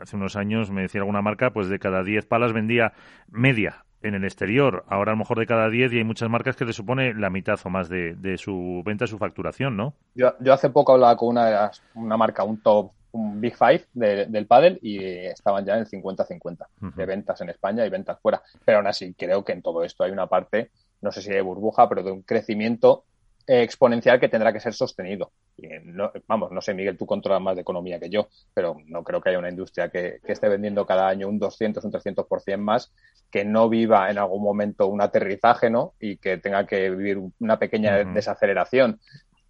hace 0.00 0.16
unos 0.16 0.36
años 0.36 0.70
me 0.70 0.82
decía 0.82 1.00
alguna 1.00 1.22
marca, 1.22 1.52
pues 1.52 1.68
de 1.68 1.78
cada 1.78 2.02
10 2.02 2.26
palas 2.26 2.52
vendía 2.52 2.92
media 3.30 3.84
en 4.02 4.14
el 4.14 4.24
exterior. 4.24 4.84
Ahora 4.88 5.12
a 5.12 5.14
lo 5.14 5.18
mejor 5.18 5.38
de 5.38 5.46
cada 5.46 5.68
10 5.68 5.92
y 5.92 5.98
hay 5.98 6.04
muchas 6.04 6.28
marcas 6.28 6.56
que 6.56 6.64
le 6.64 6.72
supone 6.72 7.14
la 7.14 7.30
mitad 7.30 7.58
o 7.64 7.70
más 7.70 7.88
de, 7.88 8.36
su 8.38 8.82
venta, 8.84 9.06
su 9.06 9.18
facturación, 9.18 9.76
¿no? 9.76 9.94
Yo, 10.14 10.34
yo 10.40 10.52
hace 10.52 10.70
poco 10.70 10.92
hablaba 10.92 11.16
con 11.16 11.30
una, 11.30 11.70
una 11.94 12.16
marca, 12.16 12.44
un 12.44 12.60
top, 12.60 12.92
un 13.12 13.40
Big 13.40 13.56
Five 13.56 13.86
del 13.92 14.46
pádel 14.46 14.78
y 14.82 15.04
estaban 15.04 15.64
ya 15.64 15.74
en 15.74 15.80
el 15.80 15.88
50-50 15.88 16.66
de 16.96 17.06
ventas 17.06 17.40
en 17.40 17.50
España 17.50 17.86
y 17.86 17.90
ventas 17.90 18.18
fuera. 18.20 18.42
Pero 18.64 18.78
aún 18.78 18.86
así 18.86 19.14
creo 19.14 19.44
que 19.44 19.52
en 19.52 19.62
todo 19.62 19.84
esto 19.84 20.04
hay 20.04 20.10
una 20.10 20.26
parte, 20.26 20.70
no 21.00 21.12
sé 21.12 21.22
si 21.22 21.30
de 21.30 21.42
burbuja, 21.42 21.88
pero 21.88 22.02
de 22.02 22.10
un 22.10 22.22
crecimiento 22.22 23.04
exponencial 23.46 24.20
que 24.20 24.28
tendrá 24.28 24.52
que 24.52 24.60
ser 24.60 24.74
sostenido. 24.74 25.32
Y 25.56 25.68
vamos, 26.26 26.52
no 26.52 26.60
sé, 26.60 26.74
Miguel, 26.74 26.96
tú 26.96 27.06
controlas 27.06 27.42
más 27.42 27.54
de 27.56 27.62
economía 27.62 27.98
que 27.98 28.10
yo, 28.10 28.28
pero 28.54 28.76
no 28.86 29.02
creo 29.02 29.20
que 29.20 29.30
haya 29.30 29.38
una 29.38 29.50
industria 29.50 29.88
que, 29.88 30.20
esté 30.24 30.48
vendiendo 30.48 30.86
cada 30.86 31.08
año 31.08 31.28
un 31.28 31.38
200, 31.38 31.84
un 31.84 31.92
300% 31.92 32.56
más, 32.58 32.92
que 33.30 33.44
no 33.44 33.68
viva 33.68 34.10
en 34.10 34.18
algún 34.18 34.42
momento 34.42 34.86
un 34.86 35.00
aterrizaje, 35.00 35.70
¿no? 35.70 35.94
Y 36.00 36.16
que 36.16 36.38
tenga 36.38 36.66
que 36.66 36.90
vivir 36.90 37.18
una 37.40 37.58
pequeña 37.58 38.04
desaceleración. 38.04 39.00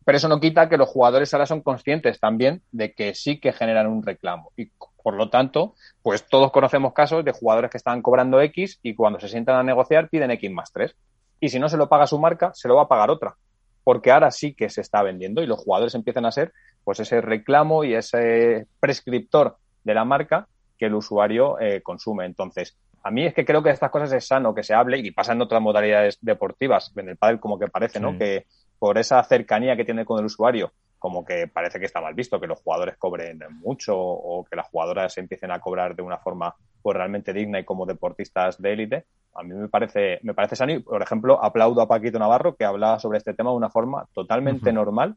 Pero 0.05 0.19
eso 0.19 0.29
no 0.29 0.41
quita 0.41 0.69
que 0.69 0.77
los 0.77 0.89
jugadores 0.89 1.33
ahora 1.33 1.47
son 1.47 1.61
conscientes 1.61 2.19
también 2.19 2.63
de 2.73 2.93
que 2.93 3.15
sí 3.15 3.39
que 3.39 3.53
generan 3.53 3.87
un 3.87 4.03
reclamo. 4.03 4.51
Y 4.57 4.73
por 5.03 5.15
lo 5.15 5.31
tanto, 5.31 5.75
pues 6.03 6.27
todos 6.27 6.51
conocemos 6.51 6.93
casos 6.93 7.25
de 7.25 7.33
jugadores 7.33 7.71
que 7.71 7.77
están 7.77 8.03
cobrando 8.03 8.41
X 8.41 8.81
y 8.83 8.95
cuando 8.95 9.21
se 9.21 9.29
sientan 9.29 9.57
a 9.57 9.63
negociar 9.63 10.09
piden 10.09 10.33
X 10.33 10.51
más 10.51 10.73
3. 10.73 10.95
Y 11.39 11.49
si 11.51 11.61
no 11.61 11.69
se 11.69 11.77
lo 11.77 11.89
paga 11.89 12.07
su 12.07 12.19
marca, 12.19 12.53
se 12.55 12.67
lo 12.67 12.77
va 12.77 12.83
a 12.83 12.89
pagar 12.89 13.11
otra 13.11 13.37
porque 13.85 14.11
ahora 14.11 14.31
sí 14.31 14.55
que 14.55 14.69
se 14.69 14.81
está 14.81 15.03
vendiendo 15.03 15.43
y 15.43 15.47
los 15.47 15.59
jugadores 15.59 15.95
empiezan 15.95 16.25
a 16.27 16.33
ser 16.33 16.53
pues 16.85 17.01
ese 17.01 17.21
reclamo 17.21 17.85
y 17.85 17.95
ese 17.95 18.67
prescriptor 18.81 19.57
de 19.85 19.95
la 19.95 20.05
marca 20.05 20.49
que 20.79 20.87
el 20.87 20.95
usuario 20.95 21.61
eh, 21.61 21.81
consume. 21.83 22.27
Entonces, 22.27 22.77
a 23.03 23.11
mí 23.11 23.25
es 23.25 23.35
que 23.35 23.45
creo 23.45 23.63
que 23.63 23.71
estas 23.71 23.91
cosas 23.91 24.13
es 24.13 24.27
sano 24.27 24.55
que 24.55 24.63
se 24.63 24.75
hable 24.75 24.99
y 24.99 25.11
pasa 25.11 25.33
en 25.33 25.43
otras 25.43 25.61
modalidades 25.61 26.19
deportivas, 26.21 26.93
en 26.97 27.09
el 27.09 27.17
pádel 27.17 27.41
como 27.41 27.59
que 27.59 27.69
parece, 27.69 28.01
¿no? 28.01 28.17
Que 28.17 28.47
por 28.79 28.99
esa 28.99 29.23
cercanía 29.25 29.77
que 29.77 29.85
tiene 29.85 30.05
con 30.05 30.19
el 30.21 30.27
usuario, 30.27 30.73
como 30.99 31.25
que 31.25 31.49
parece 31.49 31.81
que 31.81 31.87
está 31.87 32.01
mal 32.01 32.15
visto, 32.15 32.41
que 32.41 32.47
los 32.47 32.61
jugadores 32.61 32.97
cobren 32.97 33.41
mucho 33.61 33.97
o 33.97 34.45
que 34.45 34.57
las 34.57 34.69
jugadoras 34.69 35.19
empiecen 35.19 35.51
a 35.51 35.59
cobrar 35.59 35.97
de 35.97 36.03
una 36.03 36.19
forma 36.19 36.55
pues 36.81 36.97
realmente 36.97 37.33
digna 37.33 37.59
y 37.59 37.65
como 37.65 37.87
deportistas 37.87 38.61
de 38.61 38.73
élite, 38.73 39.05
a 39.35 39.43
mí 39.43 39.55
me 39.55 39.69
parece, 39.69 40.21
me 40.23 40.35
parece 40.35 40.57
sano 40.57 40.73
y, 40.73 40.81
por 40.81 41.03
ejemplo, 41.03 41.43
aplaudo 41.43 41.81
a 41.81 41.89
Paquito 41.89 42.19
Navarro 42.19 42.55
que 42.55 42.65
hablaba 42.65 42.99
sobre 42.99 43.19
este 43.19 43.35
tema 43.35 43.51
de 43.51 43.57
una 43.57 43.71
forma 43.71 44.07
totalmente 44.13 44.73
normal 44.73 45.17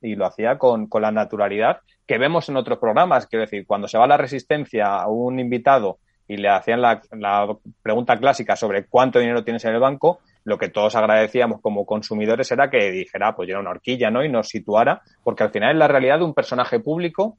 y 0.00 0.16
lo 0.16 0.26
hacía 0.26 0.58
con, 0.58 0.86
con, 0.88 1.02
la 1.02 1.12
naturalidad 1.12 1.80
que 2.06 2.18
vemos 2.18 2.48
en 2.48 2.56
otros 2.56 2.78
programas. 2.78 3.26
Quiero 3.26 3.42
decir, 3.42 3.66
cuando 3.66 3.88
se 3.88 3.98
va 3.98 4.04
a 4.04 4.08
la 4.08 4.16
resistencia 4.16 4.86
a 4.86 5.08
un 5.08 5.38
invitado 5.38 5.98
y 6.26 6.36
le 6.36 6.48
hacían 6.48 6.80
la, 6.80 7.00
la 7.12 7.56
pregunta 7.82 8.18
clásica 8.18 8.56
sobre 8.56 8.86
cuánto 8.86 9.18
dinero 9.18 9.44
tienes 9.44 9.64
en 9.64 9.74
el 9.74 9.80
banco, 9.80 10.20
lo 10.44 10.58
que 10.58 10.68
todos 10.68 10.96
agradecíamos 10.96 11.60
como 11.60 11.86
consumidores 11.86 12.50
era 12.50 12.70
que 12.70 12.90
dijera, 12.90 13.36
pues 13.36 13.48
yo 13.48 13.52
era 13.52 13.60
una 13.60 13.70
horquilla, 13.70 14.10
¿no? 14.10 14.24
Y 14.24 14.28
nos 14.28 14.48
situara, 14.48 15.02
porque 15.22 15.44
al 15.44 15.50
final 15.50 15.72
es 15.72 15.76
la 15.76 15.88
realidad 15.88 16.18
de 16.18 16.24
un 16.24 16.34
personaje 16.34 16.80
público 16.80 17.38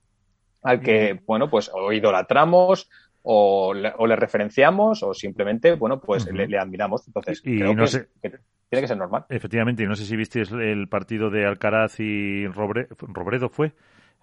al 0.61 0.79
que, 0.79 1.19
bueno, 1.25 1.49
pues 1.49 1.69
o 1.73 1.91
idolatramos 1.91 2.89
o 3.23 3.73
le, 3.73 3.91
o 3.97 4.05
le 4.05 4.15
referenciamos 4.15 5.01
o 5.01 5.13
simplemente, 5.13 5.73
bueno, 5.75 5.99
pues 5.99 6.31
le, 6.31 6.57
admiramos. 6.57 7.07
Entonces, 7.07 7.41
creo 7.41 7.75
que, 7.75 8.39
tiene 8.69 8.81
que 8.81 8.87
ser 8.87 8.97
normal. 8.97 9.25
Efectivamente, 9.29 9.83
y 9.83 9.87
no 9.87 9.95
sé 9.95 10.05
si 10.05 10.15
visteis 10.15 10.51
el 10.51 10.87
partido 10.87 11.29
de 11.29 11.45
Alcaraz 11.45 11.99
y 11.99 12.47
Robredo, 12.47 13.49
¿fue? 13.49 13.73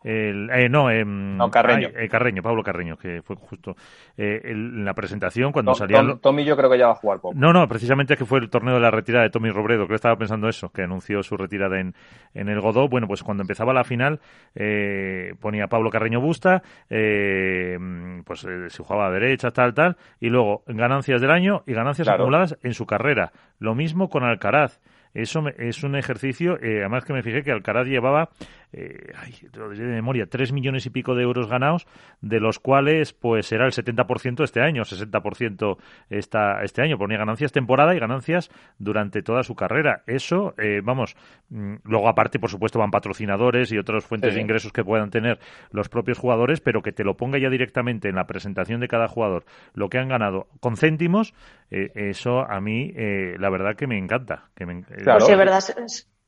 El, 0.03 0.49
eh, 0.51 0.69
no, 0.71 0.91
eh, 0.91 1.05
Carreño. 1.53 1.89
Eh, 1.95 2.09
Carreño, 2.09 2.43
Pablo 2.43 2.63
Carreño, 2.63 2.97
que 2.97 3.21
fue 3.23 3.37
justo 3.37 3.77
eh, 4.17 4.41
en 4.45 4.83
la 4.85 4.95
presentación 4.95 5.53
cuando 5.53 5.75
salía. 5.75 6.03
Tommy 6.23 6.45
yo 6.45 6.57
creo 6.57 6.71
que 6.71 6.79
ya 6.79 6.87
va 6.87 6.93
a 6.93 6.97
jugar 6.97 7.21
poco. 7.21 7.35
No, 7.37 7.53
no, 7.53 7.69
precisamente 7.69 8.15
es 8.15 8.19
que 8.19 8.25
fue 8.25 8.39
el 8.39 8.49
torneo 8.49 8.75
de 8.75 8.81
la 8.81 8.91
retirada 8.91 9.25
de 9.25 9.31
Tommy 9.31 9.51
Robredo, 9.51 9.87
que 9.87 9.95
estaba 9.95 10.17
pensando 10.17 10.49
eso, 10.49 10.71
que 10.71 10.83
anunció 10.83 11.23
su 11.23 11.37
retirada 11.37 11.79
en, 11.79 11.95
en 12.33 12.49
el 12.49 12.61
Godó. 12.61 12.89
Bueno, 12.89 13.07
pues 13.07 13.23
cuando 13.23 13.43
empezaba 13.43 13.75
la 13.75 13.85
final 13.85 14.21
eh, 14.55 15.35
ponía 15.39 15.67
Pablo 15.67 15.91
Carreño 15.91 16.21
Busta, 16.21 16.63
pues 16.89 18.41
se 18.41 18.83
jugaba 18.83 19.09
a 19.09 19.11
derecha, 19.11 19.51
tal, 19.51 19.75
tal, 19.75 19.97
y 20.19 20.31
luego 20.31 20.63
ganancias 20.67 21.21
del 21.21 21.31
año 21.31 21.63
y 21.67 21.75
ganancias 21.75 22.09
acumuladas 22.09 22.57
en 22.63 22.73
su 22.73 22.87
carrera. 22.87 23.33
Lo 23.59 23.75
mismo 23.75 24.09
con 24.09 24.25
Alcaraz. 24.25 24.81
Eso 25.13 25.43
es 25.59 25.83
un 25.83 25.97
ejercicio, 25.97 26.57
además 26.63 27.05
que 27.05 27.13
me 27.13 27.25
fijé 27.25 27.43
que 27.43 27.51
Alcaraz 27.51 27.89
llevaba 27.89 28.29
eh, 28.73 29.13
ay, 29.17 29.35
de 29.53 29.85
memoria, 29.85 30.27
tres 30.27 30.53
millones 30.53 30.87
y 30.87 30.91
pico 30.91 31.15
de 31.15 31.23
euros 31.23 31.49
ganados, 31.49 31.87
de 32.21 32.41
los 32.41 32.59
cuales 32.59 33.13
pues 33.13 33.47
será 33.47 33.67
el 33.67 33.73
70% 33.73 34.45
este 34.45 34.61
año, 34.61 34.83
60% 34.83 35.77
esta, 36.09 36.63
este 36.63 36.83
año. 36.83 36.99
Ponía 36.99 37.19
ganancias 37.19 37.53
temporada 37.53 37.95
y 37.95 37.99
ganancias 37.99 38.51
durante 38.79 39.23
toda 39.23 39.43
su 39.43 39.55
carrera. 39.55 40.03
Eso, 40.07 40.55
eh, 40.59 40.81
vamos, 40.83 41.17
mm, 41.49 41.77
luego 41.85 42.09
aparte, 42.09 42.39
por 42.39 42.51
supuesto, 42.51 42.79
van 42.79 42.91
patrocinadores 42.91 43.73
y 43.73 43.79
otras 43.79 44.05
fuentes 44.05 44.35
de 44.35 44.41
ingresos 44.41 44.73
que 44.73 44.85
puedan 44.85 45.11
tener 45.11 45.39
los 45.71 45.89
propios 45.89 46.19
jugadores, 46.19 46.61
pero 46.61 46.83
que 46.83 46.93
te 46.93 47.05
lo 47.05 47.17
ponga 47.17 47.39
ya 47.39 47.51
directamente 47.51 48.09
en 48.09 48.17
la 48.17 48.27
presentación 48.27 48.81
de 48.81 48.89
cada 48.89 49.09
jugador 49.09 49.45
lo 49.75 49.89
que 49.89 49.99
han 49.99 50.09
ganado 50.09 50.49
con 50.61 50.77
céntimos, 50.77 51.35
eh, 51.71 51.91
eso 51.95 52.41
a 52.41 52.61
mí, 52.61 52.93
eh, 52.97 53.37
la 53.39 53.51
verdad 53.51 53.77
que 53.77 53.87
me 53.87 53.99
encanta. 53.99 54.51
Que 54.55 54.67
me, 54.67 54.83
claro. 54.83 55.21
sí, 55.21 55.33
es 55.33 55.39
verdad 55.39 55.61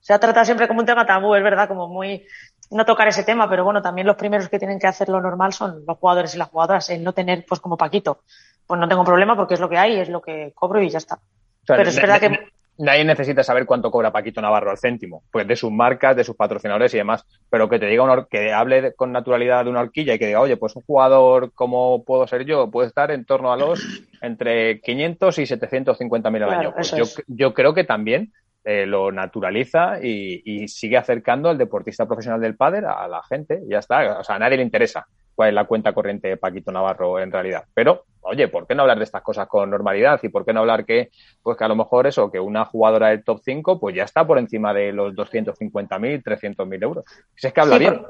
se 0.02 0.12
ha 0.12 0.18
tratado 0.18 0.44
siempre 0.44 0.68
como 0.68 0.80
un 0.80 0.86
tema 0.86 1.06
tabú, 1.06 1.34
es 1.34 1.42
verdad, 1.42 1.68
como 1.68 1.88
muy 1.88 2.26
no 2.70 2.84
tocar 2.84 3.06
ese 3.06 3.22
tema, 3.22 3.48
pero 3.48 3.64
bueno, 3.64 3.80
también 3.80 4.06
los 4.06 4.16
primeros 4.16 4.48
que 4.48 4.58
tienen 4.58 4.78
que 4.78 4.86
hacer 4.86 5.08
lo 5.08 5.20
normal 5.20 5.52
son 5.52 5.84
los 5.86 5.98
jugadores 5.98 6.34
y 6.34 6.38
las 6.38 6.48
jugadoras, 6.48 6.90
el 6.90 7.04
no 7.04 7.12
tener, 7.12 7.44
pues 7.46 7.60
como 7.60 7.76
Paquito, 7.76 8.22
pues 8.66 8.80
no 8.80 8.88
tengo 8.88 9.04
problema 9.04 9.36
porque 9.36 9.54
es 9.54 9.60
lo 9.60 9.68
que 9.68 9.78
hay, 9.78 10.00
es 10.00 10.08
lo 10.08 10.20
que 10.20 10.52
cobro 10.54 10.82
y 10.82 10.90
ya 10.90 10.98
está. 10.98 11.18
pero 11.66 11.82
es 11.88 11.96
verdad 11.96 12.20
que 12.20 12.38
nadie 12.78 13.04
necesita 13.04 13.44
saber 13.44 13.64
cuánto 13.64 13.92
cobra 13.92 14.10
Paquito 14.10 14.40
Navarro 14.40 14.70
al 14.70 14.78
céntimo, 14.78 15.22
pues 15.30 15.46
de 15.46 15.54
sus 15.54 15.70
marcas, 15.70 16.16
de 16.16 16.24
sus 16.24 16.34
patrocinadores 16.34 16.92
y 16.94 16.96
demás, 16.96 17.24
pero 17.48 17.68
que 17.68 17.78
te 17.78 17.86
diga 17.86 18.26
que 18.28 18.52
hable 18.52 18.94
con 18.94 19.12
naturalidad 19.12 19.64
de 19.64 19.70
una 19.70 19.82
horquilla 19.82 20.14
y 20.14 20.18
que 20.18 20.26
diga, 20.26 20.40
oye, 20.40 20.56
pues 20.56 20.74
un 20.74 20.82
jugador 20.82 21.52
como 21.52 22.02
puedo 22.04 22.26
ser 22.26 22.44
yo 22.44 22.70
puede 22.70 22.88
estar 22.88 23.12
en 23.12 23.24
torno 23.24 23.52
a 23.52 23.56
los 23.56 24.02
entre 24.20 24.80
500 24.80 25.38
y 25.38 25.46
750 25.46 26.30
mil 26.30 26.42
al 26.42 26.50
año. 26.50 26.72
Pues 26.74 26.90
yo, 26.92 27.04
yo 27.28 27.54
creo 27.54 27.74
que 27.74 27.84
también 27.84 28.32
eh, 28.64 28.86
lo 28.86 29.10
naturaliza 29.10 29.98
y, 30.00 30.68
sigue 30.68 30.96
acercando 30.96 31.48
al 31.48 31.58
deportista 31.58 32.06
profesional 32.06 32.40
del 32.40 32.56
pádel 32.56 32.84
a, 32.86 33.08
la 33.08 33.22
gente. 33.24 33.60
Ya 33.66 33.78
está. 33.78 34.20
O 34.20 34.24
sea, 34.24 34.36
a 34.36 34.38
nadie 34.38 34.58
le 34.58 34.62
interesa 34.62 35.06
cuál 35.34 35.48
es 35.48 35.54
la 35.54 35.64
cuenta 35.64 35.92
corriente 35.92 36.28
de 36.28 36.36
Paquito 36.36 36.70
Navarro 36.70 37.18
en 37.18 37.32
realidad. 37.32 37.64
Pero, 37.74 38.04
oye, 38.20 38.46
¿por 38.46 38.66
qué 38.66 38.76
no 38.76 38.82
hablar 38.82 38.98
de 38.98 39.04
estas 39.04 39.22
cosas 39.22 39.48
con 39.48 39.68
normalidad? 39.68 40.20
¿Y 40.22 40.28
por 40.28 40.44
qué 40.44 40.52
no 40.52 40.60
hablar 40.60 40.84
que, 40.84 41.10
pues 41.42 41.58
que 41.58 41.64
a 41.64 41.68
lo 41.68 41.74
mejor 41.74 42.06
eso, 42.06 42.30
que 42.30 42.38
una 42.38 42.64
jugadora 42.64 43.08
del 43.08 43.24
top 43.24 43.40
5, 43.44 43.80
pues 43.80 43.96
ya 43.96 44.04
está 44.04 44.24
por 44.24 44.38
encima 44.38 44.72
de 44.72 44.92
los 44.92 45.12
250.000, 45.14 46.22
300.000 46.22 46.82
euros? 46.82 47.04
Si 47.34 47.48
es 47.48 47.52
que 47.52 47.60
habla 47.60 47.78
bien. 47.78 48.00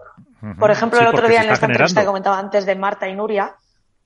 Por, 0.59 0.71
ejemplo, 0.71 1.01
el 1.01 1.07
otro 1.07 1.29
día 1.29 1.45
en 1.45 1.51
esta 1.51 1.67
entrevista 1.67 2.03
que 2.03 2.07
comentaba 2.07 2.39
antes 2.39 2.67
de 2.67 2.75
Marta 2.75 3.09
y 3.09 3.15
Nuria, 3.15 3.55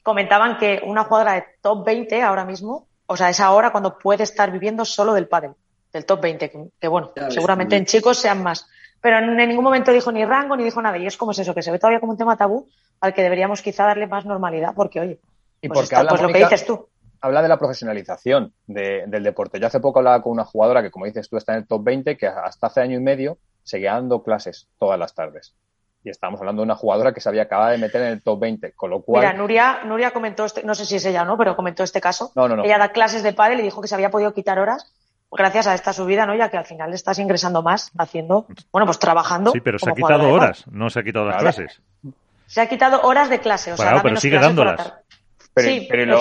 comentaban 0.05 0.59
que 0.59 0.81
una 0.85 1.03
jugadora 1.03 1.33
de 1.33 1.45
top 1.61 1.85
20 1.85 2.23
ahora 2.23 2.45
mismo, 2.45 2.87
o 3.07 3.17
sea, 3.17 3.31
es 3.31 3.41
ahora 3.41 3.73
cuando 3.73 3.99
puede 3.99 4.23
estar 4.23 4.53
viviendo 4.53 4.85
solo 4.85 5.13
del 5.13 5.27
pádel 5.27 5.55
del 5.97 6.07
top 6.07 6.21
20, 6.21 6.71
que, 6.79 6.89
bueno, 6.89 7.13
seguramente 7.31 7.77
en 7.77 7.87
chicos 7.87 8.19
sean 8.19 8.43
más. 8.43 8.69
Pero 9.01 9.19
en 9.19 9.37
ningún 9.37 9.65
momento 9.65 9.93
dijo 9.93 10.13
ni 10.13 10.25
rango 10.25 10.57
ni 10.57 10.65
dijo 10.65 10.81
nada. 10.81 10.99
Y 10.99 11.07
es 11.07 11.17
como 11.17 11.33
es 11.33 11.39
eso, 11.39 11.55
que 11.55 11.63
se 11.63 11.71
ve 11.71 11.79
todavía 11.79 12.01
como 12.01 12.13
un 12.13 12.19
tema 12.19 12.37
tabú 12.37 12.69
al 13.01 13.15
que 13.15 13.23
deberíamos 13.23 13.63
quizá 13.63 13.85
darle 13.85 14.07
más 14.07 14.25
normalidad, 14.25 14.73
porque 14.75 15.01
oye, 15.01 15.21
y 15.61 15.69
pues, 15.69 15.89
porque 15.89 16.07
pues 16.09 16.23
lo 16.23 16.29
que 16.29 16.39
dices 16.39 16.67
tú. 16.67 16.89
Habla 17.21 17.43
de 17.43 17.49
la 17.49 17.59
profesionalización 17.59 18.53
del 18.67 19.23
deporte. 19.23 19.59
Yo 19.59 19.67
hace 19.67 19.81
poco 19.81 19.99
hablaba 19.99 20.23
con 20.23 20.33
una 20.33 20.45
jugadora 20.45 20.83
que, 20.83 20.91
como 20.91 21.07
dices 21.07 21.29
tú, 21.29 21.37
está 21.37 21.53
en 21.53 21.59
el 21.59 21.67
top 21.67 21.83
20, 21.83 22.17
que 22.17 22.27
hasta 22.27 22.67
hace 22.67 22.81
año 22.81 22.97
y 22.97 23.03
medio 23.03 23.39
seguía 23.65 23.95
dando 23.95 24.23
clases 24.23 24.69
todas 24.79 24.99
las 24.99 25.15
tardes 25.15 25.55
y 26.07 26.11
estamos 26.11 26.39
hablando 26.39 26.63
de 26.63 26.67
una 26.67 26.77
jugadora 26.77 27.13
que 27.13 27.21
se 27.21 27.29
había 27.29 27.43
acabado 27.43 27.73
de 27.73 27.79
meter 27.79 28.01
en 28.01 28.09
el 28.09 28.23
top 28.23 28.39
20, 28.39 28.73
con 28.73 28.91
lo 28.91 29.03
cual... 29.03 29.25
Mira, 29.25 29.37
Nuria, 29.37 29.81
Nuria 29.85 30.13
comentó, 30.13 30.45
este, 30.45 30.63
no 30.63 30.77
sé 30.77 30.87
si 30.87 30.97
es 30.97 31.05
ella 31.05 31.23
o 31.23 31.25
no, 31.25 31.37
pero 31.37 31.57
comentó 31.57 31.83
este 31.83 32.01
caso. 32.01 32.31
No, 32.37 32.49
no, 32.49 32.55
no. 32.55 32.65
Ella 32.65 32.79
da 32.79 32.91
clases 32.91 33.25
de 33.25 33.33
pádel 33.33 33.59
y 33.59 33.65
dijo 33.65 33.81
que 33.83 33.89
se 33.89 33.97
había 33.97 34.11
podido 34.11 34.33
quitar 34.33 34.61
horas 34.61 34.93
gracias 35.31 35.67
a 35.67 35.75
esta 35.75 35.93
subida, 35.93 36.27
¿no? 36.27 36.35
Ya 36.35 36.51
que 36.51 36.57
al 36.57 36.65
final 36.65 36.93
estás 36.93 37.19
ingresando 37.19 37.63
más 37.63 37.90
haciendo, 37.98 38.46
bueno, 38.73 38.87
pues 38.87 38.98
trabajando. 38.98 39.53
Sí, 39.53 39.61
pero 39.61 39.79
se 39.79 39.90
ha 39.90 39.94
quitado 39.94 40.29
horas, 40.29 40.65
no 40.71 40.90
se 40.90 41.00
ha 41.00 41.03
quitado 41.03 41.27
las 41.27 41.37
clases. 41.37 41.83
Se 42.46 42.61
ha 42.61 42.69
quitado 42.69 43.03
horas 43.03 43.29
de 43.29 43.40
clase, 43.40 43.73
o 43.73 43.77
sea, 43.77 44.00
pero 44.03 44.17
sigue 44.17 44.38
dándolas. 44.38 44.94
Pero, 45.53 45.69
sí, 45.69 45.87
pero, 45.88 46.05
lo, 46.05 46.21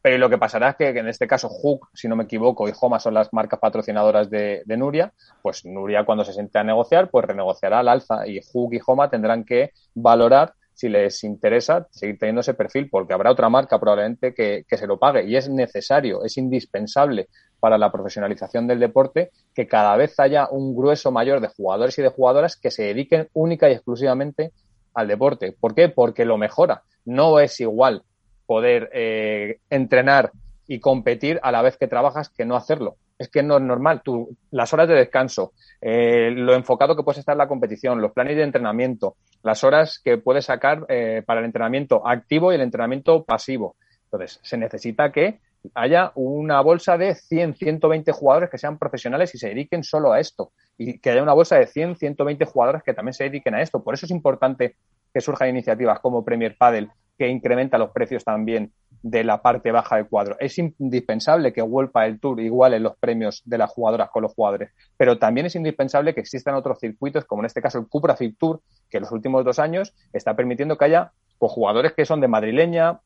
pero, 0.00 0.16
lo, 0.16 0.30
que 0.30 0.38
pasará 0.38 0.70
es 0.70 0.76
que 0.76 0.88
en 0.90 1.08
este 1.08 1.26
caso 1.26 1.48
Hook, 1.48 1.88
si 1.92 2.06
no 2.06 2.14
me 2.14 2.22
equivoco, 2.22 2.68
y 2.68 2.72
Homa 2.80 3.00
son 3.00 3.14
las 3.14 3.32
marcas 3.32 3.58
patrocinadoras 3.58 4.30
de, 4.30 4.62
de, 4.64 4.76
Nuria, 4.76 5.12
pues 5.42 5.64
Nuria 5.64 6.04
cuando 6.04 6.24
se 6.24 6.32
siente 6.32 6.60
a 6.60 6.62
negociar, 6.62 7.10
pues 7.10 7.24
renegociará 7.24 7.80
al 7.80 7.88
alza 7.88 8.28
y 8.28 8.40
Hook 8.40 8.74
y 8.74 8.80
Homa 8.86 9.10
tendrán 9.10 9.44
que 9.44 9.72
valorar 9.92 10.54
si 10.72 10.88
les 10.88 11.24
interesa 11.24 11.88
seguir 11.90 12.18
teniendo 12.18 12.42
ese 12.42 12.54
perfil, 12.54 12.88
porque 12.88 13.12
habrá 13.12 13.32
otra 13.32 13.48
marca 13.48 13.80
probablemente 13.80 14.32
que, 14.32 14.64
que, 14.68 14.76
se 14.76 14.86
lo 14.86 14.98
pague. 14.98 15.24
Y 15.24 15.34
es 15.34 15.48
necesario, 15.48 16.22
es 16.22 16.36
indispensable 16.36 17.28
para 17.60 17.78
la 17.78 17.90
profesionalización 17.90 18.66
del 18.66 18.80
deporte 18.80 19.30
que 19.54 19.66
cada 19.66 19.96
vez 19.96 20.18
haya 20.20 20.48
un 20.50 20.76
grueso 20.76 21.10
mayor 21.10 21.40
de 21.40 21.48
jugadores 21.48 21.98
y 21.98 22.02
de 22.02 22.08
jugadoras 22.08 22.56
que 22.56 22.70
se 22.70 22.84
dediquen 22.84 23.28
única 23.32 23.68
y 23.68 23.72
exclusivamente 23.72 24.52
al 24.94 25.08
deporte. 25.08 25.52
¿Por 25.58 25.74
qué? 25.74 25.88
Porque 25.88 26.24
lo 26.24 26.38
mejora. 26.38 26.82
No 27.04 27.38
es 27.38 27.60
igual 27.60 28.02
poder 28.46 28.90
eh, 28.92 29.58
entrenar 29.70 30.32
y 30.66 30.80
competir 30.80 31.38
a 31.42 31.52
la 31.52 31.62
vez 31.62 31.76
que 31.76 31.88
trabajas 31.88 32.28
que 32.28 32.44
no 32.44 32.56
hacerlo. 32.56 32.96
Es 33.18 33.28
que 33.28 33.42
no 33.42 33.56
es 33.56 33.62
normal. 33.62 34.02
Las 34.50 34.72
horas 34.72 34.88
de 34.88 34.94
descanso, 34.94 35.52
eh, 35.80 36.30
lo 36.32 36.54
enfocado 36.54 36.96
que 36.96 37.02
puedes 37.02 37.18
estar 37.18 37.34
en 37.34 37.38
la 37.38 37.48
competición, 37.48 38.02
los 38.02 38.12
planes 38.12 38.36
de 38.36 38.42
entrenamiento, 38.42 39.16
las 39.42 39.64
horas 39.64 40.00
que 40.04 40.18
puedes 40.18 40.46
sacar 40.46 40.84
eh, 40.88 41.22
para 41.24 41.40
el 41.40 41.46
entrenamiento 41.46 42.06
activo 42.06 42.52
y 42.52 42.56
el 42.56 42.60
entrenamiento 42.60 43.24
pasivo. 43.24 43.76
Entonces, 44.04 44.38
se 44.42 44.56
necesita 44.58 45.12
que 45.12 45.40
haya 45.74 46.12
una 46.14 46.60
bolsa 46.60 46.98
de 46.98 47.14
100, 47.14 47.54
120 47.54 48.12
jugadores 48.12 48.50
que 48.50 48.58
sean 48.58 48.78
profesionales 48.78 49.34
y 49.34 49.38
se 49.38 49.48
dediquen 49.48 49.82
solo 49.84 50.12
a 50.12 50.20
esto. 50.20 50.52
Y 50.78 50.98
que 50.98 51.10
haya 51.10 51.22
una 51.22 51.32
bolsa 51.32 51.56
de 51.56 51.66
100, 51.66 51.96
120 51.96 52.44
jugadores 52.44 52.82
que 52.82 52.94
también 52.94 53.14
se 53.14 53.24
dediquen 53.24 53.54
a 53.54 53.62
esto. 53.62 53.82
Por 53.82 53.94
eso 53.94 54.06
es 54.06 54.12
importante 54.12 54.76
que 55.12 55.20
surjan 55.20 55.48
iniciativas 55.48 56.00
como 56.00 56.24
Premier 56.24 56.56
Padel, 56.56 56.90
que 57.18 57.28
incrementa 57.28 57.78
los 57.78 57.90
precios 57.90 58.24
también 58.24 58.72
de 59.02 59.24
la 59.24 59.40
parte 59.40 59.72
baja 59.72 59.96
del 59.96 60.08
cuadro. 60.08 60.36
Es 60.40 60.58
indispensable 60.58 61.52
que 61.52 61.62
World 61.62 61.90
el 61.94 62.20
Tour 62.20 62.40
iguale 62.40 62.80
los 62.80 62.96
premios 62.96 63.42
de 63.44 63.58
las 63.58 63.70
jugadoras 63.70 64.10
con 64.10 64.22
los 64.22 64.34
jugadores, 64.34 64.70
pero 64.96 65.18
también 65.18 65.46
es 65.46 65.54
indispensable 65.54 66.14
que 66.14 66.20
existan 66.20 66.54
otros 66.54 66.78
circuitos, 66.80 67.24
como 67.24 67.42
en 67.42 67.46
este 67.46 67.62
caso 67.62 67.78
el 67.78 67.86
Cupra 67.86 68.16
Fit 68.16 68.36
Tour, 68.38 68.60
que 68.90 68.98
en 68.98 69.02
los 69.02 69.12
últimos 69.12 69.44
dos 69.44 69.58
años 69.58 69.94
está 70.12 70.34
permitiendo 70.34 70.76
que 70.76 70.86
haya 70.86 71.12
pues, 71.38 71.52
jugadores 71.52 71.92
que 71.92 72.04
son 72.04 72.20
de 72.20 72.28
madrileña, 72.28 73.00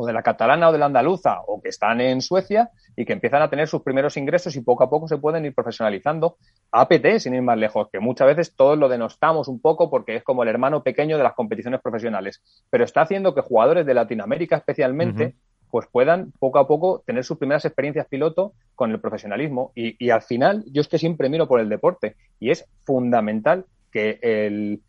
o 0.00 0.06
de 0.06 0.12
la 0.12 0.22
catalana 0.22 0.68
o 0.68 0.72
de 0.72 0.78
la 0.78 0.86
andaluza 0.86 1.40
o 1.46 1.60
que 1.60 1.70
están 1.70 2.00
en 2.00 2.22
Suecia 2.22 2.70
y 2.96 3.04
que 3.04 3.12
empiezan 3.12 3.42
a 3.42 3.50
tener 3.50 3.66
sus 3.66 3.82
primeros 3.82 4.16
ingresos 4.16 4.54
y 4.54 4.60
poco 4.60 4.84
a 4.84 4.90
poco 4.90 5.08
se 5.08 5.18
pueden 5.18 5.44
ir 5.44 5.54
profesionalizando. 5.54 6.36
APT, 6.70 7.18
sin 7.18 7.34
ir 7.34 7.42
más 7.42 7.58
lejos, 7.58 7.88
que 7.92 7.98
muchas 7.98 8.28
veces 8.28 8.54
todos 8.54 8.78
lo 8.78 8.88
denostamos 8.88 9.48
un 9.48 9.60
poco 9.60 9.90
porque 9.90 10.14
es 10.14 10.22
como 10.22 10.44
el 10.44 10.48
hermano 10.50 10.84
pequeño 10.84 11.16
de 11.16 11.24
las 11.24 11.34
competiciones 11.34 11.80
profesionales, 11.80 12.40
pero 12.70 12.84
está 12.84 13.00
haciendo 13.00 13.34
que 13.34 13.40
jugadores 13.40 13.84
de 13.86 13.94
Latinoamérica 13.94 14.56
especialmente 14.56 15.34
pues 15.68 15.88
puedan 15.90 16.32
poco 16.38 16.60
a 16.60 16.68
poco 16.68 17.02
tener 17.04 17.24
sus 17.24 17.38
primeras 17.38 17.64
experiencias 17.64 18.06
piloto 18.06 18.52
con 18.76 18.92
el 18.92 19.00
profesionalismo. 19.00 19.72
Y, 19.74 20.02
y 20.02 20.10
al 20.10 20.22
final 20.22 20.64
yo 20.70 20.80
es 20.80 20.88
que 20.88 20.98
siempre 20.98 21.28
miro 21.28 21.48
por 21.48 21.58
el 21.58 21.68
deporte 21.68 22.14
y 22.38 22.50
es 22.50 22.64
fundamental 22.84 23.66
que 23.90 24.20
el, 24.22 24.80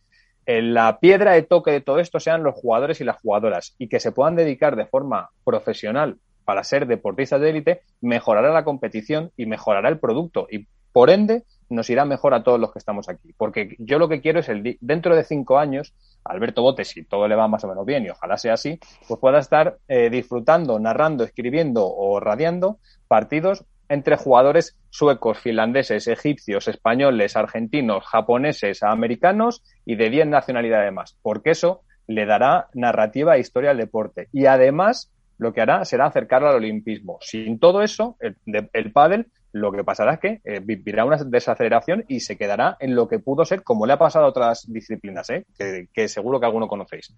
la 0.49 0.99
piedra 0.99 1.33
de 1.33 1.43
toque 1.43 1.69
de 1.71 1.81
todo 1.81 1.99
esto 1.99 2.19
sean 2.19 2.41
los 2.41 2.55
jugadores 2.55 2.99
y 3.01 3.03
las 3.03 3.21
jugadoras 3.21 3.75
y 3.77 3.87
que 3.87 3.99
se 3.99 4.11
puedan 4.11 4.35
dedicar 4.35 4.75
de 4.75 4.87
forma 4.87 5.29
profesional 5.43 6.17
para 6.43 6.63
ser 6.63 6.87
deportistas 6.87 7.39
de 7.39 7.51
élite, 7.51 7.81
mejorará 8.01 8.51
la 8.51 8.63
competición 8.63 9.31
y 9.37 9.45
mejorará 9.45 9.89
el 9.89 9.99
producto 9.99 10.47
y 10.49 10.65
por 10.91 11.11
ende 11.11 11.43
nos 11.69 11.87
irá 11.91 12.03
mejor 12.03 12.33
a 12.33 12.41
todos 12.41 12.59
los 12.59 12.71
que 12.71 12.79
estamos 12.79 13.09
aquí. 13.09 13.31
Porque 13.37 13.75
yo 13.77 13.99
lo 13.99 14.09
que 14.09 14.21
quiero 14.21 14.39
es 14.39 14.49
el 14.49 14.77
dentro 14.81 15.15
de 15.15 15.23
cinco 15.23 15.59
años, 15.59 15.93
Alberto 16.23 16.63
Bote, 16.63 16.83
si 16.83 17.03
todo 17.03 17.27
le 17.27 17.35
va 17.35 17.47
más 17.47 17.63
o 17.63 17.67
menos 17.67 17.85
bien 17.85 18.05
y 18.05 18.09
ojalá 18.09 18.35
sea 18.39 18.53
así, 18.53 18.79
pues 19.07 19.19
pueda 19.19 19.37
estar 19.37 19.77
eh, 19.87 20.09
disfrutando, 20.09 20.79
narrando, 20.79 21.23
escribiendo 21.23 21.85
o 21.87 22.19
radiando 22.19 22.79
partidos 23.07 23.65
entre 23.89 24.15
jugadores 24.15 24.77
suecos, 24.89 25.39
finlandeses, 25.39 26.07
egipcios, 26.07 26.67
españoles, 26.67 27.35
argentinos, 27.35 28.05
japoneses, 28.05 28.83
americanos 28.83 29.63
y 29.85 29.95
de 29.95 30.09
10 30.09 30.27
nacionalidades 30.27 30.93
más, 30.93 31.17
porque 31.21 31.51
eso 31.51 31.81
le 32.07 32.25
dará 32.25 32.67
narrativa 32.73 33.35
e 33.35 33.39
historia 33.39 33.71
al 33.71 33.77
deporte. 33.77 34.29
Y 34.31 34.45
además, 34.45 35.11
lo 35.37 35.53
que 35.53 35.61
hará 35.61 35.83
será 35.85 36.05
acercarlo 36.05 36.49
al 36.49 36.55
olimpismo. 36.55 37.17
Sin 37.21 37.59
todo 37.59 37.81
eso, 37.81 38.15
el, 38.19 38.35
el 38.73 38.91
pádel 38.91 39.27
lo 39.51 39.71
que 39.71 39.83
pasará 39.83 40.13
es 40.13 40.19
que 40.19 40.41
eh, 40.43 40.59
vivirá 40.59 41.05
una 41.05 41.17
desaceleración 41.17 42.05
y 42.07 42.19
se 42.19 42.37
quedará 42.37 42.77
en 42.79 42.95
lo 42.95 43.07
que 43.07 43.19
pudo 43.19 43.45
ser, 43.45 43.63
como 43.63 43.85
le 43.85 43.93
ha 43.93 43.97
pasado 43.97 44.25
a 44.25 44.29
otras 44.29 44.65
disciplinas, 44.67 45.29
¿eh? 45.29 45.45
que, 45.57 46.07
seguro 46.07 46.39
que 46.39 46.45
alguno 46.45 46.67
conocéis 46.67 47.13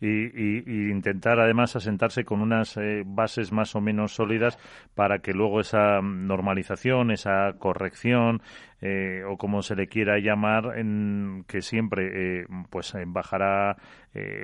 y, 0.00 0.90
intentar 0.90 1.40
además 1.40 1.74
asentarse 1.76 2.24
con 2.24 2.40
unas 2.40 2.76
eh, 2.76 3.02
bases 3.04 3.52
más 3.52 3.74
o 3.74 3.80
menos 3.80 4.12
sólidas 4.12 4.58
para 4.94 5.18
que 5.18 5.32
luego 5.32 5.60
esa 5.60 6.00
normalización, 6.00 7.10
esa 7.10 7.54
corrección 7.58 8.42
eh, 8.80 9.24
o 9.28 9.36
como 9.36 9.62
se 9.62 9.74
le 9.74 9.88
quiera 9.88 10.20
llamar, 10.20 10.78
en, 10.78 11.44
que 11.48 11.62
siempre 11.62 12.42
eh, 12.42 12.46
pues 12.70 12.94
bajará 13.06 13.76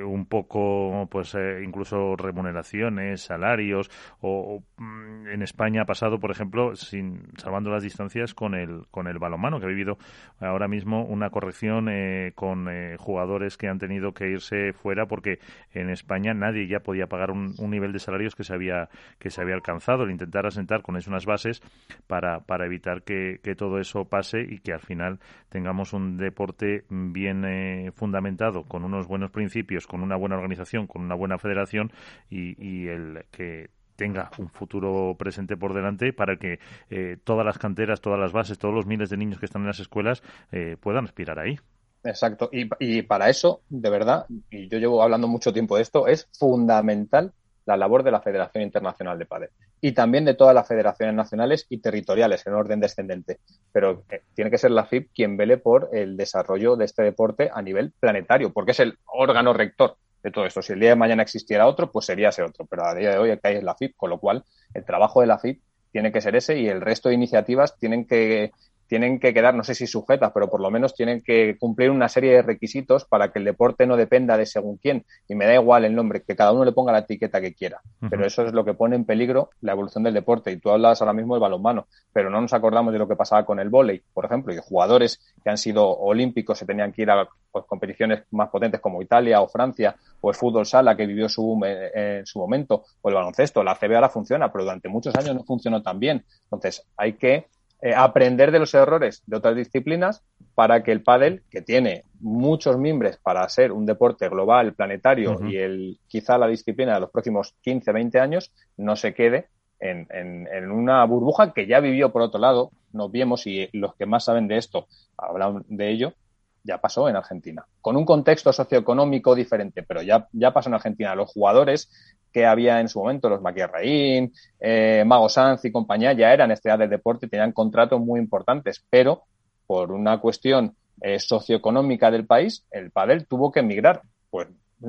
un 0.06 0.26
poco, 0.26 1.08
pues 1.10 1.36
incluso 1.64 2.14
remuneraciones, 2.14 3.22
salarios 3.22 3.90
o, 4.20 4.62
mm, 4.76 5.26
en 5.26 5.42
España 5.42 5.82
ha 5.82 5.84
pasado, 5.84 6.20
por 6.20 6.30
ejemplo, 6.30 6.76
sin 6.76 7.22
salvando 7.38 7.70
las 7.70 7.82
distancias 7.82 8.34
con 8.34 8.54
el 8.54 8.86
con 8.92 9.08
el 9.08 9.18
balonmano 9.18 9.58
que 9.58 9.66
ha 9.66 9.68
vivido 9.68 9.98
ahora 10.38 10.68
mismo 10.68 11.04
una 11.04 11.30
corrección 11.30 11.90
con 12.36 12.68
jugadores 12.98 13.56
que 13.56 13.66
han 13.66 13.80
tenido 13.80 14.12
que 14.12 14.30
irse 14.30 14.72
fuera 14.74 15.06
porque 15.06 15.40
en 15.72 15.90
España 15.90 16.34
nadie 16.34 16.66
ya 16.66 16.80
podía 16.80 17.06
pagar 17.06 17.30
un, 17.30 17.54
nivel 17.58 17.92
de 17.92 17.98
salarios 17.98 18.34
que 18.34 18.44
se 18.44 18.54
había 18.54 18.88
que 19.18 19.30
se 19.30 19.40
había 19.40 19.54
alcanzado. 19.54 20.04
El 20.04 20.10
intentar 20.10 20.46
asentar 20.46 20.82
con 20.82 20.96
eso 20.96 21.10
unas 21.10 21.26
bases 21.26 21.62
para, 22.06 22.40
para 22.40 22.66
evitar 22.66 23.02
que, 23.02 23.40
todo 23.56 23.78
eso 23.78 24.06
pase 24.06 24.40
y 24.40 24.58
que 24.58 24.72
al 24.72 24.80
final 24.80 25.20
tengamos 25.48 25.92
un 25.92 26.16
deporte 26.16 26.84
bien 26.88 27.44
eh, 27.44 27.92
fundamentado, 27.94 28.64
con 28.64 28.84
unos 28.84 29.06
buenos 29.06 29.30
principios, 29.30 29.86
con 29.86 30.02
una 30.02 30.16
buena 30.16 30.36
organización, 30.36 30.86
con 30.86 31.02
una 31.02 31.14
buena 31.14 31.38
federación 31.38 31.92
y, 32.30 32.88
el 32.88 33.24
que 33.30 33.70
tenga 33.96 34.30
un 34.38 34.48
futuro 34.48 35.14
presente 35.16 35.56
por 35.56 35.72
delante 35.72 36.12
para 36.12 36.36
que 36.36 36.58
eh, 36.90 37.16
todas 37.22 37.46
las 37.46 37.58
canteras, 37.58 38.00
todas 38.00 38.18
las 38.18 38.32
bases, 38.32 38.58
todos 38.58 38.74
los 38.74 38.86
miles 38.86 39.10
de 39.10 39.16
niños 39.16 39.38
que 39.38 39.46
están 39.46 39.62
en 39.62 39.68
las 39.68 39.80
escuelas 39.80 40.22
eh, 40.50 40.76
puedan 40.80 41.04
aspirar 41.04 41.38
ahí. 41.38 41.58
Exacto. 42.04 42.50
Y, 42.52 42.68
y, 42.78 43.02
para 43.02 43.30
eso, 43.30 43.62
de 43.68 43.90
verdad, 43.90 44.26
y 44.50 44.68
yo 44.68 44.78
llevo 44.78 45.02
hablando 45.02 45.26
mucho 45.26 45.52
tiempo 45.52 45.76
de 45.76 45.82
esto, 45.82 46.06
es 46.06 46.28
fundamental 46.38 47.32
la 47.66 47.76
labor 47.76 48.02
de 48.02 48.10
la 48.10 48.20
Federación 48.20 48.62
Internacional 48.62 49.18
de 49.18 49.26
Padel 49.26 49.50
y 49.80 49.92
también 49.92 50.24
de 50.24 50.34
todas 50.34 50.54
las 50.54 50.66
federaciones 50.66 51.14
nacionales 51.14 51.66
y 51.68 51.78
territoriales 51.78 52.46
en 52.46 52.54
orden 52.54 52.80
descendente. 52.80 53.40
Pero 53.72 54.04
eh, 54.10 54.22
tiene 54.34 54.50
que 54.50 54.58
ser 54.58 54.70
la 54.70 54.86
FIP 54.86 55.10
quien 55.14 55.36
vele 55.36 55.58
por 55.58 55.90
el 55.92 56.16
desarrollo 56.16 56.76
de 56.76 56.86
este 56.86 57.02
deporte 57.02 57.50
a 57.52 57.62
nivel 57.62 57.92
planetario, 57.98 58.52
porque 58.52 58.72
es 58.72 58.80
el 58.80 58.98
órgano 59.06 59.52
rector 59.52 59.96
de 60.22 60.30
todo 60.30 60.46
esto. 60.46 60.62
Si 60.62 60.72
el 60.72 60.80
día 60.80 60.90
de 60.90 60.96
mañana 60.96 61.22
existiera 61.22 61.66
otro, 61.66 61.90
pues 61.90 62.06
sería 62.06 62.30
ese 62.30 62.42
otro. 62.42 62.66
Pero 62.66 62.86
a 62.86 62.94
día 62.94 63.10
de 63.10 63.18
hoy 63.18 63.38
hay 63.42 63.56
es 63.56 63.62
la 63.62 63.74
FIP, 63.74 63.94
con 63.96 64.10
lo 64.10 64.18
cual 64.18 64.44
el 64.72 64.84
trabajo 64.84 65.20
de 65.20 65.26
la 65.26 65.38
FIP 65.38 65.60
tiene 65.92 66.10
que 66.10 66.20
ser 66.20 66.34
ese 66.34 66.58
y 66.58 66.68
el 66.68 66.80
resto 66.80 67.08
de 67.08 67.14
iniciativas 67.14 67.78
tienen 67.78 68.06
que 68.06 68.52
tienen 68.86 69.18
que 69.18 69.32
quedar, 69.32 69.54
no 69.54 69.64
sé 69.64 69.74
si 69.74 69.86
sujetas, 69.86 70.32
pero 70.32 70.48
por 70.48 70.60
lo 70.60 70.70
menos 70.70 70.94
tienen 70.94 71.22
que 71.22 71.56
cumplir 71.58 71.90
una 71.90 72.08
serie 72.08 72.32
de 72.32 72.42
requisitos 72.42 73.04
para 73.04 73.32
que 73.32 73.38
el 73.38 73.44
deporte 73.44 73.86
no 73.86 73.96
dependa 73.96 74.36
de 74.36 74.46
según 74.46 74.76
quién. 74.76 75.04
Y 75.28 75.34
me 75.34 75.46
da 75.46 75.54
igual 75.54 75.84
el 75.84 75.94
nombre, 75.94 76.22
que 76.22 76.36
cada 76.36 76.52
uno 76.52 76.64
le 76.64 76.72
ponga 76.72 76.92
la 76.92 77.00
etiqueta 77.00 77.40
que 77.40 77.54
quiera. 77.54 77.80
Pero 78.10 78.26
eso 78.26 78.46
es 78.46 78.52
lo 78.52 78.64
que 78.64 78.74
pone 78.74 78.96
en 78.96 79.04
peligro 79.04 79.50
la 79.60 79.72
evolución 79.72 80.04
del 80.04 80.14
deporte. 80.14 80.52
Y 80.52 80.58
tú 80.58 80.70
hablas 80.70 81.00
ahora 81.00 81.12
mismo 81.12 81.34
del 81.34 81.40
balonmano, 81.40 81.86
pero 82.12 82.30
no 82.30 82.40
nos 82.40 82.52
acordamos 82.52 82.92
de 82.92 82.98
lo 82.98 83.08
que 83.08 83.16
pasaba 83.16 83.44
con 83.44 83.58
el 83.60 83.68
vóley, 83.68 84.02
por 84.12 84.24
ejemplo, 84.24 84.52
y 84.52 84.58
jugadores 84.58 85.20
que 85.42 85.50
han 85.50 85.58
sido 85.58 85.88
olímpicos 85.88 86.58
se 86.58 86.66
tenían 86.66 86.92
que 86.92 87.02
ir 87.02 87.10
a 87.10 87.28
pues, 87.50 87.64
competiciones 87.66 88.24
más 88.30 88.48
potentes 88.50 88.80
como 88.80 89.02
Italia 89.02 89.40
o 89.40 89.48
Francia, 89.48 89.96
o 90.20 90.30
el 90.30 90.36
fútbol 90.36 90.66
sala 90.66 90.96
que 90.96 91.06
vivió 91.06 91.28
su, 91.28 91.60
en 91.64 92.26
su 92.26 92.38
momento, 92.38 92.84
o 93.00 93.08
el 93.08 93.14
baloncesto. 93.14 93.62
La 93.62 93.74
CB 93.74 93.94
ahora 93.94 94.08
funciona, 94.08 94.52
pero 94.52 94.64
durante 94.64 94.88
muchos 94.88 95.14
años 95.14 95.34
no 95.34 95.44
funcionó 95.44 95.82
tan 95.82 95.98
bien. 95.98 96.24
Entonces, 96.44 96.86
hay 96.96 97.14
que 97.14 97.46
eh, 97.82 97.94
aprender 97.94 98.50
de 98.50 98.58
los 98.58 98.74
errores 98.74 99.22
de 99.26 99.36
otras 99.36 99.56
disciplinas 99.56 100.22
para 100.54 100.82
que 100.82 100.92
el 100.92 101.02
pádel, 101.02 101.42
que 101.50 101.62
tiene 101.62 102.04
muchos 102.20 102.78
mimbres 102.78 103.18
para 103.18 103.48
ser 103.48 103.72
un 103.72 103.86
deporte 103.86 104.28
global, 104.28 104.72
planetario 104.74 105.38
y 105.46 105.56
el 105.56 105.98
quizá 106.06 106.38
la 106.38 106.46
disciplina 106.46 106.94
de 106.94 107.00
los 107.00 107.10
próximos 107.10 107.54
15, 107.62 107.92
20 107.92 108.20
años, 108.20 108.52
no 108.76 108.96
se 108.96 109.14
quede 109.14 109.48
en, 109.80 110.06
en, 110.10 110.70
una 110.70 111.04
burbuja 111.04 111.52
que 111.52 111.66
ya 111.66 111.80
vivió 111.80 112.10
por 112.10 112.22
otro 112.22 112.40
lado, 112.40 112.70
nos 112.92 113.10
vemos 113.12 113.46
y 113.46 113.68
los 113.72 113.94
que 113.96 114.06
más 114.06 114.24
saben 114.24 114.48
de 114.48 114.56
esto 114.56 114.86
hablan 115.16 115.64
de 115.68 115.90
ello, 115.90 116.14
ya 116.62 116.78
pasó 116.78 117.08
en 117.08 117.16
Argentina, 117.16 117.66
con 117.82 117.96
un 117.96 118.06
contexto 118.06 118.52
socioeconómico 118.52 119.34
diferente, 119.34 119.82
pero 119.82 120.00
ya, 120.00 120.28
ya 120.32 120.52
pasó 120.52 120.70
en 120.70 120.74
Argentina. 120.76 121.14
Los 121.14 121.30
jugadores 121.30 121.90
que 122.34 122.44
había 122.44 122.80
en 122.80 122.88
su 122.88 122.98
momento, 122.98 123.28
los 123.28 123.40
Maquierraín, 123.40 124.32
eh, 124.58 125.04
Mago 125.06 125.28
Sanz 125.28 125.64
y 125.64 125.70
compañía, 125.70 126.12
ya 126.14 126.32
eran 126.32 126.50
estrellas 126.50 126.80
del 126.80 126.90
deporte 126.90 127.28
tenían 127.28 127.52
contratos 127.52 128.00
muy 128.00 128.18
importantes, 128.18 128.84
pero 128.90 129.22
por 129.68 129.92
una 129.92 130.20
cuestión 130.20 130.74
eh, 131.00 131.20
socioeconómica 131.20 132.10
del 132.10 132.26
país, 132.26 132.66
el 132.72 132.90
pádel 132.90 133.26
tuvo 133.28 133.52
que 133.52 133.60
emigrar. 133.60 134.02
Pues 134.30 134.48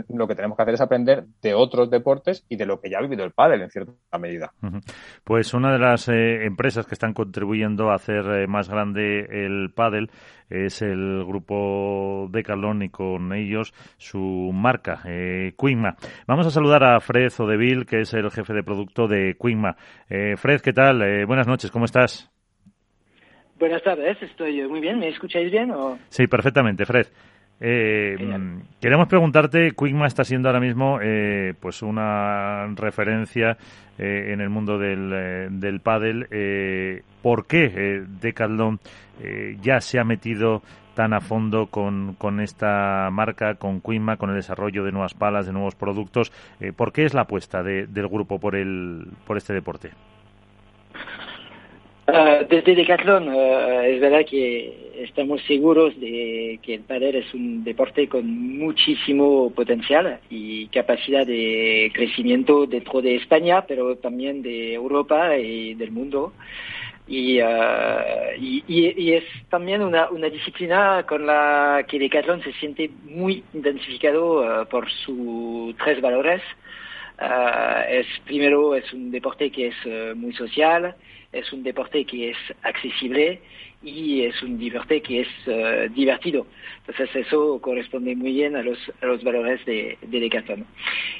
lo 0.09 0.27
que 0.27 0.35
tenemos 0.35 0.57
que 0.57 0.63
hacer 0.63 0.73
es 0.75 0.81
aprender 0.81 1.25
de 1.41 1.53
otros 1.53 1.89
deportes 1.89 2.45
y 2.49 2.57
de 2.57 2.65
lo 2.65 2.79
que 2.79 2.89
ya 2.89 2.99
ha 2.99 3.01
vivido 3.01 3.23
el 3.23 3.31
pádel 3.31 3.61
en 3.61 3.69
cierta 3.69 4.17
medida. 4.17 4.51
Pues 5.23 5.53
una 5.53 5.71
de 5.71 5.79
las 5.79 6.09
eh, 6.09 6.45
empresas 6.45 6.85
que 6.85 6.95
están 6.95 7.13
contribuyendo 7.13 7.89
a 7.89 7.95
hacer 7.95 8.25
eh, 8.25 8.47
más 8.47 8.69
grande 8.69 9.25
el 9.45 9.71
pádel 9.73 10.09
es 10.49 10.81
el 10.81 11.25
grupo 11.25 12.27
Decathlon 12.31 12.83
y 12.83 12.89
con 12.89 13.33
ellos 13.33 13.73
su 13.97 14.51
marca, 14.53 15.01
eh, 15.05 15.53
Vamos 16.27 16.47
a 16.47 16.51
saludar 16.51 16.83
a 16.83 16.99
Fred 16.99 17.31
Odeville, 17.39 17.85
que 17.85 18.01
es 18.01 18.13
el 18.13 18.29
jefe 18.29 18.53
de 18.53 18.63
producto 18.63 19.07
de 19.07 19.35
Quigma. 19.39 19.75
Eh, 20.09 20.35
Fred, 20.37 20.61
¿qué 20.61 20.73
tal? 20.73 21.25
buenas 21.25 21.47
noches, 21.47 21.71
¿cómo 21.71 21.85
estás? 21.85 22.31
Buenas 23.57 23.81
tardes, 23.83 24.21
estoy 24.21 24.67
muy 24.67 24.81
bien. 24.81 24.99
¿Me 24.99 25.09
escucháis 25.09 25.49
bien? 25.49 25.71
O... 25.71 25.97
Sí, 26.09 26.27
perfectamente, 26.27 26.85
Fred. 26.85 27.07
Eh, 27.59 28.17
queremos 28.81 29.07
preguntarte, 29.07 29.71
Quickma 29.71 30.07
está 30.07 30.23
siendo 30.23 30.49
ahora 30.49 30.59
mismo 30.59 30.99
eh, 31.01 31.53
pues 31.59 31.81
una 31.81 32.67
referencia 32.75 33.57
eh, 33.97 34.33
en 34.33 34.41
el 34.41 34.49
mundo 34.49 34.77
del, 34.77 35.11
eh, 35.13 35.47
del 35.49 35.79
pádel. 35.79 36.27
Eh, 36.31 37.03
¿Por 37.21 37.47
qué 37.47 38.03
Decathlon 38.21 38.79
ya 39.61 39.79
se 39.79 39.97
ha 39.99 40.03
metido 40.03 40.61
tan 40.93 41.13
a 41.13 41.21
fondo 41.21 41.67
con, 41.67 42.15
con 42.15 42.41
esta 42.41 43.09
marca, 43.11 43.55
con 43.55 43.79
Quickma, 43.79 44.17
con 44.17 44.29
el 44.29 44.35
desarrollo 44.35 44.83
de 44.83 44.91
nuevas 44.91 45.13
palas, 45.13 45.45
de 45.45 45.53
nuevos 45.53 45.75
productos? 45.75 46.31
¿Por 46.75 46.91
qué 46.91 47.05
es 47.05 47.13
la 47.13 47.21
apuesta 47.21 47.63
de, 47.63 47.87
del 47.87 48.09
grupo 48.09 48.39
por, 48.39 48.55
el, 48.55 49.07
por 49.25 49.37
este 49.37 49.53
deporte? 49.53 49.91
Uh, 52.07 52.45
desde 52.47 52.75
Decathlon 52.75 53.29
uh, 53.29 53.81
es 53.81 53.99
verdad 53.99 54.23
que 54.29 54.91
estamos 54.99 55.41
seguros 55.47 55.99
de 55.99 56.59
que 56.61 56.75
el 56.75 56.81
pádel 56.81 57.15
es 57.15 57.33
un 57.33 57.63
deporte 57.63 58.07
con 58.07 58.27
muchísimo 58.59 59.51
potencial 59.55 60.19
y 60.29 60.67
capacidad 60.67 61.25
de 61.25 61.91
crecimiento 61.95 62.67
dentro 62.67 63.01
de 63.01 63.15
España, 63.15 63.65
pero 63.67 63.95
también 63.97 64.43
de 64.43 64.75
Europa 64.75 65.35
y 65.35 65.73
del 65.73 65.91
mundo. 65.91 66.33
Y, 67.07 67.39
y, 67.39 69.13
es 69.13 69.23
también 69.49 69.81
una, 69.81 70.09
una, 70.09 70.27
disciplina 70.29 71.05
con 71.07 71.25
la 71.25 71.85
que 71.87 71.99
Decathlon 71.99 72.41
se 72.43 72.53
siente 72.53 72.89
muy 73.03 73.43
identificado 73.53 74.67
por 74.69 74.89
sus 74.91 75.75
tres 75.77 76.01
valores. 76.01 76.41
es 77.89 78.07
primero 78.25 78.75
es 78.75 78.91
un 78.91 79.11
deporte 79.11 79.51
que 79.51 79.67
es 79.67 80.15
muy 80.15 80.33
social, 80.33 80.95
es 81.35 81.51
un 81.53 81.63
deporte 81.63 82.05
que 82.05 82.31
es 82.31 82.37
accesible 82.63 83.41
y 83.83 84.23
es 84.23 84.41
un 84.41 84.57
deporte 84.57 85.01
que 85.01 85.21
es 85.21 85.27
uh, 85.47 85.93
divertido. 85.93 86.47
Entonces 86.79 87.15
eso 87.15 87.59
corresponde 87.61 88.15
muy 88.15 88.33
bien 88.33 88.55
a 88.55 88.63
los, 88.63 88.79
valores 89.23 89.63
de, 89.65 89.97
de 90.01 90.19
Decathlon. 90.19 90.65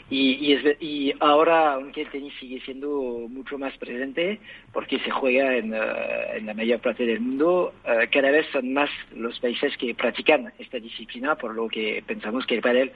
Y, 0.10 1.14
ahora, 1.20 1.74
aunque 1.74 2.02
el 2.02 2.10
tenis 2.10 2.34
sigue 2.40 2.60
siendo 2.62 3.28
mucho 3.30 3.58
más 3.58 3.78
presente, 3.78 4.40
porque 4.74 5.00
se 5.00 5.12
juega 5.12 5.56
en, 5.56 5.74
en 5.74 6.46
la 6.46 6.54
mayor 6.54 6.80
parte 6.80 7.06
del 7.06 7.20
mundo, 7.20 7.74
uh, 7.84 8.06
cada 8.12 8.32
vez 8.32 8.48
son 8.52 8.74
más 8.74 8.90
los 9.16 9.40
países 9.40 9.78
que 9.78 9.94
practican 9.94 10.52
esta 10.58 10.80
disciplina, 10.80 11.36
por 11.36 11.54
lo 11.54 11.68
que 11.68 12.04
pensamos 12.08 12.46
que 12.46 12.56
el 12.56 12.62
pádel 12.62 12.92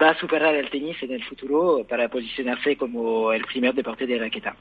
va 0.00 0.10
a 0.10 0.18
superar 0.18 0.54
el 0.54 0.70
tenis 0.70 1.02
en 1.02 1.12
el 1.12 1.24
futuro 1.24 1.84
para 1.88 2.08
posicionarse 2.08 2.76
como 2.76 3.32
el 3.32 3.44
primer 3.44 3.74
deporte 3.74 4.06
de 4.06 4.18
raqueta. 4.18 4.56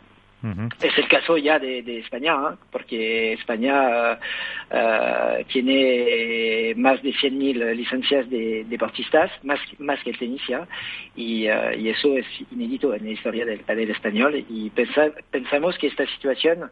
Es 0.81 0.97
el 0.97 1.07
caso 1.07 1.37
ya 1.37 1.57
de, 1.57 1.81
de 1.81 1.99
España, 1.99 2.33
¿eh? 2.33 2.55
porque 2.71 3.33
España 3.33 4.13
uh, 4.13 5.43
tiene 5.51 6.73
más 6.77 7.01
de 7.01 7.09
100.000 7.09 7.75
licencias 7.75 8.29
de 8.29 8.63
deportistas, 8.65 9.31
más, 9.43 9.59
más 9.79 10.01
que 10.03 10.11
el 10.11 10.17
tenis 10.17 10.41
ya, 10.47 10.67
y, 11.15 11.49
uh, 11.49 11.73
y, 11.77 11.89
eso 11.89 12.15
es 12.15 12.25
inédito 12.51 12.93
en 12.93 13.05
la 13.05 13.11
historia 13.11 13.45
del 13.45 13.61
padel 13.61 13.89
español 13.89 14.45
y 14.47 14.69
pensa, 14.69 15.07
pensamos 15.31 15.77
que 15.77 15.87
esta 15.87 16.05
situación 16.07 16.69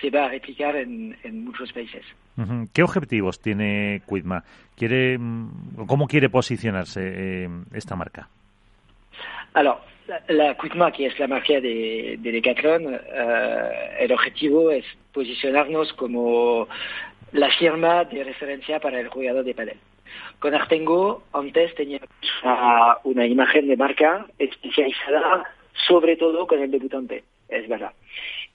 se 0.00 0.10
va 0.10 0.26
a 0.26 0.28
replicar 0.28 0.76
en, 0.76 1.16
en 1.22 1.44
muchos 1.44 1.72
países. 1.72 2.04
¿Qué 2.72 2.82
objetivos 2.82 3.40
tiene 3.40 4.02
Quidma? 4.06 4.44
¿Quiere, 4.76 5.16
mm, 5.18 5.86
¿Cómo 5.86 6.06
quiere 6.06 6.28
posicionarse 6.28 7.00
eh, 7.02 7.48
esta 7.72 7.96
marca? 7.96 8.28
Alors, 9.54 9.78
la 10.28 10.54
Quickma, 10.56 10.92
que 10.92 11.06
es 11.06 11.18
la 11.18 11.26
marca 11.26 11.60
de, 11.60 12.16
de 12.18 12.32
Decathlon, 12.32 12.86
uh, 12.86 12.98
el 13.98 14.12
objetivo 14.12 14.70
es 14.70 14.84
posicionarnos 15.12 15.92
como 15.94 16.68
la 17.32 17.50
firma 17.50 18.04
de 18.04 18.24
referencia 18.24 18.80
para 18.80 19.00
el 19.00 19.08
jugador 19.08 19.44
de 19.44 19.54
padel. 19.54 19.78
Con 20.38 20.54
Artengo, 20.54 21.24
antes 21.32 21.74
teníamos 21.74 22.08
una, 23.04 23.26
imagen 23.26 23.68
de 23.68 23.76
marca 23.76 24.26
especializada 24.38 25.44
sobre 25.86 26.16
todo 26.16 26.46
con 26.46 26.60
el 26.60 26.70
debutante, 26.70 27.24
es 27.48 27.68
verdad. 27.68 27.92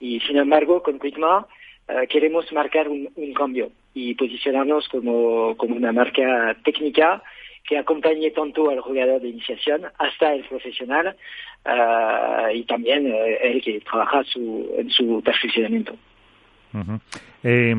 Y 0.00 0.20
sin 0.20 0.36
embargo, 0.36 0.82
con 0.82 0.98
Quickma 0.98 1.46
uh, 1.88 2.06
queremos 2.08 2.50
marcar 2.52 2.88
un, 2.88 3.10
un, 3.14 3.34
cambio 3.34 3.70
y 3.94 4.14
posicionarnos 4.14 4.88
como, 4.88 5.56
como 5.56 5.76
una 5.76 5.92
marca 5.92 6.56
técnica 6.64 7.22
que 7.64 7.78
acompañe 7.78 8.30
tanto 8.30 8.70
al 8.70 8.80
jugador 8.80 9.20
de 9.20 9.28
iniciación 9.28 9.82
hasta 9.98 10.34
el 10.34 10.44
profesional 10.44 11.16
uh, 11.64 12.54
y 12.54 12.64
también 12.64 13.12
uh, 13.12 13.16
el 13.40 13.62
que 13.62 13.80
trabaja 13.80 14.24
su, 14.24 14.74
en 14.76 14.90
su 14.90 15.22
perfeccionamiento. 15.22 15.94
Eh, 17.42 17.74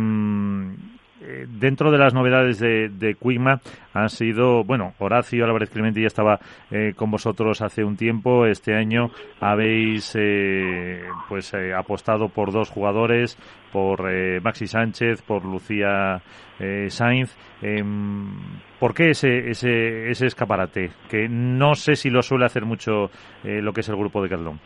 dentro 1.48 1.92
de 1.92 1.98
las 1.98 2.14
novedades 2.14 2.60
de, 2.60 2.90
de 2.90 3.16
Quigma 3.16 3.62
han 3.94 4.10
sido, 4.10 4.64
bueno, 4.64 4.94
Horacio 5.00 5.46
Álvarez 5.46 5.70
Clemente 5.70 6.02
ya 6.02 6.08
estaba 6.08 6.40
eh, 6.72 6.94
con 6.96 7.12
vosotros 7.12 7.62
hace 7.62 7.84
un 7.84 7.96
tiempo. 7.96 8.46
Este 8.46 8.76
año 8.76 9.10
habéis 9.40 10.16
eh, 10.20 11.04
pues 11.30 11.54
eh, 11.54 11.74
apostado 11.74 12.30
por 12.30 12.52
dos 12.52 12.70
jugadores, 12.70 13.38
por 13.72 14.12
eh, 14.12 14.40
Maxi 14.42 14.68
Sánchez, 14.68 15.22
por 15.22 15.46
Lucía 15.46 16.22
eh, 16.60 16.90
Sainz. 16.90 17.36
Em, 17.62 18.32
¿Por 18.80 18.94
qué 18.94 19.12
ese, 19.12 19.50
ese, 19.50 20.10
ese 20.10 20.26
escaparate? 20.26 20.92
Que 21.10 21.28
no 21.30 21.76
sé 21.76 21.96
si 21.96 22.10
lo 22.10 22.22
suele 22.22 22.46
hacer 22.46 22.66
mucho 22.66 23.10
eh, 23.44 23.62
lo 23.62 23.72
que 23.72 23.82
es 23.82 23.90
el 23.90 23.96
grupo 23.96 24.22
de 24.22 24.30
Carlón. 24.30 24.60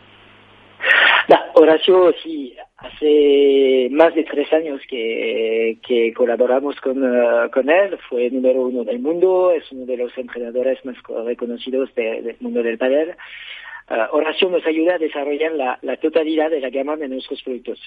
Horacio, 1.60 2.14
sí, 2.22 2.54
hace 2.76 3.88
más 3.90 4.14
de 4.14 4.22
tres 4.22 4.52
años 4.52 4.80
que, 4.88 6.12
colaboramos 6.16 6.80
con, 6.80 7.02
uh, 7.02 7.50
con 7.50 7.68
él, 7.68 7.98
fue 8.08 8.30
número 8.30 8.62
uno 8.62 8.84
del 8.84 9.00
mundo, 9.00 9.50
es 9.50 9.64
uno 9.72 9.84
de 9.84 9.96
los 9.96 10.16
entrenadores 10.16 10.84
más 10.84 10.94
reconocidos 11.26 11.92
de, 11.96 12.22
del 12.22 12.36
mundo 12.38 12.62
del 12.62 12.78
padel. 12.78 13.16
Uh, 13.90 14.16
Horacio 14.16 14.48
nos 14.50 14.64
ayuda 14.66 14.94
a 14.94 14.98
desarrollar 14.98 15.50
la, 15.82 15.96
totalidad 15.96 16.48
de 16.48 16.60
la 16.60 16.70
gama 16.70 16.94
de 16.96 17.08
nuestros 17.08 17.42
productos, 17.42 17.80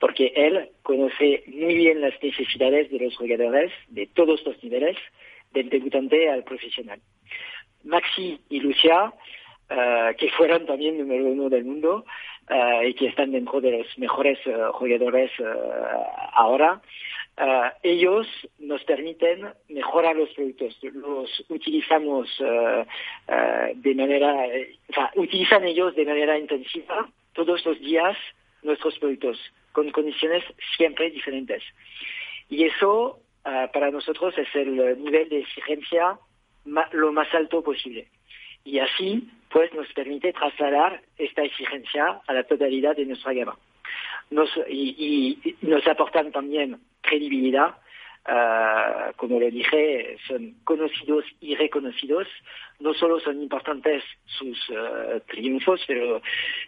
porque 0.00 0.32
él 0.34 0.70
conoce 0.82 1.42
muy 1.48 1.74
bien 1.74 2.00
las 2.00 2.14
necesidades 2.22 2.90
de 2.90 2.98
los 2.98 3.14
jugadores 3.14 3.70
de 3.88 4.06
todos 4.06 4.42
los 4.46 4.64
niveles, 4.64 4.96
del 5.52 5.68
debutante 5.68 6.30
al 6.30 6.44
profesional. 6.44 7.00
Maxi 7.84 8.40
y 8.48 8.60
Lucia, 8.60 9.12
uh, 9.70 10.16
que 10.16 10.30
fueron 10.30 10.64
también 10.64 10.96
número 10.96 11.26
uno 11.26 11.50
del 11.50 11.66
mundo, 11.66 12.06
uh, 12.50 12.82
y 12.86 12.94
que 12.94 13.06
están 13.06 13.32
dentro 13.32 13.60
de 13.60 13.78
los 13.78 13.98
mejores 13.98 14.38
uh, 14.46 14.72
jugadores 14.72 15.30
uh, 15.40 15.44
ahora, 16.32 16.80
ellos 17.84 18.26
nos 18.58 18.82
permiten 18.82 19.46
mejorar 19.68 20.16
los 20.16 20.28
productos. 20.30 20.76
Los 20.82 21.44
utilizamos 21.48 22.28
de 22.36 23.94
manera, 23.94 24.34
o 24.88 24.92
sea, 24.92 25.12
utilizan 25.14 25.62
ellos 25.62 25.94
de 25.94 26.04
manera 26.04 26.36
intensiva 26.36 27.08
todos 27.34 27.64
los 27.64 27.78
días 27.78 28.16
nuestros 28.64 28.98
productos 28.98 29.38
con 29.70 29.88
condiciones 29.92 30.42
siempre 30.76 31.10
diferentes. 31.10 31.62
Y 32.48 32.64
eso 32.64 33.20
para 33.44 33.92
nosotros 33.92 34.36
es 34.36 34.52
el 34.56 35.00
nivel 35.00 35.28
de 35.28 35.38
exigencia 35.38 36.18
lo 36.90 37.12
más 37.12 37.32
alto 37.32 37.62
posible. 37.62 38.08
Y 38.68 38.80
así 38.80 39.26
pues 39.50 39.72
nos 39.72 39.90
permite 39.94 40.30
trasladar 40.34 41.00
esta 41.16 41.42
exigencia 41.42 42.20
a 42.26 42.32
la 42.34 42.44
totalidad 42.44 42.94
de 42.94 43.06
nuestra 43.06 43.32
gama. 43.32 43.56
Nos, 44.30 44.50
y, 44.68 45.56
nos 45.62 45.86
aportan 45.86 46.30
también 46.32 46.78
credibilidad, 47.00 47.78
uh, 48.28 49.16
como 49.16 49.40
lo 49.40 49.50
dije, 49.50 50.18
son 50.26 50.56
conocidos 50.64 51.24
y 51.40 51.54
reconocidos. 51.54 52.28
No 52.78 52.92
solo 52.92 53.20
son 53.20 53.40
importantes 53.40 54.04
sus 54.26 54.68
uh, 54.68 55.20
triunfos, 55.26 55.80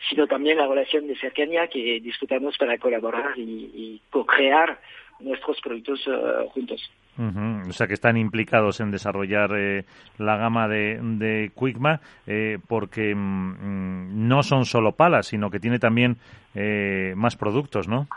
sino 0.09 0.26
también 0.26 0.57
la 0.57 0.68
relación 0.68 1.07
de 1.07 1.16
cercanía 1.16 1.68
que 1.68 2.01
disfrutamos 2.01 2.57
para 2.57 2.78
colaborar 2.78 3.38
y, 3.38 3.42
y 3.74 4.03
co-crear 4.09 4.80
nuestros 5.23 5.61
productos 5.61 6.07
uh, 6.07 6.49
juntos. 6.51 6.91
Uh 7.18 7.23
-huh. 7.23 7.68
O 7.68 7.73
sea 7.73 7.87
que 7.87 7.95
están 7.95 8.16
implicados 8.16 8.81
en 8.81 8.91
desarrollar 8.91 9.51
eh, 9.55 9.85
la 10.18 10.37
gama 10.37 10.68
de, 10.68 10.99
de 11.03 11.51
Quickma 11.59 12.01
eh, 12.27 12.59
porque 12.68 13.14
mm, 13.14 14.29
no 14.29 14.43
son 14.43 14.64
solo 14.64 14.93
palas, 14.93 15.27
sino 15.27 15.51
que 15.51 15.61
tiene 15.61 15.79
también 15.79 16.16
eh, 16.55 17.12
más 17.16 17.37
productos, 17.37 17.89
¿no? 17.89 18.09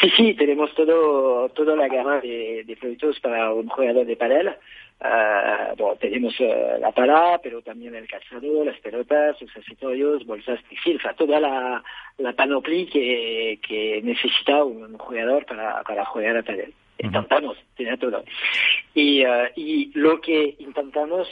Sí, 0.00 0.10
sí, 0.14 0.34
tenemos 0.34 0.74
todo, 0.74 1.48
toda 1.50 1.74
la 1.74 1.88
gama 1.88 2.20
de, 2.20 2.64
de 2.66 2.76
productos 2.76 3.18
para 3.20 3.50
un 3.54 3.66
jugador 3.68 4.04
de 4.04 4.16
bueno, 5.00 5.96
tenemos 6.00 6.34
la 6.80 6.90
pala, 6.92 7.40
pero 7.42 7.60
también 7.62 7.94
el 7.94 8.08
calzado, 8.08 8.64
las 8.64 8.78
pelotas, 8.80 9.40
los 9.40 9.56
accesorios, 9.56 10.24
bolsas 10.26 10.60
textiles, 10.68 11.02
toda 11.16 11.38
la, 11.40 11.82
la 12.18 12.32
panoplia 12.32 12.86
que, 12.90 13.58
que 13.66 14.00
necesita 14.02 14.64
un 14.64 14.96
jugador 14.96 15.44
para, 15.44 15.82
para 15.82 16.04
jugar 16.06 16.38
a 16.38 16.42
pádel. 16.42 16.72
Intentamos 16.98 17.58
tener 17.76 17.98
todo. 17.98 18.24
Y, 18.94 19.22
y 19.56 19.90
lo 19.94 20.18
que 20.20 20.56
intentamos 20.58 21.28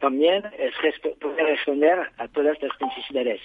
también 0.00 0.42
es 0.58 0.72
poder 1.20 1.46
responder 1.46 2.10
a 2.18 2.28
todas 2.28 2.60
las 2.60 2.72
necesidades. 2.80 3.40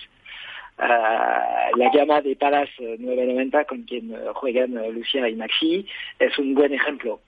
la 0.80 1.92
gama 1.94 2.22
de 2.22 2.36
palas 2.36 2.70
990 2.80 3.66
con 3.66 3.84
quien 3.84 4.16
juegan 4.34 4.74
Lucia 4.94 5.30
y 5.30 5.36
Maxi 5.36 5.86
es 6.18 6.38
un 6.40 6.56
buen 6.56 6.74
ejemplo. 6.74 7.20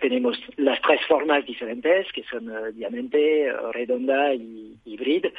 Tenemos 0.00 0.38
las 0.56 0.80
tres 0.82 1.00
formas 1.06 1.44
diferentes, 1.46 2.10
que 2.12 2.24
son 2.24 2.50
diamante, 2.74 3.52
redonda 3.72 4.34
y 4.34 4.76
híbrida, 4.84 5.30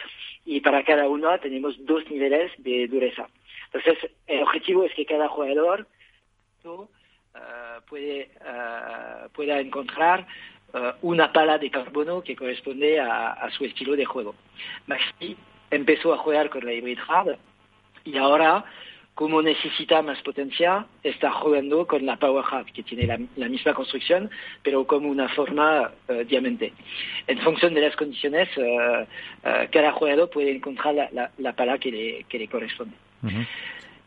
y 0.45 0.61
para 0.61 0.83
cada 0.83 1.07
una 1.07 1.37
tenemos 1.37 1.75
dos 1.85 2.09
niveles 2.09 2.51
de 2.57 2.87
dureza. 2.87 3.27
Entonces, 3.71 4.11
el 4.27 4.41
objetivo 4.43 4.83
es 4.85 4.93
que 4.93 5.05
cada 5.05 5.27
jugador 5.27 5.87
puede, 7.87 8.29
pueda 9.33 9.59
encontrar 9.59 10.25
una 11.01 11.31
pala 11.31 11.57
de 11.57 11.69
carbono 11.69 12.21
que 12.21 12.35
corresponde 12.35 12.99
a, 12.99 13.49
su 13.51 13.65
estilo 13.65 13.95
de 13.95 14.05
juego. 14.05 14.35
Maxi 14.87 15.35
empezó 15.71 16.13
a 16.13 16.17
jugar 16.17 16.49
con 16.49 16.65
la 16.65 16.73
Hybrid 16.73 16.99
Hard 17.07 17.37
y 18.05 18.17
ahora 18.17 18.63
como 19.15 19.41
necesita 19.41 20.01
más 20.01 20.21
potencia, 20.21 20.85
está 21.03 21.31
jugando 21.31 21.85
con 21.85 22.05
la 22.05 22.17
Power 22.17 22.45
Hard, 22.49 22.67
que 22.67 22.83
tiene 22.83 23.05
la, 23.05 23.49
misma 23.49 23.73
construcción, 23.73 24.29
pero 24.63 24.87
como 24.87 25.09
una 25.09 25.27
forma 25.29 25.91
uh, 26.07 26.23
diamante. 26.23 26.71
En 27.27 27.37
función 27.39 27.73
de 27.73 27.81
las 27.81 27.95
condiciones, 27.97 28.47
uh, 28.57 28.61
uh, 28.61 29.67
cada 29.71 29.91
jugador 29.91 30.29
puede 30.29 30.55
encontrar 30.55 30.95
la, 30.95 31.09
la, 31.11 31.31
la 31.37 31.53
pala 31.53 31.77
que 31.77 31.91
le, 31.91 32.23
que 32.29 32.39
le 32.39 32.47
corresponde. 32.47 32.95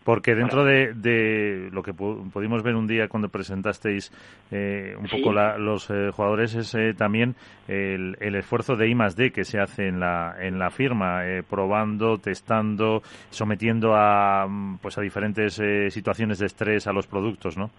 Porque 0.04 0.34
dentro 0.34 0.64
de, 0.64 0.94
de, 0.94 1.68
lo 1.70 1.82
que 1.82 1.94
pudimos 1.94 2.62
ver 2.62 2.74
un 2.74 2.86
día 2.86 3.08
cuando 3.08 3.28
presentasteis 3.28 4.10
eh, 4.50 4.94
un 4.98 5.06
poco 5.06 5.32
la, 5.32 5.56
los 5.58 5.88
eh, 5.90 6.10
jugadores 6.10 6.54
es 6.54 6.74
eh, 6.74 6.92
también 6.96 7.36
el, 7.68 8.16
el, 8.20 8.34
esfuerzo 8.34 8.74
de 8.74 8.88
I 8.88 8.94
más 8.94 9.14
D 9.14 9.30
que 9.30 9.44
se 9.44 9.60
hace 9.60 9.86
en 9.86 10.00
la, 10.00 10.34
en 10.40 10.58
la 10.58 10.70
firma, 10.70 11.26
eh, 11.26 11.42
probando, 11.48 12.18
testando, 12.18 13.02
sometiendo 13.30 13.94
a, 13.94 14.48
pues 14.80 14.98
a 14.98 15.02
diferentes 15.02 15.60
situaciones 15.88 16.38
de 16.38 16.46
estrés 16.46 16.86
a 16.86 16.92
los 16.92 17.06
productos, 17.06 17.56
¿no? 17.56 17.70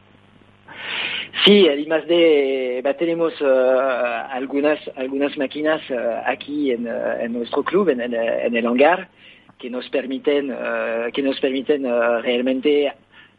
Sí, 1.45 1.65
el 1.65 1.79
I 1.79 1.87
más 1.87 2.07
D, 2.07 2.81
tenemos 2.97 3.33
uh, 3.41 3.45
algunas, 4.29 4.79
algunas 4.95 5.37
máquinas 5.37 5.81
uh, 5.89 5.95
aquí 6.25 6.71
en, 6.71 6.87
uh, 6.87 7.19
en, 7.19 7.33
nuestro 7.33 7.63
club, 7.63 7.89
en, 7.89 7.99
en, 7.99 8.13
en 8.13 8.55
el 8.55 8.65
hangar, 8.65 9.09
que 9.63 9.69
nos 9.69 9.87
permiten, 9.87 10.51
uh, 10.51 11.09
que 11.13 11.21
nos 11.21 11.39
permiten 11.39 11.85
uh, 11.85 12.19
realmente 12.21 12.91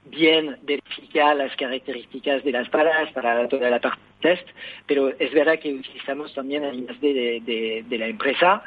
bien 0.06 0.56
verificar 0.62 1.36
las 1.36 1.54
características 1.54 2.42
de 2.42 2.52
las 2.52 2.66
palas 2.70 3.12
para 3.12 3.46
toda 3.46 3.68
la 3.68 3.78
parte 3.78 4.00
test, 4.22 4.48
pero 4.86 5.10
es 5.18 5.30
verdad 5.34 5.58
que 5.58 5.74
utilizamos 5.74 6.32
también 6.32 6.64
el 6.64 6.78
I+D 6.80 7.84
de, 7.86 7.98
la 7.98 8.06
empresa, 8.06 8.62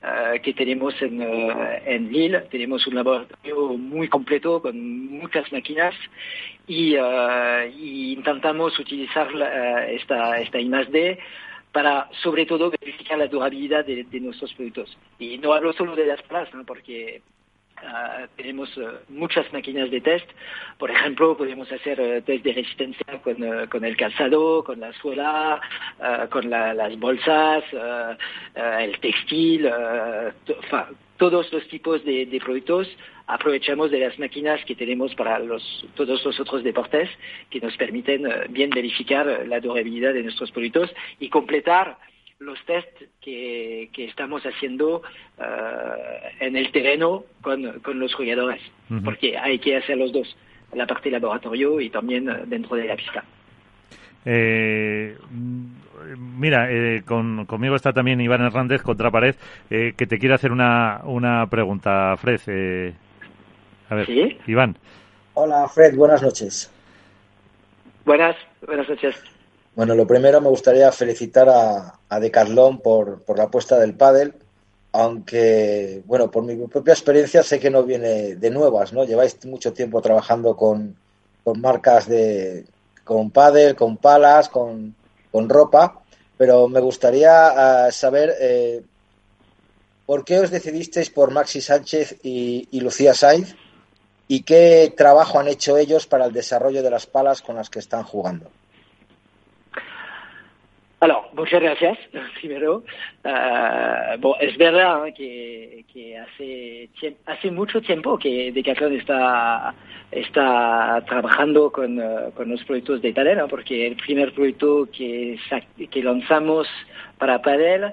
Uh, 0.00 0.40
que 0.40 0.54
tenemos 0.54 0.94
en, 1.02 1.20
en, 1.20 2.12
Lille. 2.12 2.42
Tenemos 2.52 2.86
un 2.86 2.94
laboratorio 2.94 3.76
muy 3.76 4.06
completo 4.06 4.62
con 4.62 4.76
muchas 5.10 5.50
máquinas 5.50 5.92
y, 6.68 6.94
intentamos 8.12 8.78
utilizar 8.78 9.26
esta, 9.90 10.38
esta 10.38 10.60
I+D 10.60 11.18
para 11.78 12.08
sobre 12.24 12.44
todo 12.44 12.72
verificar 12.72 13.16
la 13.16 13.28
durabilidad 13.28 13.84
de, 13.84 14.04
nuestros 14.20 14.52
productos. 14.54 14.98
Y 15.20 15.38
no 15.38 15.52
hablo 15.52 15.72
solo 15.72 15.94
de 15.94 16.06
las 16.06 16.20
palas, 16.22 16.52
¿no? 16.52 16.64
porque 16.64 17.22
Uh, 17.80 18.26
tenemos 18.36 18.76
uh, 18.76 18.98
muchas 19.08 19.46
máquinas 19.52 19.88
de 19.88 20.00
test. 20.00 20.28
Por 20.80 20.90
ejemplo, 20.90 21.36
podemos 21.36 21.70
hacer 21.70 22.00
uh, 22.00 22.20
test 22.22 22.42
de 22.42 22.52
resistencia 22.52 23.06
con, 23.22 23.36
con, 23.68 23.84
el 23.84 23.96
calzado, 23.96 24.64
con 24.64 24.80
la 24.80 24.92
suela, 24.94 25.60
con 26.28 26.50
la, 26.50 26.74
las 26.74 26.98
bolsas, 26.98 27.62
el 28.56 28.98
textil, 28.98 29.70
to, 30.44 30.56
todos 31.18 31.52
los 31.52 31.68
tipos 31.68 32.04
de, 32.04 32.40
productos. 32.44 32.88
Aprovechamos 33.30 33.90
de 33.90 34.00
las 34.00 34.18
máquinas 34.18 34.64
que 34.64 34.74
tenemos 34.74 35.14
para 35.14 35.38
los, 35.38 35.62
todos 35.94 36.24
los 36.24 36.40
otros 36.40 36.64
deportes 36.64 37.08
que 37.50 37.60
nos 37.60 37.76
permiten 37.76 38.22
bien 38.48 38.70
verificar 38.70 39.26
la 39.46 39.60
durabilidad 39.60 40.14
de 40.14 40.22
nuestros 40.22 40.50
productos 40.50 40.90
y 41.20 41.28
completar 41.28 41.98
los 42.38 42.58
test 42.64 42.88
que, 43.20 43.90
que 43.92 44.06
estamos 44.06 44.42
haciendo 44.44 45.02
uh, 45.38 45.42
en 46.40 46.56
el 46.56 46.70
terreno 46.72 47.24
con, 47.42 47.80
con 47.80 47.98
los 47.98 48.14
jugadores, 48.14 48.62
uh 48.88 48.94
-huh. 48.94 49.04
porque 49.04 49.36
hay 49.36 49.58
que 49.58 49.76
hacer 49.76 49.98
los 49.98 50.10
dos, 50.12 50.36
la 50.72 50.86
parte 50.86 51.10
laboratorio 51.10 51.80
y 51.80 51.90
también 51.90 52.30
dentro 52.46 52.76
de 52.76 52.86
la 52.86 52.96
pista. 52.96 53.24
Eh, 54.24 55.16
mira, 56.16 56.70
eh, 56.70 57.02
con, 57.04 57.44
conmigo 57.46 57.74
está 57.74 57.92
también 57.92 58.20
Iván 58.20 58.42
Hernández, 58.42 58.82
Contrapared, 58.82 59.34
eh, 59.70 59.94
que 59.96 60.06
te 60.06 60.18
quiere 60.18 60.34
hacer 60.34 60.52
una, 60.52 61.00
una 61.04 61.46
pregunta, 61.48 62.16
Fred. 62.16 62.94
A 63.88 63.94
ver, 63.94 64.06
¿Sí? 64.06 64.38
Iván. 64.46 64.76
Hola, 65.34 65.68
Fred, 65.68 65.96
buenas 65.96 66.22
noches. 66.22 66.70
Buenas, 68.04 68.36
buenas 68.66 68.88
noches. 68.88 69.16
Bueno, 69.74 69.94
lo 69.94 70.06
primero 70.06 70.40
me 70.40 70.48
gustaría 70.48 70.90
felicitar 70.92 71.48
a, 71.48 71.94
a 72.08 72.20
Decathlon 72.20 72.80
por, 72.80 73.22
por 73.22 73.38
la 73.38 73.44
apuesta 73.44 73.78
del 73.78 73.94
pádel, 73.94 74.34
aunque, 74.92 76.02
bueno, 76.06 76.30
por 76.30 76.42
mi 76.42 76.56
propia 76.66 76.92
experiencia 76.92 77.42
sé 77.42 77.60
que 77.60 77.70
no 77.70 77.84
viene 77.84 78.34
de 78.36 78.50
nuevas, 78.50 78.92
¿no? 78.92 79.04
Lleváis 79.04 79.44
mucho 79.46 79.72
tiempo 79.72 80.02
trabajando 80.02 80.56
con, 80.56 80.96
con 81.44 81.60
marcas 81.60 82.08
de, 82.08 82.64
con 83.04 83.30
pádel, 83.30 83.76
con 83.76 83.96
palas, 83.96 84.48
con, 84.48 84.94
con 85.30 85.48
ropa, 85.48 86.00
pero 86.36 86.68
me 86.68 86.80
gustaría 86.80 87.86
uh, 87.88 87.92
saber 87.92 88.34
eh, 88.40 88.82
por 90.06 90.24
qué 90.24 90.40
os 90.40 90.50
decidisteis 90.50 91.10
por 91.10 91.30
Maxi 91.30 91.60
Sánchez 91.60 92.18
y, 92.22 92.66
y 92.70 92.80
Lucía 92.80 93.14
Sainz 93.14 93.54
y 94.28 94.42
qué 94.42 94.92
trabajo 94.96 95.40
han 95.40 95.48
hecho 95.48 95.78
ellos 95.78 96.06
para 96.06 96.26
el 96.26 96.32
desarrollo 96.32 96.82
de 96.82 96.90
las 96.90 97.06
palas 97.06 97.42
con 97.42 97.56
las 97.56 97.70
que 97.70 97.78
están 97.78 98.04
jugando. 98.04 98.50
Alors, 101.00 101.32
muchas 101.32 101.62
gracias, 101.62 101.96
primero. 102.40 102.82
Uh, 103.24 104.18
bon, 104.18 104.34
es 104.40 104.58
verdad 104.58 105.04
que, 105.16 105.84
hace, 106.18 106.90
hace 107.24 107.52
mucho 107.52 107.80
tiempo 107.80 108.18
que 108.18 108.50
Decathlon 108.50 108.94
está, 108.94 109.76
está 110.10 111.00
trabajando 111.06 111.70
con, 111.70 112.02
con 112.34 112.50
los 112.50 112.64
proyectos 112.64 113.00
de 113.00 113.12
Padel, 113.12 113.38
porque 113.48 113.86
el 113.86 113.94
primer 113.94 114.34
proyecto 114.34 114.88
que, 114.90 115.38
que 115.88 116.02
lanzamos 116.02 116.66
para 117.16 117.40
Padel 117.42 117.92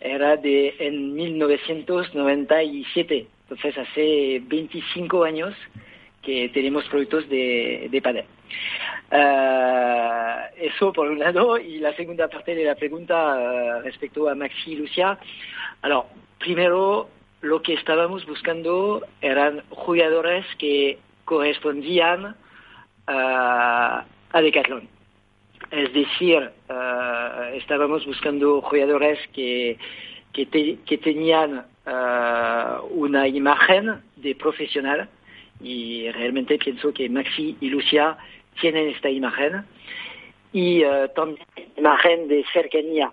era 0.00 0.38
de 0.38 0.76
en 0.78 1.14
1997, 1.14 3.26
entonces 3.48 3.78
hace 3.78 4.42
25 4.44 5.22
años 5.24 5.54
que 6.22 6.48
tenemos 6.48 6.84
proyectos 6.86 7.28
de, 7.28 7.88
de 7.90 8.02
Padel. 8.02 8.24
Uh, 9.12 10.42
eso 10.56 10.92
por 10.92 11.08
un 11.08 11.20
lado, 11.20 11.58
y 11.58 11.78
la 11.78 11.94
segunda 11.94 12.26
parte 12.28 12.56
de 12.56 12.64
la 12.64 12.74
pregunta 12.74 13.14
uh, 13.14 13.82
respecto 13.82 14.28
a 14.28 14.34
Maxi 14.34 14.72
y 14.72 14.76
Lucia. 14.76 15.16
Alors, 15.82 16.06
primero, 16.40 17.08
lo 17.42 17.62
que 17.62 17.74
estábamos 17.74 18.26
buscando 18.26 19.06
eran 19.20 19.62
jugadores 19.70 20.44
que 20.58 20.98
correspondían 21.24 22.26
uh, 22.26 22.34
a 23.06 24.40
Decathlon. 24.42 24.88
Es 25.70 25.92
decir, 25.92 26.50
estábamos 27.54 28.04
buscando 28.06 28.60
jugadores 28.60 29.18
que, 29.32 29.78
que 30.32 30.98
tenían 30.98 31.64
una 31.86 33.28
imagen 33.28 34.02
de 34.16 34.34
profesional 34.34 35.08
y 35.60 36.10
realmente 36.10 36.58
pienso 36.58 36.92
que 36.92 37.08
Maxi 37.08 37.56
y 37.60 37.68
Lucia 37.70 38.16
tienen 38.60 38.88
esta 38.88 39.08
imagen 39.08 39.64
y 40.52 40.84
uh, 40.84 41.08
también 41.14 41.46
imagen 41.76 42.28
de 42.28 42.44
cercanía. 42.52 43.12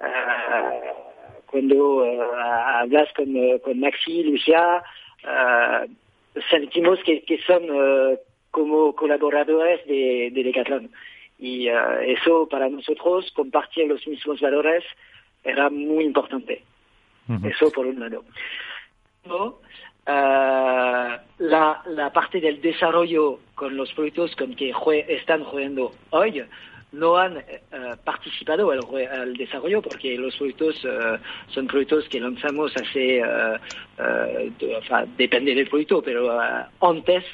Uh, 0.00 1.46
cuando 1.46 1.76
uh, 1.76 2.22
hablas 2.80 3.08
con, 3.14 3.34
con 3.60 3.80
Maxi 3.80 4.20
y 4.20 4.24
Lucia, 4.24 4.82
sentimos 6.50 6.98
que, 7.04 7.22
que 7.22 7.38
son 7.42 7.62
como 8.50 8.94
colaboradores 8.94 9.86
de, 9.86 10.30
de 10.32 10.44
Decathlon. 10.44 10.90
Y 11.38 11.68
eso 11.68 12.48
para 12.48 12.68
nosotros, 12.68 13.30
compartir 13.32 13.86
los 13.86 14.06
mismos 14.06 14.40
valores, 14.40 14.84
era 15.44 15.68
muy 15.70 16.04
importante. 16.04 16.62
Uh. 17.28 17.46
Eso 17.46 17.70
por 17.70 17.86
un 17.86 18.00
lado. 18.00 18.24
No, 19.24 19.58
Uh, 20.04 21.14
la, 21.38 21.80
la, 21.86 22.12
parte 22.12 22.40
del 22.40 22.60
desarrollo 22.60 23.38
con 23.54 23.76
los 23.76 23.92
proyectos 23.92 24.34
con 24.34 24.52
que 24.56 24.72
jue 24.72 25.06
están 25.08 25.44
jugando 25.44 25.92
hoy, 26.10 26.42
no 26.90 27.16
han 27.16 27.36
eh, 27.38 27.62
participado 28.02 28.72
al, 28.72 29.34
desarrollo 29.34 29.80
porque 29.80 30.18
los 30.18 30.34
proyectos 30.36 30.84
son 31.54 31.68
proyectos 31.68 32.08
que 32.08 32.18
lanzamos 32.18 32.72
hace, 32.76 33.22
de, 34.58 34.82
depende 35.16 35.54
del 35.54 35.68
proyecto, 35.68 36.02
pero 36.02 36.36
antes 36.80 37.24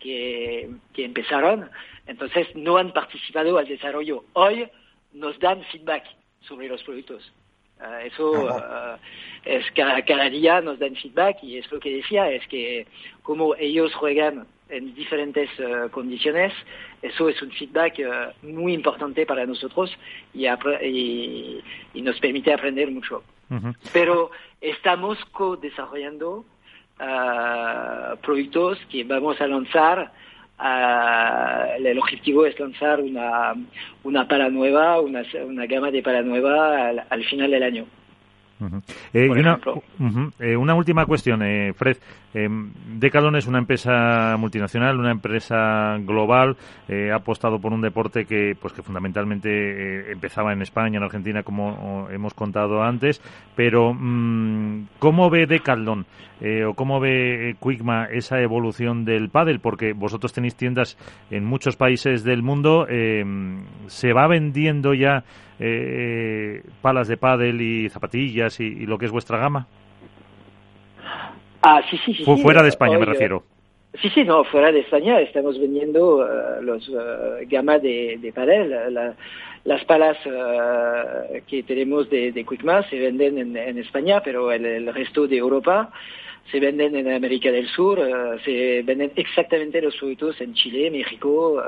que, 0.00 0.68
que 0.92 1.04
empezaron, 1.04 1.70
entonces 2.08 2.48
no 2.56 2.76
han 2.76 2.92
participado 2.92 3.56
al 3.56 3.68
desarrollo. 3.68 4.24
Hoy 4.32 4.68
nos 5.12 5.38
dan 5.38 5.62
feedback 5.70 6.04
sobre 6.40 6.66
los 6.66 6.82
proyectos. 6.82 7.32
Uh, 7.78 8.06
eso 8.06 8.30
uh, 8.30 8.96
es 9.44 9.64
cada, 9.72 10.02
cada, 10.02 10.30
día 10.30 10.62
nos 10.62 10.78
dan 10.78 10.96
feedback 10.96 11.42
y 11.42 11.58
es 11.58 11.70
lo 11.70 11.78
que 11.78 11.96
decía, 11.96 12.30
es 12.30 12.46
que 12.48 12.86
como 13.22 13.54
ellos 13.54 13.94
juegan 13.94 14.46
en 14.70 14.94
diferentes 14.94 15.50
uh, 15.60 15.90
condiciones, 15.90 16.54
eso 17.02 17.28
es 17.28 17.40
un 17.42 17.50
feedback 17.50 18.00
muy 18.42 18.72
importante 18.72 19.26
para 19.26 19.44
nosotros 19.44 19.94
y, 20.32 20.46
y, 20.46 21.62
y, 21.92 22.02
nos 22.02 22.18
permite 22.18 22.52
aprender 22.52 22.90
mucho. 22.90 23.22
-huh. 23.50 23.76
Pero 23.92 24.30
estamos 24.60 25.18
co-desarrollando 25.32 26.44
proyectos 28.22 28.78
que 28.90 29.04
vamos 29.04 29.38
a 29.40 29.46
lanzar 29.46 30.12
Uh, 30.58 31.76
el 31.84 31.98
objetivo 31.98 32.46
es 32.46 32.58
lanzar 32.58 33.00
una, 33.00 33.54
una 34.04 34.26
pala 34.26 34.48
nueva, 34.48 35.00
una, 35.00 35.22
una 35.44 35.66
gama 35.66 35.90
de 35.90 36.02
pala 36.02 36.22
nueva 36.22 36.88
al, 36.88 37.04
al 37.10 37.24
final 37.24 37.50
del 37.50 37.62
año. 37.62 37.86
Uh 38.58 38.64
-huh. 38.64 38.82
eh, 39.12 39.26
y 39.26 39.38
una, 39.38 39.56
uh 39.56 39.82
-huh. 39.98 40.32
eh, 40.40 40.56
una, 40.56 40.74
última 40.74 41.04
cuestión, 41.04 41.42
eh, 41.42 41.72
Fred. 41.74 41.98
Decathlon 42.98 43.36
es 43.36 43.46
una 43.46 43.58
empresa 43.58 44.36
multinacional, 44.38 44.98
una 44.98 45.10
empresa 45.10 45.96
global, 46.00 46.56
eh, 46.86 47.10
ha 47.10 47.16
apostado 47.16 47.58
por 47.58 47.72
un 47.72 47.80
deporte 47.80 48.26
que, 48.26 48.54
pues, 48.60 48.74
que 48.74 48.82
fundamentalmente 48.82 49.48
eh, 49.48 50.12
empezaba 50.12 50.52
en 50.52 50.60
España, 50.60 50.98
en 50.98 51.04
Argentina, 51.04 51.42
como 51.42 52.08
hemos 52.10 52.34
contado 52.34 52.82
antes. 52.82 53.22
Pero, 53.54 53.94
mmm, 53.94 54.86
¿cómo 54.98 55.30
ve 55.30 55.46
Decathlon 55.46 56.04
eh, 56.40 56.64
o 56.64 56.74
cómo 56.74 57.00
ve 57.00 57.56
Quickma 57.58 58.06
esa 58.06 58.40
evolución 58.40 59.06
del 59.06 59.30
pádel? 59.30 59.60
Porque 59.60 59.94
vosotros 59.94 60.34
tenéis 60.34 60.56
tiendas 60.56 60.98
en 61.30 61.44
muchos 61.44 61.76
países 61.76 62.22
del 62.22 62.42
mundo. 62.42 62.86
¿Se 63.86 64.12
va 64.12 64.26
vendiendo 64.26 64.92
ya 64.92 65.24
palas 66.82 67.08
de 67.08 67.16
pádel 67.16 67.60
y 67.60 67.88
zapatillas 67.88 68.60
y, 68.60 68.64
y 68.64 68.86
lo 68.86 68.98
que 68.98 69.06
es 69.06 69.10
vuestra 69.10 69.38
gama? 69.38 69.66
Ah, 71.62 71.82
sí, 71.90 71.98
sí, 72.04 72.14
sí. 72.14 72.24
Fue 72.24 72.36
fuera 72.38 72.60
sí, 72.60 72.64
de 72.64 72.68
España, 72.68 72.94
hoy, 72.94 73.00
me 73.00 73.06
refiero. 73.06 73.42
Sí, 74.00 74.10
sí, 74.10 74.24
no, 74.24 74.44
fuera 74.44 74.70
de 74.70 74.80
España 74.80 75.20
estamos 75.20 75.58
vendiendo 75.58 76.18
uh, 76.18 76.62
los 76.62 76.88
uh, 76.88 77.46
gama 77.48 77.78
de, 77.78 78.18
de 78.20 78.32
padel. 78.32 78.94
La, 78.94 79.14
las 79.64 79.84
palas 79.84 80.16
uh, 80.26 81.44
que 81.48 81.62
tenemos 81.62 82.08
de, 82.10 82.30
de 82.30 82.46
se 82.88 82.98
venden 82.98 83.38
en, 83.38 83.56
en 83.56 83.78
España, 83.78 84.22
pero 84.22 84.52
el, 84.52 84.64
el, 84.64 84.94
resto 84.94 85.26
de 85.26 85.38
Europa 85.38 85.90
se 86.52 86.60
venden 86.60 86.94
en 86.94 87.10
América 87.10 87.50
del 87.50 87.66
Sur, 87.66 87.98
se 88.44 88.82
venden 88.84 89.10
exactamente 89.16 89.82
los 89.82 89.96
productos 89.96 90.40
en 90.40 90.54
Chile, 90.54 90.92
México, 90.92 91.60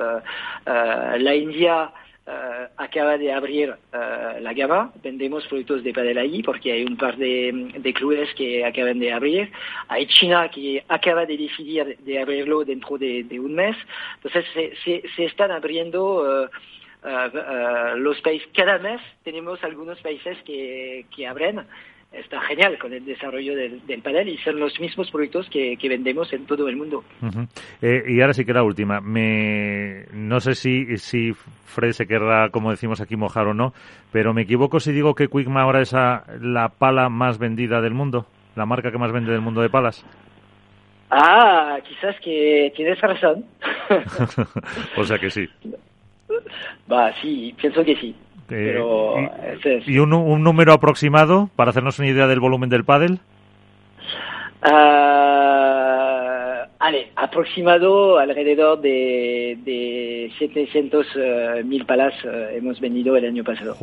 la 0.65 1.35
India. 1.35 1.91
Uh, 2.29 2.69
acaba 2.77 3.17
de 3.17 3.33
abrir 3.33 3.71
uh, 3.71 4.39
la 4.43 4.53
gama. 4.53 4.93
Vendemos 5.03 5.47
productos 5.47 5.83
de 5.83 5.95
padel 5.95 6.19
ahí 6.19 6.43
porque 6.43 6.73
hay 6.73 6.85
un 6.85 6.99
par 6.99 7.17
de, 7.17 7.73
de, 7.79 7.95
clubes 7.95 8.29
que 8.35 8.67
acaban 8.67 8.99
de 8.99 9.11
abrir. 9.11 9.51
Hay 9.89 10.07
China 10.09 10.47
que 10.51 10.85
acaba 10.89 11.25
de 11.25 11.39
decidir 11.39 11.97
de 12.01 12.21
abrirlo 12.21 12.67
dentro 12.67 12.99
de, 12.99 13.25
de 13.25 13.41
un 13.41 13.55
mes. 13.55 13.75
Entonces 14.17 14.45
se, 14.53 14.77
se, 14.85 15.09
se 15.17 15.25
están 15.25 15.51
abriendo 15.53 16.45
uh, 16.45 17.97
los 17.97 18.21
países. 18.21 18.47
Cada 18.55 18.77
mes 18.77 19.01
tenemos 19.25 19.65
algunos 19.65 19.99
países 20.03 20.37
que, 20.45 21.07
que 21.17 21.27
abren 21.27 21.63
está 22.13 22.41
genial 22.43 22.79
con 22.79 22.93
el 22.93 23.05
desarrollo 23.05 23.55
del, 23.55 23.87
del, 23.87 24.03
panel 24.03 24.29
y 24.29 24.39
son 24.39 24.59
los 24.59 24.79
mismos 24.81 25.11
productos 25.11 25.49
que, 25.51 25.77
que 25.77 25.89
vendemos 25.89 26.33
en 26.33 26.47
todo 26.47 26.69
el 26.69 26.77
mundo. 26.77 27.05
Uh 27.21 27.27
-huh. 27.27 27.49
eh, 27.83 28.05
y 28.09 28.21
ahora 28.21 28.35
sí 28.35 28.45
que 28.45 28.53
la 28.53 28.63
última. 28.63 29.01
Me... 29.01 30.07
No 30.13 30.41
sé 30.41 30.55
si, 30.55 30.97
si 30.99 31.33
Fred 31.33 31.93
se 31.93 32.07
querrá, 32.07 32.51
como 32.51 32.71
decimos 32.71 33.01
aquí, 33.01 33.17
mojar 33.17 33.47
o 33.47 33.55
no, 33.55 33.73
pero 34.13 34.33
me 34.33 34.43
equivoco 34.43 34.81
si 34.81 34.93
digo 34.93 35.15
que 35.15 35.29
Quickma 35.29 35.63
ahora 35.63 35.83
es 35.83 35.95
a, 35.95 36.25
la 36.41 36.71
pala 36.71 37.09
más 37.09 37.39
vendida 37.39 37.81
del 37.81 37.95
mundo, 37.95 38.27
la 38.57 38.67
marca 38.67 38.91
que 38.91 38.99
más 38.99 39.13
vende 39.13 39.33
del 39.33 39.41
mundo 39.41 39.61
de 39.61 39.71
palas. 39.71 40.05
Ah, 41.11 41.79
quizás 41.87 42.17
que 42.21 42.73
tienes 42.77 43.01
razón. 43.01 43.45
o 44.97 45.05
sea 45.05 45.19
que 45.19 45.31
sí. 45.31 45.49
Va, 46.91 47.13
sí, 47.21 47.55
pienso 47.59 47.83
que 47.83 47.97
sí. 47.97 48.15
Eh, 48.51 48.73
Pero, 48.73 49.17
y, 49.21 49.69
es... 49.69 49.89
¿y 49.89 49.99
un, 49.99 50.13
un, 50.15 50.43
número 50.43 50.73
aproximado 50.73 51.51
para 51.55 51.71
hacernos 51.71 51.99
una 51.99 52.09
idea 52.09 52.27
del 52.27 52.41
volumen 52.41 52.71
del 52.71 52.85
pádel? 52.85 53.21
Uh, 54.65 54.69
ale, 56.79 57.13
aproximado 57.15 58.19
alrededor 58.19 58.81
de, 58.81 59.59
de 59.65 60.33
700 60.39 61.07
uh, 61.15 61.65
mil 61.65 61.85
palas 61.85 62.15
uh, 62.25 62.57
hemos 62.57 62.81
vendido 62.81 63.17
el 63.17 63.27
año 63.27 63.45
pasado. 63.45 63.77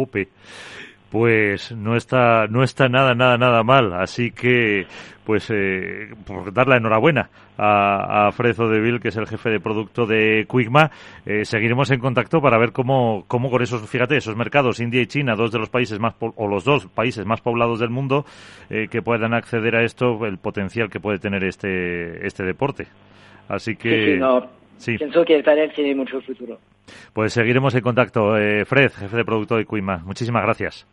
Pues 1.16 1.72
no 1.72 1.96
está, 1.96 2.46
no 2.48 2.62
está 2.62 2.90
nada, 2.90 3.16
nada, 3.16 3.38
nada 3.38 3.64
mal. 3.64 3.94
Así 3.94 4.32
que, 4.32 4.86
pues, 5.24 5.50
eh, 5.50 6.10
por 6.28 6.52
dar 6.52 6.68
la 6.68 6.76
enhorabuena 6.76 7.30
a, 7.58 8.28
a 8.28 8.32
Fred 8.34 8.60
Odeville, 8.60 9.00
que 9.00 9.08
es 9.08 9.16
el 9.16 9.26
jefe 9.26 9.50
de 9.50 9.62
producto 9.62 10.06
de 10.06 10.46
Quickma. 10.46 10.92
Eh, 11.26 11.46
seguiremos 11.46 11.90
en 11.92 12.02
contacto 12.02 12.42
para 12.42 12.58
ver 12.58 12.74
cómo, 12.74 13.24
cómo 13.30 13.50
con 13.50 13.62
esos, 13.62 13.90
fíjate, 13.90 14.18
esos 14.18 14.36
mercados, 14.36 14.82
India 14.82 15.02
y 15.02 15.08
China, 15.08 15.36
dos 15.38 15.54
de 15.54 15.60
los 15.60 15.70
países 15.70 16.02
más, 16.02 16.16
o 16.20 16.48
los 16.50 16.66
dos 16.66 16.88
países 16.88 17.26
más 17.26 17.40
poblados 17.40 17.80
del 17.80 17.92
mundo, 17.92 18.26
eh, 18.70 18.90
que 18.92 19.02
puedan 19.02 19.34
acceder 19.34 19.78
a 19.78 19.86
esto, 19.86 20.26
el 20.26 20.38
potencial 20.38 20.90
que 20.90 21.00
puede 21.00 21.20
tener 21.20 21.46
este, 21.46 22.28
este 22.28 22.44
deporte. 22.44 22.88
Así 23.48 23.78
que. 23.78 23.90
Sí, 23.90 24.12
sí, 24.16 24.20
no. 24.20 24.50
sí. 24.76 24.98
Pienso 24.98 25.24
que 25.24 25.36
el 25.36 25.74
tiene 25.74 25.96
mucho 25.96 26.20
futuro. 26.20 26.60
Pues 27.14 27.32
seguiremos 27.32 27.74
en 27.74 27.82
contacto. 27.82 28.36
Eh, 28.36 28.66
Fred, 28.66 28.92
jefe 28.92 29.16
de 29.16 29.24
producto 29.24 29.56
de 29.56 29.64
Quickma, 29.64 30.00
muchísimas 30.00 30.44
gracias. 30.44 30.86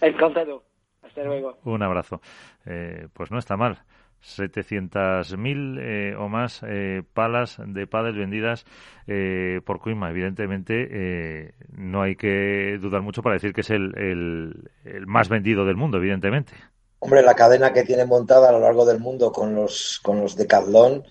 Encantado. 0.00 0.64
Hasta 1.02 1.22
luego. 1.24 1.58
Un 1.64 1.82
abrazo. 1.82 2.20
Eh, 2.66 3.08
pues 3.12 3.30
no 3.30 3.38
está 3.38 3.56
mal. 3.56 3.82
700.000 4.24 5.78
eh, 5.80 6.16
o 6.16 6.28
más 6.28 6.62
eh, 6.66 7.02
palas 7.12 7.58
de 7.64 7.86
pádel 7.86 8.16
vendidas 8.16 8.64
eh, 9.06 9.60
por 9.64 9.82
Quima. 9.82 10.10
Evidentemente, 10.10 10.88
eh, 10.90 11.54
no 11.76 12.02
hay 12.02 12.16
que 12.16 12.78
dudar 12.80 13.02
mucho 13.02 13.22
para 13.22 13.34
decir 13.34 13.52
que 13.52 13.60
es 13.60 13.70
el, 13.70 13.92
el, 13.98 14.70
el, 14.84 15.06
más 15.06 15.28
vendido 15.28 15.66
del 15.66 15.76
mundo, 15.76 15.98
evidentemente. 15.98 16.54
Hombre, 17.00 17.22
la 17.22 17.34
cadena 17.34 17.72
que 17.72 17.84
tiene 17.84 18.06
montada 18.06 18.48
a 18.48 18.52
lo 18.52 18.60
largo 18.60 18.86
del 18.86 18.98
mundo 18.98 19.30
con 19.30 19.54
los, 19.54 20.00
con 20.02 20.22
los 20.22 20.36
Decathlon, 20.36 21.04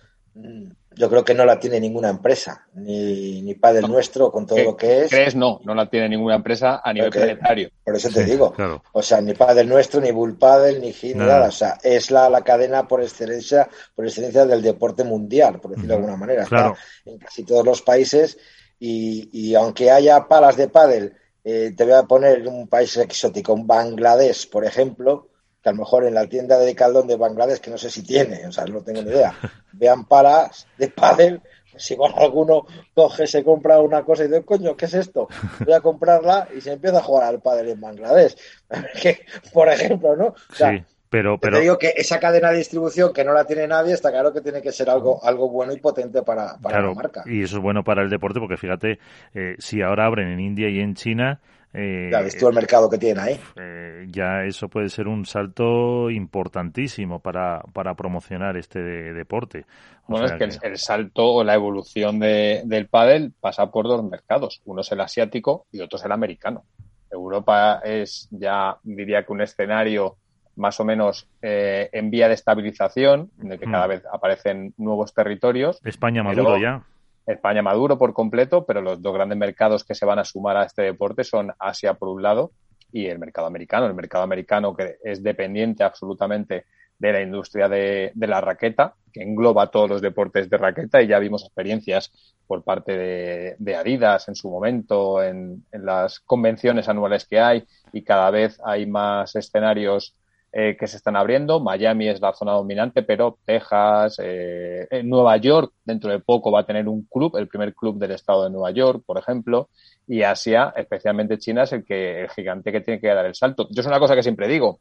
yo 0.96 1.10
creo 1.10 1.24
que 1.24 1.34
no 1.34 1.46
la 1.46 1.60
tiene 1.60 1.80
ninguna 1.80 2.10
empresa, 2.10 2.68
ni, 2.74 3.42
ni 3.42 3.56
Padel 3.56 3.84
no. 3.84 3.90
nuestro, 3.90 4.32
con 4.32 4.46
todo 4.46 4.64
lo 4.64 4.78
que 4.78 5.02
es. 5.04 5.10
¿Crees? 5.10 5.36
No, 5.36 5.60
no 5.64 5.74
la 5.74 5.90
tiene 5.90 6.10
ninguna 6.10 6.36
empresa 6.36 6.82
a 6.84 6.94
nivel 6.94 7.10
Porque, 7.10 7.26
planetario. 7.26 7.70
Por 7.84 7.96
eso 7.96 8.10
te 8.10 8.24
sí, 8.24 8.32
digo. 8.32 8.54
Claro. 8.56 8.84
O 8.92 9.02
sea, 9.02 9.20
ni 9.22 9.34
Padel 9.34 9.68
nuestro, 9.68 10.00
ni 10.02 10.12
Bull 10.12 10.38
Padel, 10.38 10.80
ni 10.82 10.94
Hit, 10.94 11.16
no. 11.16 11.26
nada. 11.26 11.48
O 11.48 11.52
sea, 11.52 11.78
es 11.82 12.12
la, 12.12 12.30
la 12.30 12.42
cadena 12.42 12.88
por 12.88 13.02
excelencia, 13.02 13.68
por 13.96 14.06
excelencia 14.06 14.46
del 14.46 14.62
deporte 14.62 15.04
mundial, 15.04 15.60
por 15.60 15.72
decirlo 15.72 15.96
uh 15.96 15.98
-huh. 15.98 16.02
de 16.02 16.06
alguna 16.06 16.18
manera. 16.18 16.46
Claro. 16.46 16.76
Está 16.98 17.10
en 17.12 17.18
casi 17.18 17.44
todos 17.44 17.66
los 17.66 17.82
países 17.82 18.38
y, 18.80 19.30
y 19.32 19.56
aunque 19.56 19.92
haya 19.92 20.28
palas 20.28 20.58
de 20.58 20.68
pádel, 20.68 21.14
eh, 21.44 21.74
te 21.76 21.84
voy 21.84 21.94
a 21.94 22.04
poner 22.04 22.48
un 22.48 22.68
país 22.68 22.96
exótico, 22.98 23.54
un 23.54 23.68
Bangladesh, 23.68 24.50
por 24.50 24.66
ejemplo, 24.66 25.30
que 25.64 25.70
a 25.70 25.72
lo 25.72 25.80
mejor 25.80 26.06
en 26.06 26.14
la 26.14 26.28
tienda 26.28 26.60
de 26.60 26.76
Caldón 26.76 27.08
de 27.08 27.16
Bangladesh, 27.16 27.60
que 27.60 27.72
no 27.72 27.78
sé 27.78 27.90
si 27.90 28.04
tiene, 28.04 28.46
o 28.46 28.52
sea, 28.52 28.66
no 28.66 28.82
tengo 28.82 29.02
ni 29.02 29.10
idea, 29.10 29.34
vean 29.72 30.06
palas 30.06 30.68
de 30.78 30.90
pádel, 30.90 31.42
pues 31.72 31.90
igual 31.92 32.14
alguno 32.18 32.68
coge, 32.94 33.26
se 33.26 33.44
compra 33.44 33.80
una 33.80 34.04
cosa 34.04 34.26
y 34.26 34.28
dice, 34.28 34.44
coño, 34.44 34.76
¿qué 34.76 34.86
es 34.86 34.94
esto? 34.94 35.30
Voy 35.66 35.74
a 35.74 35.80
comprarla 35.80 36.50
y 36.56 36.62
se 36.62 36.74
empieza 36.74 37.00
a 37.00 37.04
jugar 37.04 37.24
al 37.24 37.42
pádel 37.42 37.70
en 37.70 37.82
Bangladesh. 37.82 38.36
por 39.54 39.70
ejemplo, 39.70 40.16
¿no? 40.16 40.28
O 40.28 40.56
sea, 40.56 40.72
sí. 40.72 40.84
Pero, 41.14 41.38
pero... 41.38 41.58
Te 41.58 41.62
digo 41.62 41.78
que 41.78 41.94
esa 41.96 42.20
cadena 42.20 42.50
de 42.50 42.58
distribución 42.58 43.14
que 43.14 43.24
no 43.24 43.34
la 43.34 43.46
tiene 43.46 43.68
nadie, 43.68 43.94
está 43.94 44.10
claro 44.10 44.34
que 44.34 44.42
tiene 44.42 44.64
que 44.64 44.72
ser 44.72 44.90
algo, 44.90 45.24
algo 45.24 45.48
bueno 45.48 45.72
y 45.72 45.78
potente 45.78 46.24
para, 46.24 46.58
para 46.58 46.78
claro, 46.78 46.88
la 46.90 46.96
marca. 46.96 47.24
Y 47.28 47.44
eso 47.44 47.58
es 47.58 47.62
bueno 47.62 47.84
para 47.84 48.02
el 48.02 48.10
deporte 48.10 48.40
porque 48.40 48.58
fíjate, 48.58 48.98
eh, 49.36 49.56
si 49.60 49.84
ahora 49.84 50.08
abren 50.08 50.30
en 50.30 50.40
India 50.40 50.70
y 50.70 50.80
en 50.80 50.96
China, 50.96 51.40
eh, 51.74 52.10
ya 52.12 52.22
ves 52.22 52.38
tú 52.38 52.48
el 52.48 52.54
mercado 52.54 52.90
que 52.90 52.98
tiene 52.98 53.20
ahí. 53.20 53.40
Eh, 53.56 54.06
ya 54.10 54.44
eso 54.44 54.70
puede 54.70 54.90
ser 54.90 55.08
un 55.08 55.26
salto 55.26 56.12
importantísimo 56.12 57.20
para, 57.20 57.62
para 57.74 57.96
promocionar 57.96 58.58
este 58.58 58.80
de, 58.80 59.14
deporte. 59.14 59.66
O 60.06 60.14
bueno, 60.14 60.26
es 60.26 60.32
que, 60.34 60.60
que, 60.60 60.68
El, 60.68 60.78
salto 60.78 61.26
o 61.26 61.44
la 61.44 61.56
evolución 61.56 62.20
de, 62.20 62.62
del 62.66 62.88
pádel 62.88 63.34
pasa 63.40 63.72
por 63.72 63.88
dos 63.88 64.04
mercados. 64.04 64.62
Uno 64.66 64.82
es 64.82 64.92
el 64.92 65.02
asiático 65.02 65.66
y 65.72 65.82
otro 65.82 65.98
es 65.98 66.06
el 66.06 66.12
americano. 66.12 66.64
Europa 67.10 67.82
es 67.84 68.28
ya, 68.32 68.78
diría 68.84 69.24
que 69.24 69.32
un 69.32 69.42
escenario 69.42 70.18
más 70.56 70.80
o 70.80 70.86
menos 70.86 71.28
eh, 71.42 71.90
en 71.92 72.12
vía 72.12 72.28
de 72.28 72.36
estabilización, 72.36 73.32
en 73.42 73.52
el 73.52 73.60
que 73.60 73.66
cada 73.66 73.88
vez 73.88 74.04
aparecen 74.12 74.74
nuevos 74.78 75.14
territorios. 75.14 75.80
España 75.84 76.22
maduro 76.22 76.58
ya. 76.60 76.84
España 77.26 77.62
maduro 77.62 77.98
por 77.98 78.14
completo, 78.14 78.66
pero 78.66 78.82
los 78.82 79.02
dos 79.02 79.14
grandes 79.14 79.38
mercados 79.38 79.84
que 79.84 79.96
se 79.96 80.06
van 80.06 80.20
a 80.20 80.26
sumar 80.26 80.58
a 80.58 80.64
este 80.64 80.82
deporte 80.82 81.24
son 81.24 81.54
Asia 81.60 81.94
por 81.94 82.10
un 82.10 82.22
lado 82.22 82.52
y 82.92 83.08
el 83.08 83.20
mercado 83.20 83.48
americano. 83.48 83.86
El 83.86 83.94
mercado 83.94 84.24
americano 84.24 84.76
que 84.76 84.98
es 85.04 85.24
dependiente 85.24 85.84
absolutamente 85.84 86.66
de 87.00 87.12
la 87.12 87.22
industria 87.22 87.68
de, 87.68 88.14
la 88.16 88.40
raqueta, 88.40 88.96
que 89.12 89.24
engloba 89.24 89.72
todos 89.72 89.90
los 89.90 90.02
deportes 90.02 90.50
de 90.50 90.58
raqueta 90.58 91.02
y 91.02 91.08
ya 91.08 91.20
vimos 91.20 91.44
experiencias 91.44 92.12
por 92.48 92.64
parte 92.64 93.56
de, 93.58 93.76
Adidas 93.76 94.30
en 94.30 94.36
su 94.36 94.50
momento, 94.50 95.22
en, 95.22 95.66
las 95.72 96.20
convenciones 96.20 96.88
anuales 96.88 97.26
que 97.26 97.40
hay 97.40 97.66
y 97.92 98.04
cada 98.04 98.32
vez 98.32 98.60
hay 98.64 98.86
más 98.86 99.36
escenarios 99.36 100.16
eh, 100.56 100.78
que 100.78 100.86
se 100.86 100.98
están 100.98 101.16
abriendo. 101.16 101.60
Miami 101.60 102.10
es 102.10 102.22
la 102.22 102.32
zona 102.34 102.52
dominante, 102.52 103.02
pero 103.02 103.40
Texas, 103.44 104.18
eh, 104.24 104.88
Nueva 105.04 105.38
York 105.38 105.74
dentro 105.84 106.12
de 106.12 106.20
poco 106.20 106.52
va 106.52 106.60
a 106.60 106.66
tener 106.66 106.88
un 106.88 107.08
club, 107.10 107.36
el 107.38 107.48
primer 107.48 107.74
club 107.74 107.98
del 107.98 108.12
estado 108.12 108.44
de 108.44 108.52
Nueva 108.52 108.70
York, 108.70 109.02
por 109.04 109.18
ejemplo, 109.18 109.70
y 110.08 110.22
Asia, 110.22 110.72
especialmente 110.76 111.40
China, 111.40 111.64
es 111.64 111.74
el 111.74 111.84
que 111.84 112.22
el 112.22 112.30
gigante 112.30 112.72
que 112.72 112.82
tiene 112.82 113.02
que 113.02 113.08
dar 113.08 113.26
el 113.26 113.34
salto. 113.34 113.68
Yo 113.72 113.82
es 113.82 113.88
una 113.88 113.98
cosa 113.98 114.16
que 114.16 114.22
siempre 114.22 114.48
digo, 114.48 114.80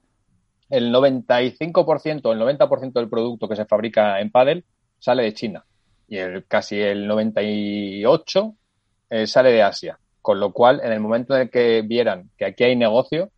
el 0.68 0.92
95%, 0.92 2.32
el 2.32 2.58
90% 2.58 2.92
del 2.92 3.08
producto 3.08 3.48
que 3.48 3.56
se 3.56 3.64
fabrica 3.64 4.20
en 4.20 4.30
Paddle 4.30 4.64
sale 4.98 5.22
de 5.22 5.32
China 5.32 5.64
y 6.06 6.18
el, 6.18 6.44
casi 6.46 6.78
el 6.78 7.08
98% 7.08 8.56
eh, 9.08 9.26
sale 9.26 9.52
de 9.52 9.62
Asia. 9.62 9.98
Con 10.20 10.38
lo 10.38 10.52
cual, 10.52 10.80
en 10.84 10.92
el 10.92 11.00
momento 11.00 11.34
en 11.34 11.42
el 11.42 11.50
que 11.50 11.82
vieran 11.82 12.30
que 12.36 12.44
aquí 12.44 12.64
hay 12.64 12.76
negocio, 12.76 13.30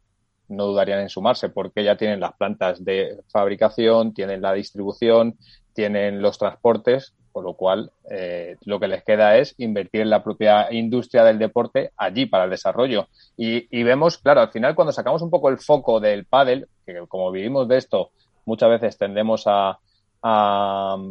no 0.48 0.66
dudarían 0.66 1.00
en 1.00 1.08
sumarse 1.08 1.48
porque 1.48 1.84
ya 1.84 1.96
tienen 1.96 2.20
las 2.20 2.34
plantas 2.34 2.84
de 2.84 3.20
fabricación, 3.28 4.14
tienen 4.14 4.42
la 4.42 4.52
distribución, 4.52 5.36
tienen 5.72 6.22
los 6.22 6.38
transportes, 6.38 7.14
con 7.34 7.44
lo 7.44 7.54
cual 7.54 7.90
eh, 8.10 8.56
lo 8.64 8.78
que 8.78 8.86
les 8.86 9.02
queda 9.02 9.36
es 9.36 9.56
invertir 9.58 10.02
en 10.02 10.10
la 10.10 10.22
propia 10.22 10.72
industria 10.72 11.24
del 11.24 11.38
deporte 11.38 11.90
allí 11.96 12.26
para 12.26 12.44
el 12.44 12.50
desarrollo. 12.50 13.08
Y, 13.36 13.82
vemos, 13.82 14.18
claro, 14.18 14.40
al 14.40 14.52
final 14.52 14.76
cuando 14.76 14.92
sacamos 14.92 15.20
un 15.20 15.30
poco 15.30 15.48
el 15.48 15.58
foco 15.58 15.98
del 15.98 16.26
pádel, 16.26 16.68
que 16.86 16.96
como 17.08 17.32
vivimos 17.32 17.66
de 17.66 17.78
esto, 17.78 18.10
muchas 18.44 18.70
veces 18.70 18.96
tendemos 18.96 19.44
a, 19.46 19.78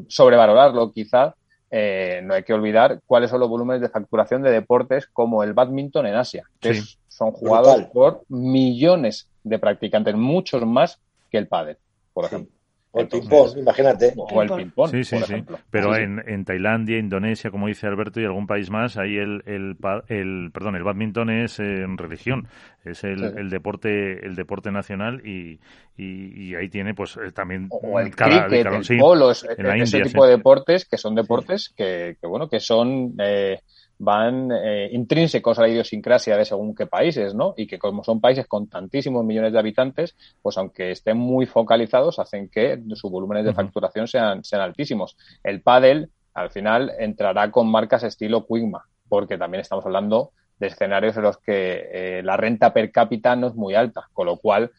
sobrevalorarlo 0.08 0.92
quizás, 0.92 1.34
eh, 1.70 2.22
no 2.24 2.34
hay 2.34 2.44
que 2.44 2.54
olvidar 2.54 3.02
cuáles 3.06 3.30
son 3.30 3.42
los 3.42 3.50
volúmenes 3.50 3.82
de 3.82 3.90
facturación 3.90 4.42
de 4.44 4.52
deportes 4.52 5.08
como 5.08 5.44
el 5.44 5.54
badminton 5.54 6.08
en 6.08 6.16
Asia, 6.16 6.46
que 6.60 6.82
son 7.14 7.32
jugados 7.32 7.84
por 7.94 8.24
millones 8.28 9.30
de 9.44 9.60
practicantes, 9.60 10.16
muchos 10.16 10.66
más 10.66 11.00
que 11.30 11.38
el 11.38 11.48
pádel, 11.48 11.78
por 12.12 12.26
ejemplo. 12.26 12.52
O 12.92 13.02
el 13.02 13.08
ping-pong, 13.08 13.58
imagínate. 13.58 14.14
O 14.16 14.42
el 14.42 14.50
ping-pong. 14.50 14.92
Sí, 14.92 15.04
sí, 15.04 15.18
sí. 15.26 15.44
Pero 15.72 15.96
en, 15.96 16.24
en, 16.28 16.46
Tailandia, 16.46 17.00
Indonesia, 17.00 17.50
como 17.50 17.68
dice 17.68 17.88
Alberto, 17.88 18.22
y 18.22 18.26
algún 18.26 18.46
país 18.46 18.70
más, 18.70 18.98
ahí 18.98 19.18
el, 19.18 19.42
el, 19.48 19.78
el 20.10 20.52
perdón, 20.52 20.76
el 20.76 20.84
badminton 20.84 21.30
es 21.32 21.60
en 21.60 21.98
religión. 21.98 22.48
Es 22.84 23.04
el, 23.04 23.24
el, 23.24 23.50
deporte 23.50 24.26
el 24.26 24.36
deporte 24.36 24.70
nacional 24.72 25.26
y, 25.26 25.60
y, 25.98 26.54
ahí 26.56 26.68
tiene 26.68 26.94
pues 26.94 27.16
eh, 27.16 27.32
también 27.32 27.68
o 27.70 28.00
el 28.00 28.14
cricket, 28.14 28.66
el 28.66 28.98
polo, 29.00 29.32
ese 29.32 30.02
tipo 30.02 30.26
de 30.26 30.32
deportes 30.32 30.86
que 30.86 30.98
son 30.98 31.16
deportes 31.16 31.74
que, 31.76 32.18
que, 32.20 32.28
bueno, 32.28 32.50
que 32.50 32.60
son 32.60 33.16
eh, 33.20 33.62
van 34.00 34.52
eh, 34.52 34.90
intrínsecos 34.92 35.58
a 35.58 35.62
la 35.62 35.70
idiosincrasia 35.70 36.36
de 36.36 36.46
según 36.46 36.76
qué 36.76 36.88
países, 36.88 37.34
¿no? 37.34 37.54
Y 37.56 37.68
que 37.68 37.80
como 37.80 38.04
son 38.04 38.20
países 38.20 38.48
con 38.48 38.68
tantísimos 38.68 39.24
millones 39.24 39.54
de 39.54 39.60
habitantes, 39.60 40.16
pues 40.42 40.58
aunque 40.58 40.92
estén 40.92 41.18
muy 41.18 41.46
focalizados, 41.46 42.20
hacen 42.20 42.50
que 42.50 42.82
sus 42.96 43.10
volúmenes 43.10 43.46
de 43.46 43.54
facturación 43.54 44.08
sean, 44.08 44.44
sean 44.44 44.62
altísimos. 44.62 45.16
El 45.44 45.62
pádel, 45.62 46.10
al 46.34 46.50
final, 46.52 46.92
entrará 47.00 47.50
con 47.52 47.70
marcas 47.70 48.04
estilo 48.04 48.46
Quigma, 48.46 48.86
porque 49.08 49.38
también 49.38 49.62
estamos 49.62 49.86
hablando 49.86 50.32
de 50.64 50.70
escenarios 50.70 51.16
en 51.18 51.24
los 51.24 51.38
que 51.38 51.90
eh, 51.92 52.22
la 52.24 52.38
renta 52.38 52.74
per 52.74 52.92
cápita 52.92 53.36
no 53.36 53.48
es 53.48 53.56
muy 53.56 53.76
alta, 53.76 54.10
con 54.14 54.26
lo 54.26 54.38
cual 54.38 54.72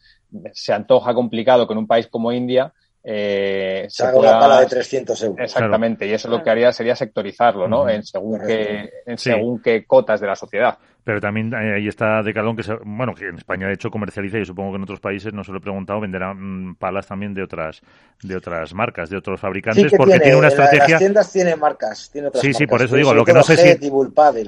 se 0.53 0.73
antoja 0.73 1.13
complicado 1.13 1.67
que 1.67 1.73
en 1.73 1.79
un 1.79 1.87
país 1.87 2.07
como 2.07 2.31
India 2.31 2.73
eh, 3.03 3.85
se 3.87 4.03
haga 4.03 4.17
una 4.17 4.39
pala 4.39 4.59
de 4.61 4.65
300 4.65 5.23
euros. 5.23 5.39
Exactamente, 5.39 6.07
y 6.07 6.11
eso 6.11 6.27
lo 6.27 6.41
que 6.41 6.49
haría 6.49 6.71
sería 6.71 6.95
sectorizarlo, 6.95 7.67
¿no? 7.67 7.87
En 7.87 8.03
según, 8.03 8.41
qué, 8.45 8.89
en 9.05 9.17
según 9.17 9.61
qué 9.61 9.85
cotas 9.85 10.19
de 10.19 10.27
la 10.27 10.35
sociedad. 10.35 10.77
Pero 11.05 11.21
también 11.21 11.53
eh, 11.53 11.75
ahí 11.75 11.87
está 11.87 12.23
Decalón, 12.23 12.55
que 12.55 12.63
bueno, 12.83 13.13
que 13.13 13.27
en 13.27 13.35
España 13.35 13.67
de 13.67 13.75
hecho 13.75 13.91
comercializa 13.91 14.39
y 14.39 14.45
supongo 14.45 14.71
que 14.71 14.77
en 14.77 14.83
otros 14.83 14.99
países, 14.99 15.31
no 15.33 15.43
se 15.43 15.51
lo 15.51 15.59
he 15.59 15.61
preguntado, 15.61 16.01
venderán 16.01 16.69
mm, 16.69 16.75
palas 16.75 17.05
también 17.05 17.35
de 17.35 17.43
otras 17.43 17.81
de 18.23 18.35
otras 18.35 18.73
marcas, 18.73 19.11
de 19.11 19.17
otros 19.17 19.39
fabricantes, 19.39 19.93
porque 19.95 20.19
tiene, 20.19 20.35
una 20.35 20.47
estrategia. 20.47 20.89
Las 20.89 20.99
tiendas 20.99 21.31
tienen 21.31 21.59
marcas, 21.59 22.09
tiene 22.11 22.29
otras 22.29 22.41
Sí, 22.41 22.53
sí, 22.53 22.65
por 22.65 22.81
eso 22.81 22.95
digo, 22.95 23.13
lo 23.13 23.23
que 23.23 23.33
no 23.33 23.43
sé 23.43 23.55
si 23.55 23.91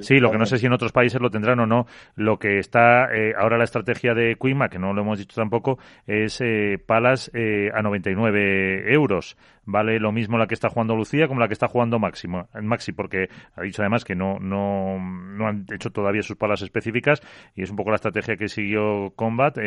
Sí, 0.01 0.19
lo 0.19 0.31
que 0.31 0.37
no 0.39 0.47
sé 0.47 0.57
si 0.57 0.65
en 0.65 0.73
otros 0.73 0.91
países 0.91 1.21
lo 1.21 1.29
tendrán 1.29 1.59
o 1.59 1.67
no. 1.67 1.85
Lo 2.15 2.39
que 2.39 2.57
está 2.57 3.13
eh, 3.13 3.33
ahora 3.37 3.59
la 3.59 3.63
estrategia 3.63 4.15
de 4.15 4.35
Quima, 4.41 4.67
que 4.67 4.79
no 4.79 4.93
lo 4.93 5.01
hemos 5.01 5.19
dicho 5.19 5.39
tampoco, 5.39 5.77
es 6.07 6.41
eh, 6.41 6.79
palas 6.83 7.29
a 7.73 7.81
99 7.83 8.91
euros 8.91 9.37
vale 9.67 9.99
lo 9.99 10.11
mismo 10.11 10.37
la 10.37 10.47
que 10.47 10.53
está 10.53 10.69
jugando 10.69 10.95
Lucía 10.95 11.27
como 11.27 11.41
la 11.41 11.47
que 11.47 11.53
está 11.53 11.67
jugando 11.67 11.99
Máximo, 11.99 12.47
Maxi, 12.61 12.93
porque 12.93 13.27
ha 13.55 13.61
dicho 13.61 13.81
además 13.81 14.05
que 14.05 14.15
no, 14.15 14.39
no, 14.39 14.97
no 14.97 15.47
han 15.47 15.65
hecho 15.71 15.91
todavía 15.91 16.23
sus 16.23 16.37
palas 16.37 16.61
específicas 16.61 17.21
y 17.53 17.63
es 17.63 17.69
un 17.69 17.75
poco 17.75 17.89
la 17.91 17.97
estrategia 17.97 18.37
que 18.37 18.47
siguió 18.47 19.11
Combat. 19.15 19.57
Eh, 19.57 19.63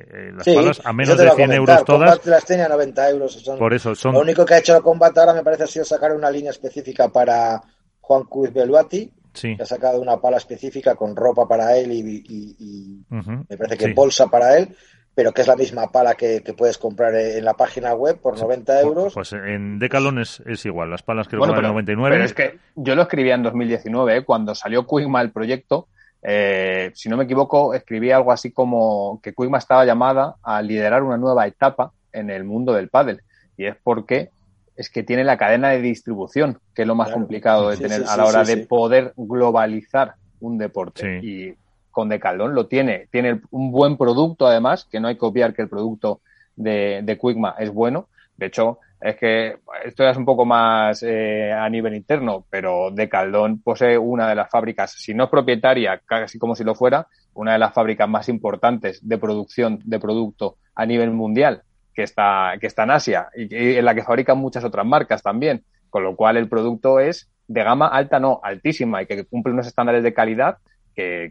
eh 0.00 0.32
las 0.32 0.46
palas 0.46 0.80
a 0.84 0.92
menos 0.92 1.18
de 1.18 1.28
100 1.28 1.52
euros 1.52 1.84
todas. 1.84 2.10
Combat 2.10 2.26
las 2.26 2.44
tenía 2.44 2.66
a 2.66 2.70
90 2.70 3.10
euros. 3.10 3.50
Por 3.58 3.74
eso 3.74 3.94
son... 3.94 4.14
Lo 4.14 4.20
único 4.20 4.46
que 4.46 4.54
ha 4.54 4.58
hecho 4.58 4.80
Combat 4.82 5.18
ahora 5.18 5.34
me 5.34 5.42
parece 5.42 5.64
ha 5.64 5.66
sido 5.66 5.84
sacar 5.84 6.14
una 6.14 6.30
línea 6.30 6.52
específica 6.52 7.08
para 7.08 7.60
Juan 8.00 8.24
Cruz 8.24 8.52
Beluati. 8.52 9.12
Sí. 9.32 9.56
Que 9.56 9.62
ha 9.62 9.66
sacado 9.66 10.00
una 10.00 10.20
pala 10.20 10.38
específica 10.38 10.96
con 10.96 11.14
ropa 11.14 11.46
para 11.46 11.76
él 11.76 11.92
y, 11.92 13.04
me 13.10 13.56
parece 13.56 13.76
que 13.76 13.94
bolsa 13.94 14.26
para 14.26 14.58
él 14.58 14.74
pero 15.20 15.34
que 15.34 15.42
es 15.42 15.48
la 15.48 15.56
misma 15.56 15.92
pala 15.92 16.14
que, 16.14 16.42
puedes 16.56 16.78
comprar 16.78 17.14
en 17.14 17.44
la 17.44 17.52
página 17.52 17.92
web 17.92 18.18
por 18.18 18.40
90 18.40 18.80
euros. 18.80 19.12
Pues 19.12 19.34
en 19.34 19.78
Decalon 19.78 20.18
es, 20.18 20.40
igual, 20.64 20.88
las 20.88 21.02
palas 21.02 21.28
que 21.28 21.36
bueno, 21.36 21.52
pero, 21.54 21.68
99. 21.68 22.16
Pero 22.16 22.24
es 22.24 22.32
que 22.32 22.58
yo 22.74 22.94
lo 22.94 23.02
escribía 23.02 23.34
en 23.34 23.42
2019, 23.42 24.16
¿eh? 24.16 24.24
cuando 24.24 24.54
salió 24.54 24.86
Quigma 24.86 25.20
el 25.20 25.30
proyecto, 25.30 25.88
eh, 26.22 26.90
si 26.94 27.10
no 27.10 27.18
me 27.18 27.24
equivoco, 27.24 27.74
escribí 27.74 28.10
algo 28.10 28.32
así 28.32 28.50
como 28.50 29.20
que 29.22 29.34
Quigma 29.34 29.58
estaba 29.58 29.84
llamada 29.84 30.36
a 30.42 30.62
liderar 30.62 31.02
una 31.02 31.18
nueva 31.18 31.46
etapa 31.46 31.92
en 32.14 32.30
el 32.30 32.44
mundo 32.44 32.72
del 32.72 32.88
pádel. 32.88 33.20
Y 33.58 33.66
es 33.66 33.76
porque 33.82 34.30
es 34.74 34.88
que 34.88 35.02
tiene 35.02 35.22
la 35.22 35.36
cadena 35.36 35.68
de 35.68 35.82
distribución, 35.82 36.60
que 36.74 36.80
es 36.80 36.88
lo 36.88 36.94
más 36.94 37.10
complicado 37.10 37.68
de 37.68 37.76
tener 37.76 38.04
a 38.08 38.16
la 38.16 38.24
hora 38.24 38.42
de 38.42 38.56
poder 38.56 39.12
globalizar 39.18 40.14
un 40.40 40.56
deporte. 40.56 41.20
Y 41.22 41.54
con 41.90 42.08
Decaldón 42.08 42.54
lo 42.54 42.66
tiene. 42.66 43.08
Tiene 43.10 43.40
un 43.50 43.70
buen 43.70 43.96
producto, 43.96 44.46
además, 44.46 44.86
que 44.90 45.00
no 45.00 45.08
hay 45.08 45.14
que 45.14 45.20
copiar 45.20 45.54
que 45.54 45.62
el 45.62 45.68
producto 45.68 46.20
de, 46.56 47.00
de 47.02 47.18
Quickma 47.18 47.56
es 47.58 47.72
bueno. 47.72 48.08
De 48.36 48.46
hecho, 48.46 48.78
es 49.00 49.16
que 49.16 49.56
esto 49.84 50.06
es 50.06 50.16
un 50.16 50.24
poco 50.24 50.44
más 50.44 51.02
eh, 51.02 51.52
a 51.52 51.68
nivel 51.70 51.94
interno, 51.94 52.44
pero 52.50 52.90
Decaldón 52.90 53.60
posee 53.62 53.96
una 53.96 54.28
de 54.28 54.34
las 54.34 54.50
fábricas, 54.50 54.92
si 54.92 55.14
no 55.14 55.24
es 55.24 55.30
propietaria, 55.30 56.00
casi 56.04 56.38
como 56.38 56.54
si 56.54 56.64
lo 56.64 56.74
fuera, 56.74 57.06
una 57.32 57.52
de 57.52 57.58
las 57.58 57.72
fábricas 57.72 58.08
más 58.08 58.28
importantes 58.28 59.06
de 59.06 59.16
producción 59.16 59.80
de 59.84 59.98
producto 59.98 60.56
a 60.74 60.84
nivel 60.84 61.12
mundial, 61.12 61.62
que 61.94 62.02
está, 62.02 62.52
que 62.60 62.66
está 62.66 62.82
en 62.82 62.90
Asia 62.90 63.28
y 63.34 63.76
en 63.76 63.84
la 63.84 63.94
que 63.94 64.02
fabrican 64.02 64.38
muchas 64.38 64.64
otras 64.64 64.84
marcas 64.84 65.22
también. 65.22 65.64
Con 65.88 66.04
lo 66.04 66.14
cual 66.14 66.36
el 66.36 66.48
producto 66.48 67.00
es 67.00 67.28
de 67.48 67.64
gama 67.64 67.88
alta, 67.88 68.20
no, 68.20 68.40
altísima 68.42 69.02
y 69.02 69.06
que 69.06 69.24
cumple 69.24 69.52
unos 69.52 69.66
estándares 69.66 70.04
de 70.04 70.14
calidad 70.14 70.58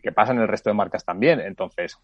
que, 0.02 0.12
pasa 0.12 0.32
en 0.32 0.40
el 0.40 0.48
resto 0.48 0.70
de 0.70 0.76
marcas 0.76 1.06
también. 1.06 1.40
Entonces, 1.40 1.98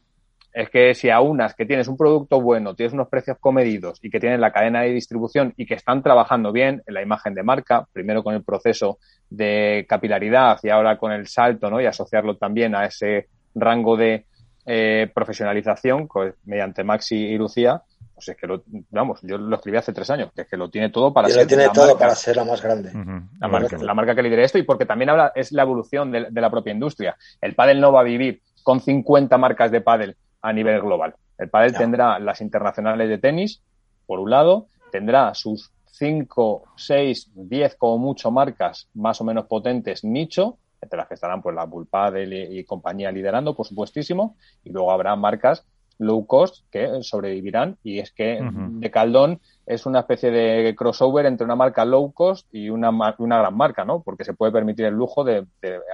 es 0.53 0.69
que 0.69 0.93
si 0.93 1.09
a 1.09 1.19
unas 1.19 1.53
que 1.53 1.65
tienes 1.65 1.87
un 1.87 1.97
producto 1.97 2.39
bueno, 2.41 2.75
tienes 2.75 2.93
unos 2.93 3.09
precios 3.09 3.37
comedidos 3.39 3.99
y 4.01 4.09
que 4.09 4.19
tienen 4.19 4.39
la 4.39 4.51
cadena 4.51 4.81
de 4.81 4.93
distribución 4.93 5.53
y 5.57 5.65
que 5.65 5.73
están 5.73 6.01
trabajando 6.01 6.51
bien 6.51 6.81
en 6.85 6.93
la 6.93 7.01
imagen 7.01 7.33
de 7.33 7.43
marca, 7.43 7.87
primero 7.91 8.23
con 8.23 8.35
el 8.35 8.43
proceso 8.43 8.99
de 9.29 9.85
capilaridad 9.87 10.59
y 10.63 10.69
ahora 10.69 10.97
con 10.97 11.11
el 11.11 11.27
salto, 11.27 11.69
¿no? 11.69 11.81
Y 11.81 11.85
asociarlo 11.85 12.37
también 12.37 12.75
a 12.75 12.85
ese 12.85 13.27
rango 13.53 13.97
de 13.97 14.25
eh, 14.65 15.11
profesionalización 15.13 16.07
pues, 16.07 16.35
mediante 16.45 16.83
Maxi 16.83 17.15
y 17.15 17.37
Lucía, 17.37 17.81
pues 18.15 18.29
es 18.29 18.37
que 18.37 18.47
lo, 18.47 18.63
vamos, 18.91 19.19
yo 19.23 19.37
lo 19.37 19.57
escribí 19.57 19.77
hace 19.77 19.91
tres 19.91 20.09
años, 20.09 20.31
que 20.33 20.43
es 20.43 20.47
que 20.47 20.55
lo 20.55 20.69
tiene 20.69 20.89
todo 20.89 21.13
para 21.13 21.27
ser. 21.27 21.45
tiene 21.45 21.67
todo 21.73 21.97
para 21.97 22.15
ser 22.15 22.37
la 22.37 22.45
más 22.45 22.61
grande. 22.61 22.91
la, 23.39 23.93
marca, 23.93 24.15
que 24.15 24.23
lidera 24.23 24.43
esto 24.43 24.57
y 24.57 24.63
porque 24.63 24.85
también 24.85 25.09
habla, 25.09 25.33
es 25.35 25.51
la 25.51 25.63
evolución 25.63 26.11
de, 26.11 26.31
la 26.31 26.49
propia 26.49 26.71
industria. 26.71 27.17
El 27.41 27.55
pádel 27.55 27.81
no 27.81 27.91
va 27.91 27.99
a 27.99 28.03
vivir 28.03 28.41
con 28.63 28.79
50 28.79 29.37
marcas 29.37 29.69
de 29.69 29.81
pádel 29.81 30.15
a 30.41 30.53
nivel 30.53 30.79
global. 30.79 31.15
El 31.37 31.49
pádel 31.49 31.73
tendrá 31.73 32.17
las 32.19 32.39
internacionales 32.39 33.09
de 33.09 33.17
tenis, 33.17 33.61
por 34.05 34.19
un 34.19 34.29
lado, 34.29 34.67
tendrá 34.93 35.33
sus 35.33 35.73
5, 35.87 36.63
6, 36.77 37.31
10 37.35 37.75
como 37.75 37.97
mucho 37.97 38.31
marcas 38.31 38.87
más 38.93 39.19
o 39.19 39.25
menos 39.25 39.45
potentes 39.45 40.05
nicho, 40.05 40.57
entre 40.81 40.97
las 40.97 41.07
que 41.07 41.15
estarán 41.15 41.41
pues 41.41 41.53
la 41.53 41.65
Bull 41.65 41.87
Paddle 41.87 42.49
y, 42.49 42.59
y 42.59 42.63
compañía 42.63 43.11
liderando, 43.11 43.53
por 43.53 43.65
supuestísimo, 43.65 44.37
y 44.63 44.69
luego 44.69 44.91
habrá 44.91 45.17
marcas 45.17 45.65
low 45.97 46.25
cost 46.25 46.65
que 46.71 46.89
sobrevivirán 47.01 47.77
y 47.83 47.99
es 47.99 48.11
que 48.11 48.39
de 48.41 48.91
Caldón 48.91 49.39
es 49.65 49.85
una 49.85 49.99
especie 50.01 50.31
de 50.31 50.75
crossover 50.75 51.25
entre 51.25 51.45
una 51.45 51.55
marca 51.55 51.85
low 51.85 52.11
cost 52.11 52.47
y 52.51 52.69
una, 52.69 52.91
una 53.17 53.39
gran 53.39 53.57
marca, 53.57 53.83
¿no? 53.83 54.01
Porque 54.01 54.23
se 54.23 54.33
puede 54.33 54.51
permitir 54.51 54.85
el 54.85 54.93
lujo 54.93 55.23
de, 55.23 55.45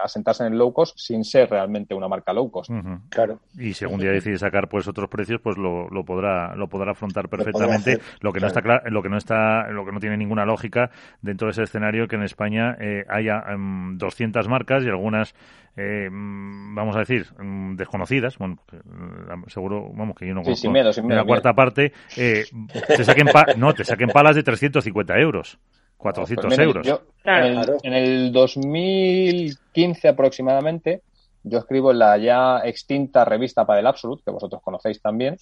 asentarse 0.04 0.46
en 0.46 0.54
el 0.54 0.60
low 0.60 0.74
cost 0.74 0.98
sin 0.98 1.24
ser 1.24 1.50
realmente 1.50 1.94
una 1.94 2.08
marca 2.08 2.34
low 2.34 2.52
cost. 2.52 2.72
Claro. 3.10 3.40
Y 3.58 3.74
si 3.74 3.86
algún 3.86 4.00
día 4.00 4.12
decide 4.12 4.38
sacar 4.38 4.68
pues 4.68 4.88
otros 4.88 5.10
precios, 5.10 5.40
pues 5.42 5.58
lo, 5.58 5.90
lo 5.90 6.04
podrá 6.04 6.56
lo 6.56 6.68
podrá 6.68 6.92
afrontar 6.92 7.30
perfectamente. 7.30 8.00
Lo, 8.20 8.34
que 8.34 8.40
no 8.40 8.48
está 8.48 8.62
claro, 8.62 8.90
lo 8.90 9.02
que 9.02 9.10
no 9.10 9.18
está 9.18 9.70
lo 9.70 9.86
que 9.86 9.92
no 9.92 10.00
tiene 10.00 10.18
ninguna 10.18 10.46
lógica 10.46 10.92
dentro 11.22 11.48
de 11.48 11.52
ese 11.52 11.64
escenario 11.64 12.08
que 12.08 12.16
en 12.16 12.24
España 12.24 12.78
eh, 12.80 13.06
haya 13.10 13.44
200 13.48 14.46
em, 14.46 14.52
marcas 14.52 14.84
y 14.84 14.90
algunas 14.90 15.34
eh, 15.78 16.10
mm, 16.12 16.76
vamos 16.76 16.96
a 16.98 17.00
decir, 17.00 17.26
mm, 17.40 17.76
desconocidas, 17.76 18.38
bueno, 18.38 18.58
mm, 18.72 19.48
seguro, 19.48 19.90
vamos, 19.94 20.18
que 20.18 20.28
yo 20.28 20.34
no 20.34 20.44
conozco, 20.44 20.74
sí, 20.74 21.08
la 21.08 21.24
cuarta 21.24 21.54
parte, 21.54 21.94
eh, 22.18 22.44
te 22.88 23.04
saquen 23.06 23.28
no, 23.62 23.74
te 23.74 23.86
saquen 23.86 24.10
palas 24.10 24.36
de 24.36 24.44
350 24.44 25.18
euros. 25.20 25.60
400 26.02 26.46
pues 26.48 26.60
euros. 26.60 27.02
en, 27.26 27.94
el, 27.94 28.32
2015 28.32 30.08
aproximadamente, 30.08 31.04
yo 31.44 31.60
escribo 31.60 31.92
en 31.92 32.00
la 32.00 32.18
ya 32.18 32.60
extinta 32.64 33.24
revista 33.24 33.66
Padel 33.66 33.88
Absolute, 33.88 34.24
que 34.26 34.32
vosotros 34.32 34.62
conocéis 34.64 35.02
también, 35.02 35.38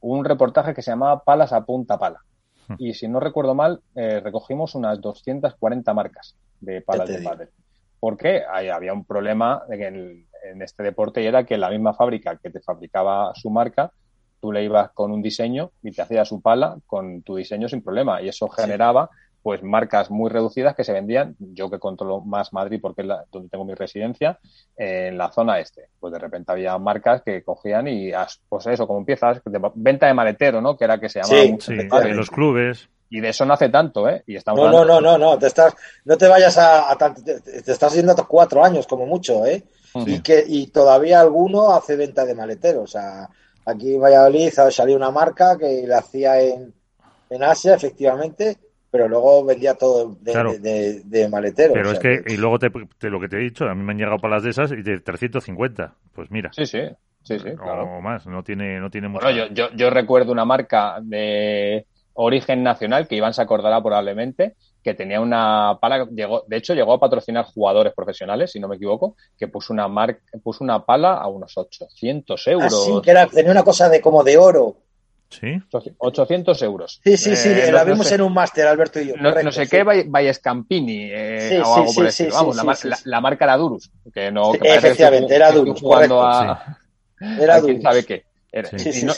un 0.00 0.24
reportaje 0.24 0.74
que 0.74 0.82
se 0.82 0.90
llamaba 0.90 1.24
Palas 1.24 1.52
a 1.52 1.64
punta 1.64 1.98
pala. 1.98 2.20
Hmm. 2.68 2.74
Y 2.78 2.94
si 2.94 3.08
no 3.08 3.18
recuerdo 3.20 3.54
mal, 3.54 3.80
eh, 3.94 4.20
recogimos 4.20 4.74
unas 4.74 5.00
240 5.00 5.94
marcas 5.94 6.36
de 6.60 6.82
palas 6.82 7.08
de 7.08 7.22
pádel. 7.22 7.48
¿Por 7.98 8.16
qué? 8.16 8.42
había 8.44 8.92
un 8.92 9.04
problema 9.04 9.62
en, 9.70 10.26
en, 10.44 10.62
este 10.62 10.82
deporte 10.82 11.22
y 11.22 11.26
era 11.26 11.44
que 11.44 11.56
la 11.56 11.70
misma 11.70 11.94
fábrica 11.94 12.36
que 12.36 12.50
te 12.50 12.60
fabricaba 12.60 13.32
su 13.34 13.48
marca, 13.48 13.90
tú 14.44 14.52
le 14.52 14.62
ibas 14.62 14.90
con 14.92 15.10
un 15.10 15.22
diseño 15.22 15.70
y 15.82 15.90
te 15.90 16.02
hacía 16.02 16.22
su 16.26 16.42
pala 16.42 16.76
con 16.86 17.22
tu 17.22 17.36
diseño 17.36 17.66
sin 17.66 17.80
problema. 17.80 18.20
Y 18.20 18.28
eso 18.28 18.46
generaba 18.50 19.08
pues 19.42 19.62
marcas 19.62 20.10
muy 20.10 20.28
reducidas 20.28 20.74
que 20.74 20.84
se 20.84 20.92
vendían, 20.92 21.34
yo 21.38 21.70
que 21.70 21.78
controlo 21.78 22.20
más 22.20 22.52
Madrid 22.52 22.78
porque 22.80 23.00
es 23.00 23.08
donde 23.32 23.48
tengo 23.48 23.64
mi 23.64 23.72
residencia, 23.72 24.38
en 24.76 25.16
la 25.16 25.32
zona 25.32 25.60
este. 25.60 25.88
Pues 25.98 26.12
de 26.12 26.18
repente 26.18 26.52
había 26.52 26.76
marcas 26.76 27.22
que 27.22 27.42
cogían 27.42 27.88
y, 27.88 28.12
pues 28.46 28.66
eso, 28.66 28.86
como 28.86 28.98
empiezas, 28.98 29.40
venta 29.76 30.08
de 30.08 30.14
maletero, 30.14 30.60
¿no? 30.60 30.76
Que 30.76 30.84
era 30.84 31.00
que 31.00 31.08
se 31.08 31.22
llamaba 31.22 31.56
sí, 31.58 31.72
en 31.72 32.16
los 32.16 32.28
clubes. 32.28 32.90
Y 33.08 33.20
de 33.20 33.30
eso 33.30 33.46
no 33.46 33.54
hace 33.54 33.70
tanto, 33.70 34.06
¿eh? 34.10 34.24
Y 34.26 34.36
estamos 34.36 34.60
no, 34.60 34.70
no, 34.70 34.84
no, 34.84 35.00
no, 35.00 35.16
no, 35.16 35.38
te 35.38 35.46
estás, 35.46 35.74
no 36.04 36.18
te 36.18 36.28
vayas 36.28 36.58
a, 36.58 36.92
a 36.92 37.14
te, 37.14 37.40
estás 37.72 37.94
yendo 37.94 38.12
a 38.12 38.28
cuatro 38.28 38.62
años 38.62 38.86
como 38.86 39.06
mucho, 39.06 39.46
¿eh? 39.46 39.64
Y 40.04 40.20
que 40.20 40.44
y 40.46 40.66
todavía 40.66 41.20
alguno 41.20 41.70
hace 41.70 41.96
venta 41.96 42.26
de 42.26 42.34
maletero. 42.34 42.82
O 42.82 42.86
sea, 42.86 43.28
aquí 43.64 43.94
en 43.94 44.00
Valladolid 44.00 44.50
salió 44.50 44.96
una 44.96 45.10
marca 45.10 45.56
que 45.58 45.86
la 45.86 45.98
hacía 45.98 46.40
en, 46.40 46.72
en 47.30 47.42
Asia, 47.42 47.74
efectivamente, 47.74 48.56
pero 48.90 49.08
luego 49.08 49.44
vendía 49.44 49.74
todo 49.74 50.16
de, 50.20 51.02
de, 51.04 51.28
maletero. 51.28 51.74
Pero 51.74 51.90
es 51.90 51.98
que, 51.98 52.22
y 52.26 52.36
luego 52.36 52.58
te, 52.58 52.70
lo 53.10 53.20
que 53.20 53.28
te 53.28 53.36
he 53.36 53.40
dicho, 53.40 53.64
a 53.64 53.74
mí 53.74 53.82
me 53.82 53.92
han 53.92 53.98
llegado 53.98 54.18
palas 54.18 54.42
de 54.42 54.50
esas 54.50 54.70
y 54.72 54.82
de 54.82 55.00
350. 55.00 55.94
Pues 56.12 56.30
mira. 56.30 56.52
Sí, 56.52 56.64
sí, 56.66 56.82
sí, 57.22 57.38
sí. 57.38 57.48
O 57.60 58.00
más, 58.00 58.26
no 58.26 58.44
tiene, 58.44 58.78
no 58.78 58.90
tiene 58.90 59.08
mucho. 59.08 59.26
Bueno, 59.26 59.46
yo, 59.46 59.52
yo, 59.52 59.70
yo 59.74 59.90
recuerdo 59.90 60.30
una 60.30 60.44
marca 60.44 60.98
de 61.02 61.86
origen 62.12 62.62
nacional, 62.62 63.08
que 63.08 63.16
Iván 63.16 63.34
se 63.34 63.42
acordará 63.42 63.82
probablemente, 63.82 64.54
que 64.84 64.94
tenía 64.94 65.20
una 65.20 65.78
pala, 65.80 66.06
llegó, 66.14 66.44
de 66.46 66.58
hecho 66.58 66.74
llegó 66.74 66.92
a 66.92 67.00
patrocinar 67.00 67.46
jugadores 67.46 67.94
profesionales, 67.94 68.52
si 68.52 68.60
no 68.60 68.68
me 68.68 68.76
equivoco, 68.76 69.16
que 69.36 69.48
puso 69.48 69.72
una 69.72 69.88
marca, 69.88 70.20
puso 70.42 70.62
una 70.62 70.84
pala 70.84 71.14
a 71.14 71.26
unos 71.26 71.56
800 71.56 72.46
euros. 72.48 72.72
Ah, 72.72 72.84
sí, 72.86 73.00
que 73.02 73.10
era, 73.10 73.26
tenía 73.26 73.50
una 73.50 73.62
cosa 73.62 73.88
de 73.88 74.00
como 74.00 74.22
de 74.22 74.36
oro. 74.36 74.76
Sí. 75.30 75.60
800 75.98 76.62
euros. 76.62 77.00
Sí, 77.02 77.16
sí, 77.16 77.34
sí, 77.34 77.48
eh, 77.48 77.72
la 77.72 77.82
vimos 77.82 78.12
en 78.12 78.20
un 78.20 78.32
máster, 78.32 78.66
Alberto 78.68 79.00
y 79.00 79.08
yo. 79.08 79.16
No, 79.16 79.50
sé 79.50 79.66
qué, 79.66 79.82
Vallescampini 79.82 81.10
eh, 81.10 81.62
o 81.64 81.74
algo 81.74 81.92
por 81.92 82.06
el 82.06 82.30
Vamos, 82.30 82.84
la, 83.04 83.20
marca 83.20 83.46
era 83.46 83.56
Durus. 83.56 83.90
Que 84.12 84.30
no, 84.30 84.52
que 84.52 84.68
efectivamente, 84.68 85.34
era 85.34 85.50
Durus. 85.50 85.82
A, 85.82 86.78
era 87.40 87.58
Durus. 87.58 87.66
quién 87.66 87.82
sabe 87.82 88.04
qué 88.04 88.24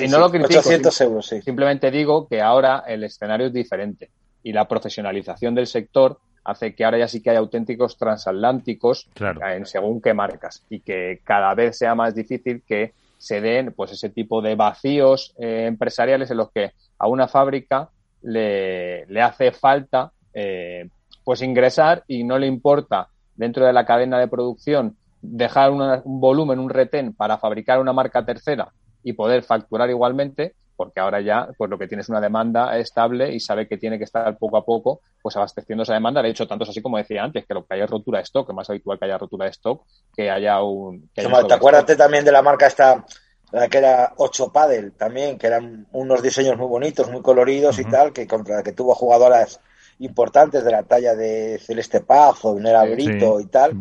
y, 0.01 0.09
no, 0.09 0.19
lo 0.19 0.31
critico. 0.31 0.63
euros, 1.01 1.27
Simplemente 1.27 1.91
digo 1.91 2.27
que 2.27 2.41
ahora 2.41 2.85
el 2.87 3.05
escenario 3.05 3.49
es 3.49 3.53
diferente 3.53 4.11
y 4.47 4.53
la 4.53 4.69
profesionalización 4.69 5.57
del 5.57 5.67
sector 5.67 6.21
hace 6.45 6.73
que 6.73 6.85
ahora 6.85 6.99
ya 6.99 7.09
sí 7.09 7.21
que 7.21 7.31
hay 7.31 7.37
auténticos 7.37 7.97
transatlánticos 7.97 9.11
en 9.19 9.67
según 9.67 10.01
qué 10.01 10.15
marcas 10.15 10.65
y 10.71 10.79
que 10.79 11.21
cada 11.25 11.53
vez 11.55 11.77
sea 11.77 11.97
más 11.97 12.15
difícil 12.15 12.63
que 12.65 12.93
se 13.19 13.41
den 13.41 13.73
pues 13.73 13.91
ese 13.91 14.09
tipo 14.09 14.41
de 14.41 14.55
vacíos 14.55 15.35
eh, 15.41 15.65
empresariales 15.67 16.31
en 16.31 16.37
los 16.37 16.53
que 16.53 16.75
a 16.97 17.09
una 17.09 17.27
fábrica 17.27 17.89
le, 18.23 19.05
le 19.07 19.21
hace 19.21 19.51
falta 19.51 20.13
eh, 20.33 20.91
pues 21.25 21.43
ingresar 21.43 22.05
y 22.07 22.23
no 22.23 22.39
le 22.39 22.47
importa 22.47 23.09
dentro 23.35 23.67
de 23.67 23.73
la 23.73 23.85
cadena 23.85 24.21
de 24.21 24.29
producción 24.29 24.97
dejar 25.23 25.73
un 25.73 26.21
volumen, 26.21 26.61
un 26.61 26.71
retén 26.71 27.15
para 27.15 27.39
fabricar 27.39 27.81
una 27.81 27.93
marca 27.93 28.25
tercera 28.25 28.69
y 29.03 29.15
poder 29.15 29.43
facturar 29.43 29.91
igualmente, 29.91 30.55
porque 30.77 31.01
ahora 31.01 31.21
ya 31.21 31.49
pues 31.57 31.71
lo 31.71 31.79
que 31.79 31.89
tiene 31.89 32.03
es 32.03 32.09
una 32.09 32.21
demanda 32.21 32.79
estable 32.79 33.33
y 33.33 33.41
sabe 33.41 33.67
que 33.67 33.79
tiene 33.79 33.99
que 33.99 34.05
estar 34.05 34.37
poco 34.37 34.57
a 34.57 34.65
poco 34.65 35.01
pues 35.23 35.37
abasteciendo 35.37 35.83
esa 35.83 35.95
demanda. 35.95 36.23
De 36.23 36.29
hecho, 36.29 36.47
tanto 36.47 36.65
es 36.65 36.71
así 36.71 36.83
como 36.83 36.99
decía 36.99 37.25
antes, 37.25 37.45
que 37.47 37.55
lo 37.55 37.65
que 37.65 37.75
haya 37.75 37.87
rotura 37.87 38.19
de 38.19 38.25
stock, 38.25 38.49
es 38.49 38.55
más 38.55 38.71
habitual 38.71 38.99
que 38.99 39.07
haya 39.07 39.19
rotura 39.19 39.47
de 39.47 39.51
stock, 39.51 39.83
que 40.15 40.31
haya 40.31 40.63
un... 40.63 41.11
Que 41.15 41.23
¿Te 41.23 41.55
acuerdas 41.55 41.85
también 41.97 42.25
de 42.25 42.33
la 42.33 42.43
marca 42.43 42.67
esta, 42.67 43.05
la 43.53 43.69
que 43.69 43.79
era 43.79 44.13
8 44.17 44.53
Paddle 44.53 44.91
también, 44.93 45.39
que 45.39 45.47
eran 45.47 45.87
unos 45.93 46.23
diseños 46.23 46.57
muy 46.57 46.69
bonitos, 46.69 47.11
muy 47.11 47.23
coloridos 47.23 47.79
y 47.79 47.85
tal, 47.85 48.13
que 48.13 48.27
contra 48.27 48.63
que 48.63 48.73
tuvo 48.73 48.95
jugadoras 48.95 49.61
importantes 49.99 50.65
de 50.65 50.71
la 50.71 50.83
talla 50.83 51.15
de 51.15 51.59
Celeste 51.59 52.01
Paz 52.01 52.45
o 52.45 52.59
Nera 52.61 52.85
Brito 52.85 53.41
y 53.41 53.47
tal, 53.47 53.77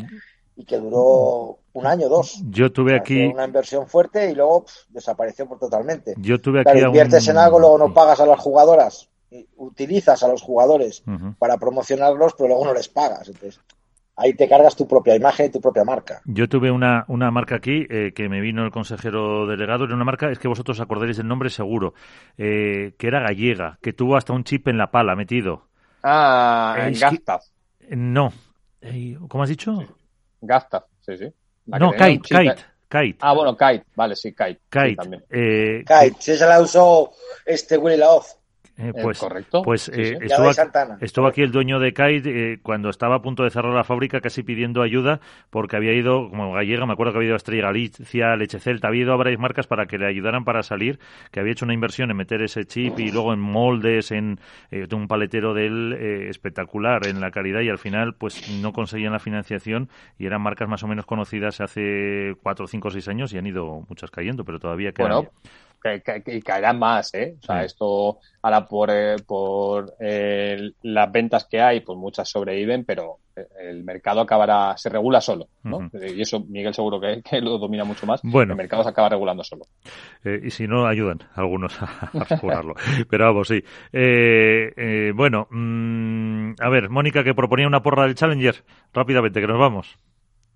y 0.56 0.66
que 0.66 0.78
duró 0.78 1.60
un 1.76 1.86
año, 1.86 2.08
dos. 2.08 2.42
Yo 2.50 2.72
tuve 2.72 2.96
aquí 2.96 3.26
una 3.26 3.46
inversión 3.46 3.86
fuerte 3.86 4.32
y 4.32 4.36
luego 4.36 4.66
desapareció 4.90 5.46
por 5.46 5.60
totalmente. 5.60 6.16
Yo 6.18 6.40
tuve 6.40 6.62
aquí 6.62 6.80
inviertes 6.80 7.28
en 7.28 7.38
algo, 7.38 7.60
luego 7.60 7.78
no 7.78 7.94
pagas 7.94 8.20
a 8.22 8.26
las 8.26 8.40
jugadoras, 8.40 9.10
utilizas 9.58 10.24
a 10.24 10.30
los 10.30 10.42
jugadores 10.42 11.04
para 11.38 11.58
promocionarlos, 11.58 12.34
pero 12.38 12.48
luego 12.48 12.66
no 12.66 12.74
les 12.74 12.88
pagas. 12.88 13.28
Entonces, 13.28 13.60
ahí 14.16 14.34
te 14.34 14.48
cargas 14.48 14.78
tu 14.78 14.88
propia 14.88 15.18
imagen 15.18 15.48
y 15.48 15.50
tu 15.50 15.60
propia 15.60 15.84
marca. 15.84 16.22
Yo 16.24 16.48
tuve 16.48 16.72
una, 16.72 17.04
una 17.10 17.30
marca 17.30 17.56
aquí 17.56 17.86
eh, 17.90 18.14
que 18.16 18.30
me 18.30 18.40
vino 18.40 18.64
el 18.64 18.72
consejero 18.72 19.46
delegado, 19.46 19.84
era 19.84 19.96
una 19.96 20.06
marca, 20.06 20.32
es 20.32 20.40
que 20.40 20.48
vosotros 20.48 20.80
acordaréis 20.80 21.18
del 21.18 21.28
nombre 21.28 21.50
seguro, 21.50 21.94
eh, 22.38 22.94
que 22.98 23.08
era 23.08 23.20
gallega, 23.20 23.80
que 23.82 23.92
tuvo 23.92 24.16
hasta 24.16 24.32
un 24.32 24.46
chip 24.46 24.70
en 24.70 24.78
la 24.78 24.92
pala 24.92 25.18
metido. 25.18 25.68
Ah, 26.04 26.88
en 26.88 28.14
No. 28.14 28.32
¿Cómo 29.28 29.44
has 29.44 29.50
dicho? 29.50 29.84
Gasta, 30.40 30.86
sí, 31.02 31.18
sí. 31.18 31.34
No, 31.66 31.92
Kite, 31.92 32.20
Kite, 32.20 32.56
Kite. 32.90 33.18
Ah, 33.22 33.34
bueno, 33.34 33.56
Kite, 33.58 33.86
vale, 33.96 34.16
sí, 34.16 34.32
Kite. 34.32 34.60
Kite. 34.70 34.96
también. 34.96 35.24
Eh, 35.30 35.84
Kite, 35.86 36.16
sí, 36.20 36.38
se 36.38 36.46
la 36.46 36.62
usó 36.62 37.12
este 37.46 37.78
Willy 37.78 37.98
Laoz. 37.98 38.38
Eh, 38.78 38.90
eh, 38.90 38.94
pues, 39.02 39.20
correcto. 39.20 39.62
Pues 39.64 39.90
eh, 39.90 40.18
estuvo, 41.00 41.28
aquí, 41.28 41.42
el 41.42 41.52
dueño 41.52 41.80
de 41.80 41.94
Kite 41.94 42.60
cuando 42.62 42.90
estaba 42.90 43.16
a 43.16 43.22
punto 43.22 43.44
de 43.44 43.50
cerrar 43.50 43.74
la 43.74 43.86
fábrica, 43.86 44.20
casi 44.20 44.44
pidiendo 44.44 44.82
ayuda, 44.82 45.22
porque 45.50 45.78
había 45.78 45.94
ido, 45.94 46.30
como 46.30 46.52
gallega, 46.52 46.86
me 46.86 46.94
acuerdo 46.94 47.14
que 47.14 47.20
había 47.20 47.28
ido 47.28 47.36
a 47.36 47.38
Estrella 47.38 47.64
Galicia, 47.64 48.36
Leche 48.36 48.60
Celta, 48.60 48.90
había 48.90 49.04
ido 49.04 49.14
a 49.14 49.18
varias 49.18 49.40
marcas 49.40 49.68
para 49.68 49.86
que 49.86 49.98
le 49.98 50.08
ayudaran 50.08 50.44
para 50.44 50.62
salir, 50.62 51.00
que 51.32 51.40
había 51.40 51.54
hecho 51.54 51.66
una 51.66 51.74
inversión 51.74 52.12
en 52.12 52.18
meter 52.18 52.42
ese 52.42 52.66
chip 52.66 53.00
y 53.00 53.12
luego 53.12 53.34
en 53.34 53.40
moldes, 53.40 54.12
en 54.12 54.40
un 54.92 55.08
paletero 55.08 55.54
de 55.54 55.68
él 55.68 55.94
espectacular 56.30 57.08
en 57.08 57.22
la 57.22 57.32
calidad 57.32 57.62
y 57.62 57.70
al 57.70 57.78
final 57.78 58.16
pues 58.16 58.50
no 58.62 58.74
conseguían 58.74 59.14
la 59.14 59.20
financiación 59.20 59.90
y 60.18 60.26
eran 60.26 60.42
marcas 60.42 60.68
más 60.68 60.84
o 60.84 60.88
menos 60.88 61.06
conocidas 61.06 61.62
hace 61.62 62.36
cuatro, 62.42 62.68
cinco, 62.68 62.90
seis 62.90 63.08
años 63.08 63.34
y 63.34 63.38
han 63.38 63.48
ido 63.48 63.86
muchas 63.88 64.12
cayendo, 64.12 64.44
pero 64.44 64.60
todavía 64.60 64.92
quedan 64.92 65.30
y 66.26 66.42
caerán 66.42 66.80
más, 66.80 67.14
¿eh? 67.14 67.36
O 67.42 67.46
sea, 67.46 67.64
esto 67.64 68.20
ahora 68.42 68.66
por, 68.66 68.90
eh, 68.92 69.16
por 69.26 69.96
eh, 70.00 70.72
las 70.84 71.12
ventas 71.12 71.46
que 71.50 71.62
hay, 71.62 71.82
pues 71.82 71.98
muchas 71.98 72.30
sobreviven, 72.30 72.86
pero 72.86 73.18
eh, 73.36 73.46
el 73.62 73.84
mercado 73.84 74.22
acabará, 74.22 74.78
se 74.78 74.90
regula 74.90 75.20
solo, 75.22 75.48
¿no? 75.64 75.90
Y 75.94 76.22
eso 76.22 76.42
Miguel 76.48 76.74
seguro 76.74 77.00
que, 77.00 77.22
lo 77.42 77.58
domina 77.58 77.84
mucho 77.84 78.06
más. 78.06 78.22
Bueno. 78.24 78.54
El 78.54 78.58
mercado 78.58 78.84
se 78.84 78.90
acaba 78.90 79.10
regulando 79.10 79.44
solo. 79.44 79.66
y 80.24 80.52
si 80.52 80.68
no, 80.68 80.86
ayudan 80.86 81.20
algunos 81.34 81.82
a, 81.82 82.12
a 82.14 82.26
pero 83.10 83.26
vamos, 83.26 83.48
sí. 83.48 83.64
bueno, 85.14 85.48
mm, 85.50 86.54
a 86.60 86.70
ver, 86.70 86.90
Mónica 86.90 87.24
que 87.24 87.34
proponía 87.34 87.68
una 87.68 87.82
porra 87.82 88.04
del 88.04 88.16
Challenger, 88.16 88.64
rápidamente, 88.94 89.42
que 89.42 89.48
nos 89.48 89.60
vamos. 89.60 89.98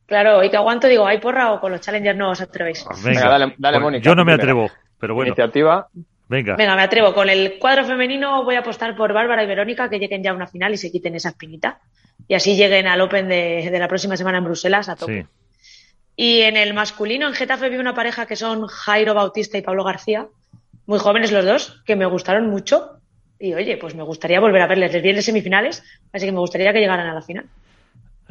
Claro, 0.10 0.44
y 0.44 0.50
te 0.50 0.58
aguanto, 0.58 0.88
digo, 0.88 1.06
¿hay 1.06 1.20
porra 1.20 1.54
o 1.54 1.62
con 1.62 1.72
los 1.72 1.82
Challengers 1.82 2.18
no 2.18 2.32
os 2.32 2.42
atrevéis? 2.42 2.84
Venga, 3.04 3.30
dale, 3.30 3.54
dale 3.60 3.80
Mónica. 3.80 4.04
Yo 4.04 4.16
no 4.16 4.26
me 4.26 4.34
atrevo. 4.34 4.68
Pero 5.00 5.14
bueno. 5.14 5.30
Iniciativa. 5.30 5.88
Venga. 6.28 6.56
Venga, 6.56 6.76
me 6.76 6.82
atrevo. 6.82 7.14
Con 7.14 7.30
el 7.30 7.60
cuadro 7.60 7.86
femenino 7.86 8.44
voy 8.44 8.56
a 8.56 8.60
apostar 8.60 8.96
por 8.96 9.14
Bárbara 9.14 9.44
y 9.44 9.48
Verónica 9.48 9.88
que 9.88 10.00
lleguen 10.00 10.24
ya 10.24 10.32
a 10.32 10.34
una 10.34 10.48
final 10.48 10.74
y 10.74 10.78
se 10.78 10.92
quiten 10.92 11.14
esa 11.14 11.30
espinita. 11.30 11.80
Y 12.28 12.34
así 12.34 12.56
lleguen 12.56 12.88
al 12.88 13.02
Open 13.02 13.28
de, 13.28 13.70
la 13.72 13.88
próxima 13.88 14.18
semana 14.18 14.40
en 14.40 14.46
Bruselas 14.46 14.90
a 14.90 14.96
tope. 14.96 15.28
Y 16.16 16.42
en 16.42 16.58
el 16.58 16.74
masculino, 16.74 17.28
en 17.28 17.36
Getafe 17.36 17.70
vi 17.70 17.78
una 17.78 17.94
pareja 17.94 18.26
que 18.26 18.36
son 18.36 18.66
Jairo 18.66 19.14
Bautista 19.14 19.60
y 19.60 19.62
Pablo 19.62 19.84
García. 19.84 20.28
Muy 20.88 20.98
jóvenes 20.98 21.32
los 21.32 21.46
dos, 21.46 21.84
que 21.86 21.96
me 21.96 22.08
gustaron 22.08 22.50
mucho. 22.50 23.00
y 23.40 23.54
oye, 23.54 23.78
pues 23.78 23.94
me 23.94 24.04
gustaría 24.04 24.40
volver 24.40 24.64
a 24.64 24.68
verles. 24.68 24.92
Les 24.92 25.04
vi 25.04 25.10
en 25.10 25.22
semifinales, 25.22 25.84
así 26.12 26.26
que 26.26 26.32
me 26.32 26.40
gustaría 26.40 26.74
que 26.74 26.80
llegaran 26.80 27.08
a 27.08 27.14
la 27.14 27.22
final. 27.22 27.46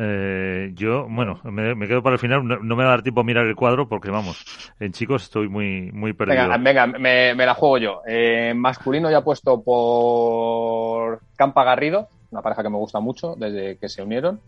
Eh, 0.01 0.71
yo, 0.75 1.09
bueno, 1.09 1.41
me, 1.45 1.89
quedo 1.89 2.03
para 2.03 2.15
el 2.15 2.21
final. 2.21 2.47
No, 2.47 2.77
me 2.77 2.85
va 2.85 2.91
a 2.91 2.93
dar 2.93 3.03
tiempo 3.03 3.21
a 3.21 3.25
mirar 3.25 3.47
el 3.47 3.57
cuadro 3.57 3.89
porque, 3.89 4.11
vamos, 4.11 4.45
en 4.79 4.93
chicos 4.93 5.25
estoy 5.25 5.49
muy, 5.49 5.91
muy 5.93 6.13
perdido. 6.13 6.49
Venga, 6.59 6.87
venga 6.87 6.87
me, 6.87 7.35
la 7.35 7.55
juego 7.55 7.79
yo. 7.79 8.03
Eh, 8.07 8.55
masculino 8.55 9.11
ya 9.11 9.23
puesto 9.23 9.61
por 9.61 11.21
Campa 11.37 11.65
Garrido, 11.65 12.09
una 12.31 12.43
pareja 12.43 12.63
que 12.63 12.71
me 12.71 12.77
gusta 12.77 13.01
mucho 13.01 13.35
desde 13.37 13.77
que 13.77 13.89
se 13.89 14.03
unieron. 14.03 14.41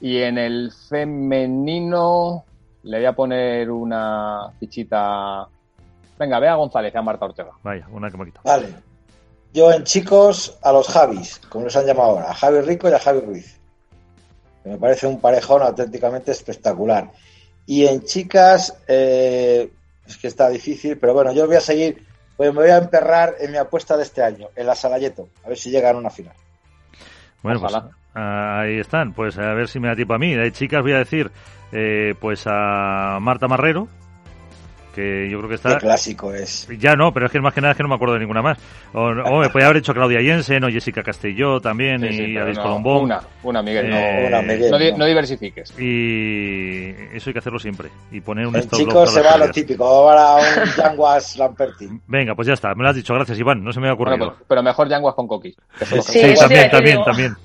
Y 0.00 0.18
en 0.18 0.38
el 0.38 0.70
femenino 0.88 2.44
le 2.84 2.98
voy 2.98 3.06
a 3.06 3.12
poner 3.14 3.70
una 3.70 4.50
fichita. 4.60 5.48
Venga, 6.18 6.38
ve 6.38 6.48
a 6.48 6.54
González 6.54 6.94
y 6.94 6.98
a 6.98 7.02
Marta 7.02 7.24
Ortega. 7.24 7.50
Vaya, 7.64 7.88
una 7.90 8.10
que 8.10 8.16
me 8.16 8.26
quita. 8.26 8.40
Vale. 8.44 8.68
Yo 9.52 9.72
en 9.72 9.84
chicos, 9.84 10.58
a 10.62 10.72
los 10.72 10.88
Javis, 10.88 11.40
como 11.48 11.64
los 11.64 11.76
han 11.76 11.86
llamado 11.86 12.10
ahora, 12.10 12.30
a 12.30 12.34
Javi 12.34 12.60
Rico 12.60 12.88
y 12.88 12.92
a 12.92 12.98
Javi 12.98 13.20
Ruiz. 13.20 13.60
Me 14.64 14.78
parece 14.78 15.06
un 15.06 15.20
parejón 15.20 15.62
auténticamente 15.62 16.30
espectacular. 16.30 17.10
Y 17.66 17.86
en 17.86 18.02
chicas, 18.02 18.76
eh, 18.88 19.70
es 20.06 20.16
que 20.16 20.28
está 20.28 20.48
difícil, 20.48 20.98
pero 20.98 21.14
bueno, 21.14 21.32
yo 21.32 21.46
voy 21.46 21.56
a 21.56 21.60
seguir, 21.60 22.04
pues 22.36 22.52
me 22.52 22.60
voy 22.62 22.70
a 22.70 22.78
emperrar 22.78 23.34
en 23.40 23.52
mi 23.52 23.58
apuesta 23.58 23.96
de 23.96 24.02
este 24.02 24.22
año, 24.22 24.48
en 24.56 24.66
la 24.66 24.74
Salayeto, 24.74 25.28
a 25.44 25.48
ver 25.48 25.58
si 25.58 25.70
llegan 25.70 25.96
a 25.96 25.98
una 25.98 26.10
final. 26.10 26.34
Bueno, 27.42 27.60
pues 27.60 27.74
ahí 28.14 28.78
están, 28.78 29.12
pues 29.12 29.38
a 29.38 29.54
ver 29.54 29.68
si 29.68 29.80
me 29.80 29.88
da 29.88 29.96
tiempo 29.96 30.14
a 30.14 30.18
mí. 30.18 30.34
De 30.34 30.50
chicas 30.52 30.82
voy 30.82 30.92
a 30.92 30.98
decir, 30.98 31.30
eh, 31.72 32.14
pues 32.20 32.44
a 32.46 33.18
Marta 33.20 33.48
Marrero, 33.48 33.88
que 34.94 35.28
yo 35.28 35.38
creo 35.38 35.48
que 35.48 35.56
está... 35.56 35.74
Qué 35.74 35.80
clásico 35.80 36.32
es. 36.32 36.68
Ya 36.78 36.94
no, 36.94 37.12
pero 37.12 37.26
es 37.26 37.32
que 37.32 37.40
más 37.40 37.52
que 37.52 37.60
nada 37.60 37.72
es 37.72 37.76
que 37.76 37.82
no 37.82 37.88
me 37.88 37.96
acuerdo 37.96 38.14
de 38.14 38.20
ninguna 38.20 38.42
más. 38.42 38.58
O, 38.92 39.10
me 39.10 39.48
podía 39.50 39.66
haber 39.66 39.78
hecho 39.78 39.92
Claudia 39.92 40.20
Jensen 40.20 40.64
o 40.64 40.68
Jessica 40.68 41.02
Castelló 41.02 41.60
también 41.60 42.04
y 42.04 42.36
Alice 42.36 42.60
Colombón. 42.60 43.04
Una, 43.04 43.20
una 43.42 43.62
Miguel, 43.62 43.90
no, 43.90 43.96
eh, 43.96 44.24
una 44.28 44.42
Miguel 44.42 44.94
no, 44.96 45.04
diversifiques. 45.04 45.78
Y 45.78 46.90
eso 47.14 47.30
hay 47.30 47.32
que 47.32 47.38
hacerlo 47.38 47.58
siempre. 47.58 47.90
Y 48.12 48.20
poner 48.20 48.46
un 48.46 48.56
El 48.56 48.68
chico 48.70 49.06
se 49.06 49.20
va 49.20 49.32
a 49.32 49.38
lo 49.38 49.50
típico, 49.50 49.84
ahora 49.84 50.36
un 50.36 50.70
Yanguas 50.76 51.36
Lamperti. 51.36 51.88
Venga, 52.06 52.34
pues 52.34 52.46
ya 52.48 52.54
está, 52.54 52.74
me 52.74 52.84
lo 52.84 52.90
has 52.90 52.96
dicho, 52.96 53.14
gracias 53.14 53.38
Iván, 53.38 53.62
no 53.62 53.72
se 53.72 53.80
me 53.80 53.88
ha 53.88 53.92
ocurrido. 53.92 54.36
pero, 54.48 54.62
mejor 54.62 54.88
Yanguas 54.88 55.14
con 55.14 55.26
Coqui. 55.26 55.54
Sí, 56.02 56.34
también, 56.38 56.70
también, 56.70 57.04
también. 57.04 57.36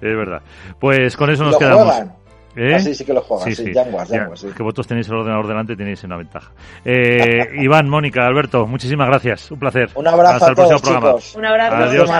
Es 0.00 0.16
verdad. 0.16 0.42
Pues 0.78 1.16
con 1.16 1.30
eso 1.30 1.44
nos 1.44 1.58
quedamos. 1.58 2.19
¿Eh? 2.56 2.74
Así 2.74 2.94
sí 2.94 3.04
que 3.04 3.12
lo 3.12 3.20
juegan, 3.20 3.54
sí, 3.54 3.64
sí. 3.64 3.72
Que 3.72 4.62
vosotros 4.62 4.86
tenéis 4.86 5.08
el 5.08 5.14
ordenador 5.14 5.46
delante 5.46 5.76
tenéis 5.76 6.02
una 6.04 6.16
ventaja. 6.16 6.50
Eh, 6.84 7.48
Iván, 7.62 7.88
Mónica, 7.88 8.26
Alberto, 8.26 8.66
muchísimas 8.66 9.08
gracias. 9.08 9.50
Un 9.50 9.58
placer. 9.58 9.90
Un 9.94 10.06
abrazo 10.06 10.34
Hasta 10.34 10.46
a 10.46 10.48
el 10.50 10.54
próximo 10.54 10.80
programa. 10.80 11.14
Un 11.36 11.44
abrazo. 11.44 11.76
Adiós. 11.76 12.10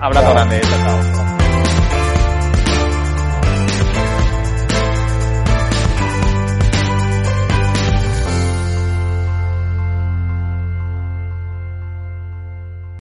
Abrazo 0.00 0.30
grande. 0.32 0.60
Chao. 0.60 1.41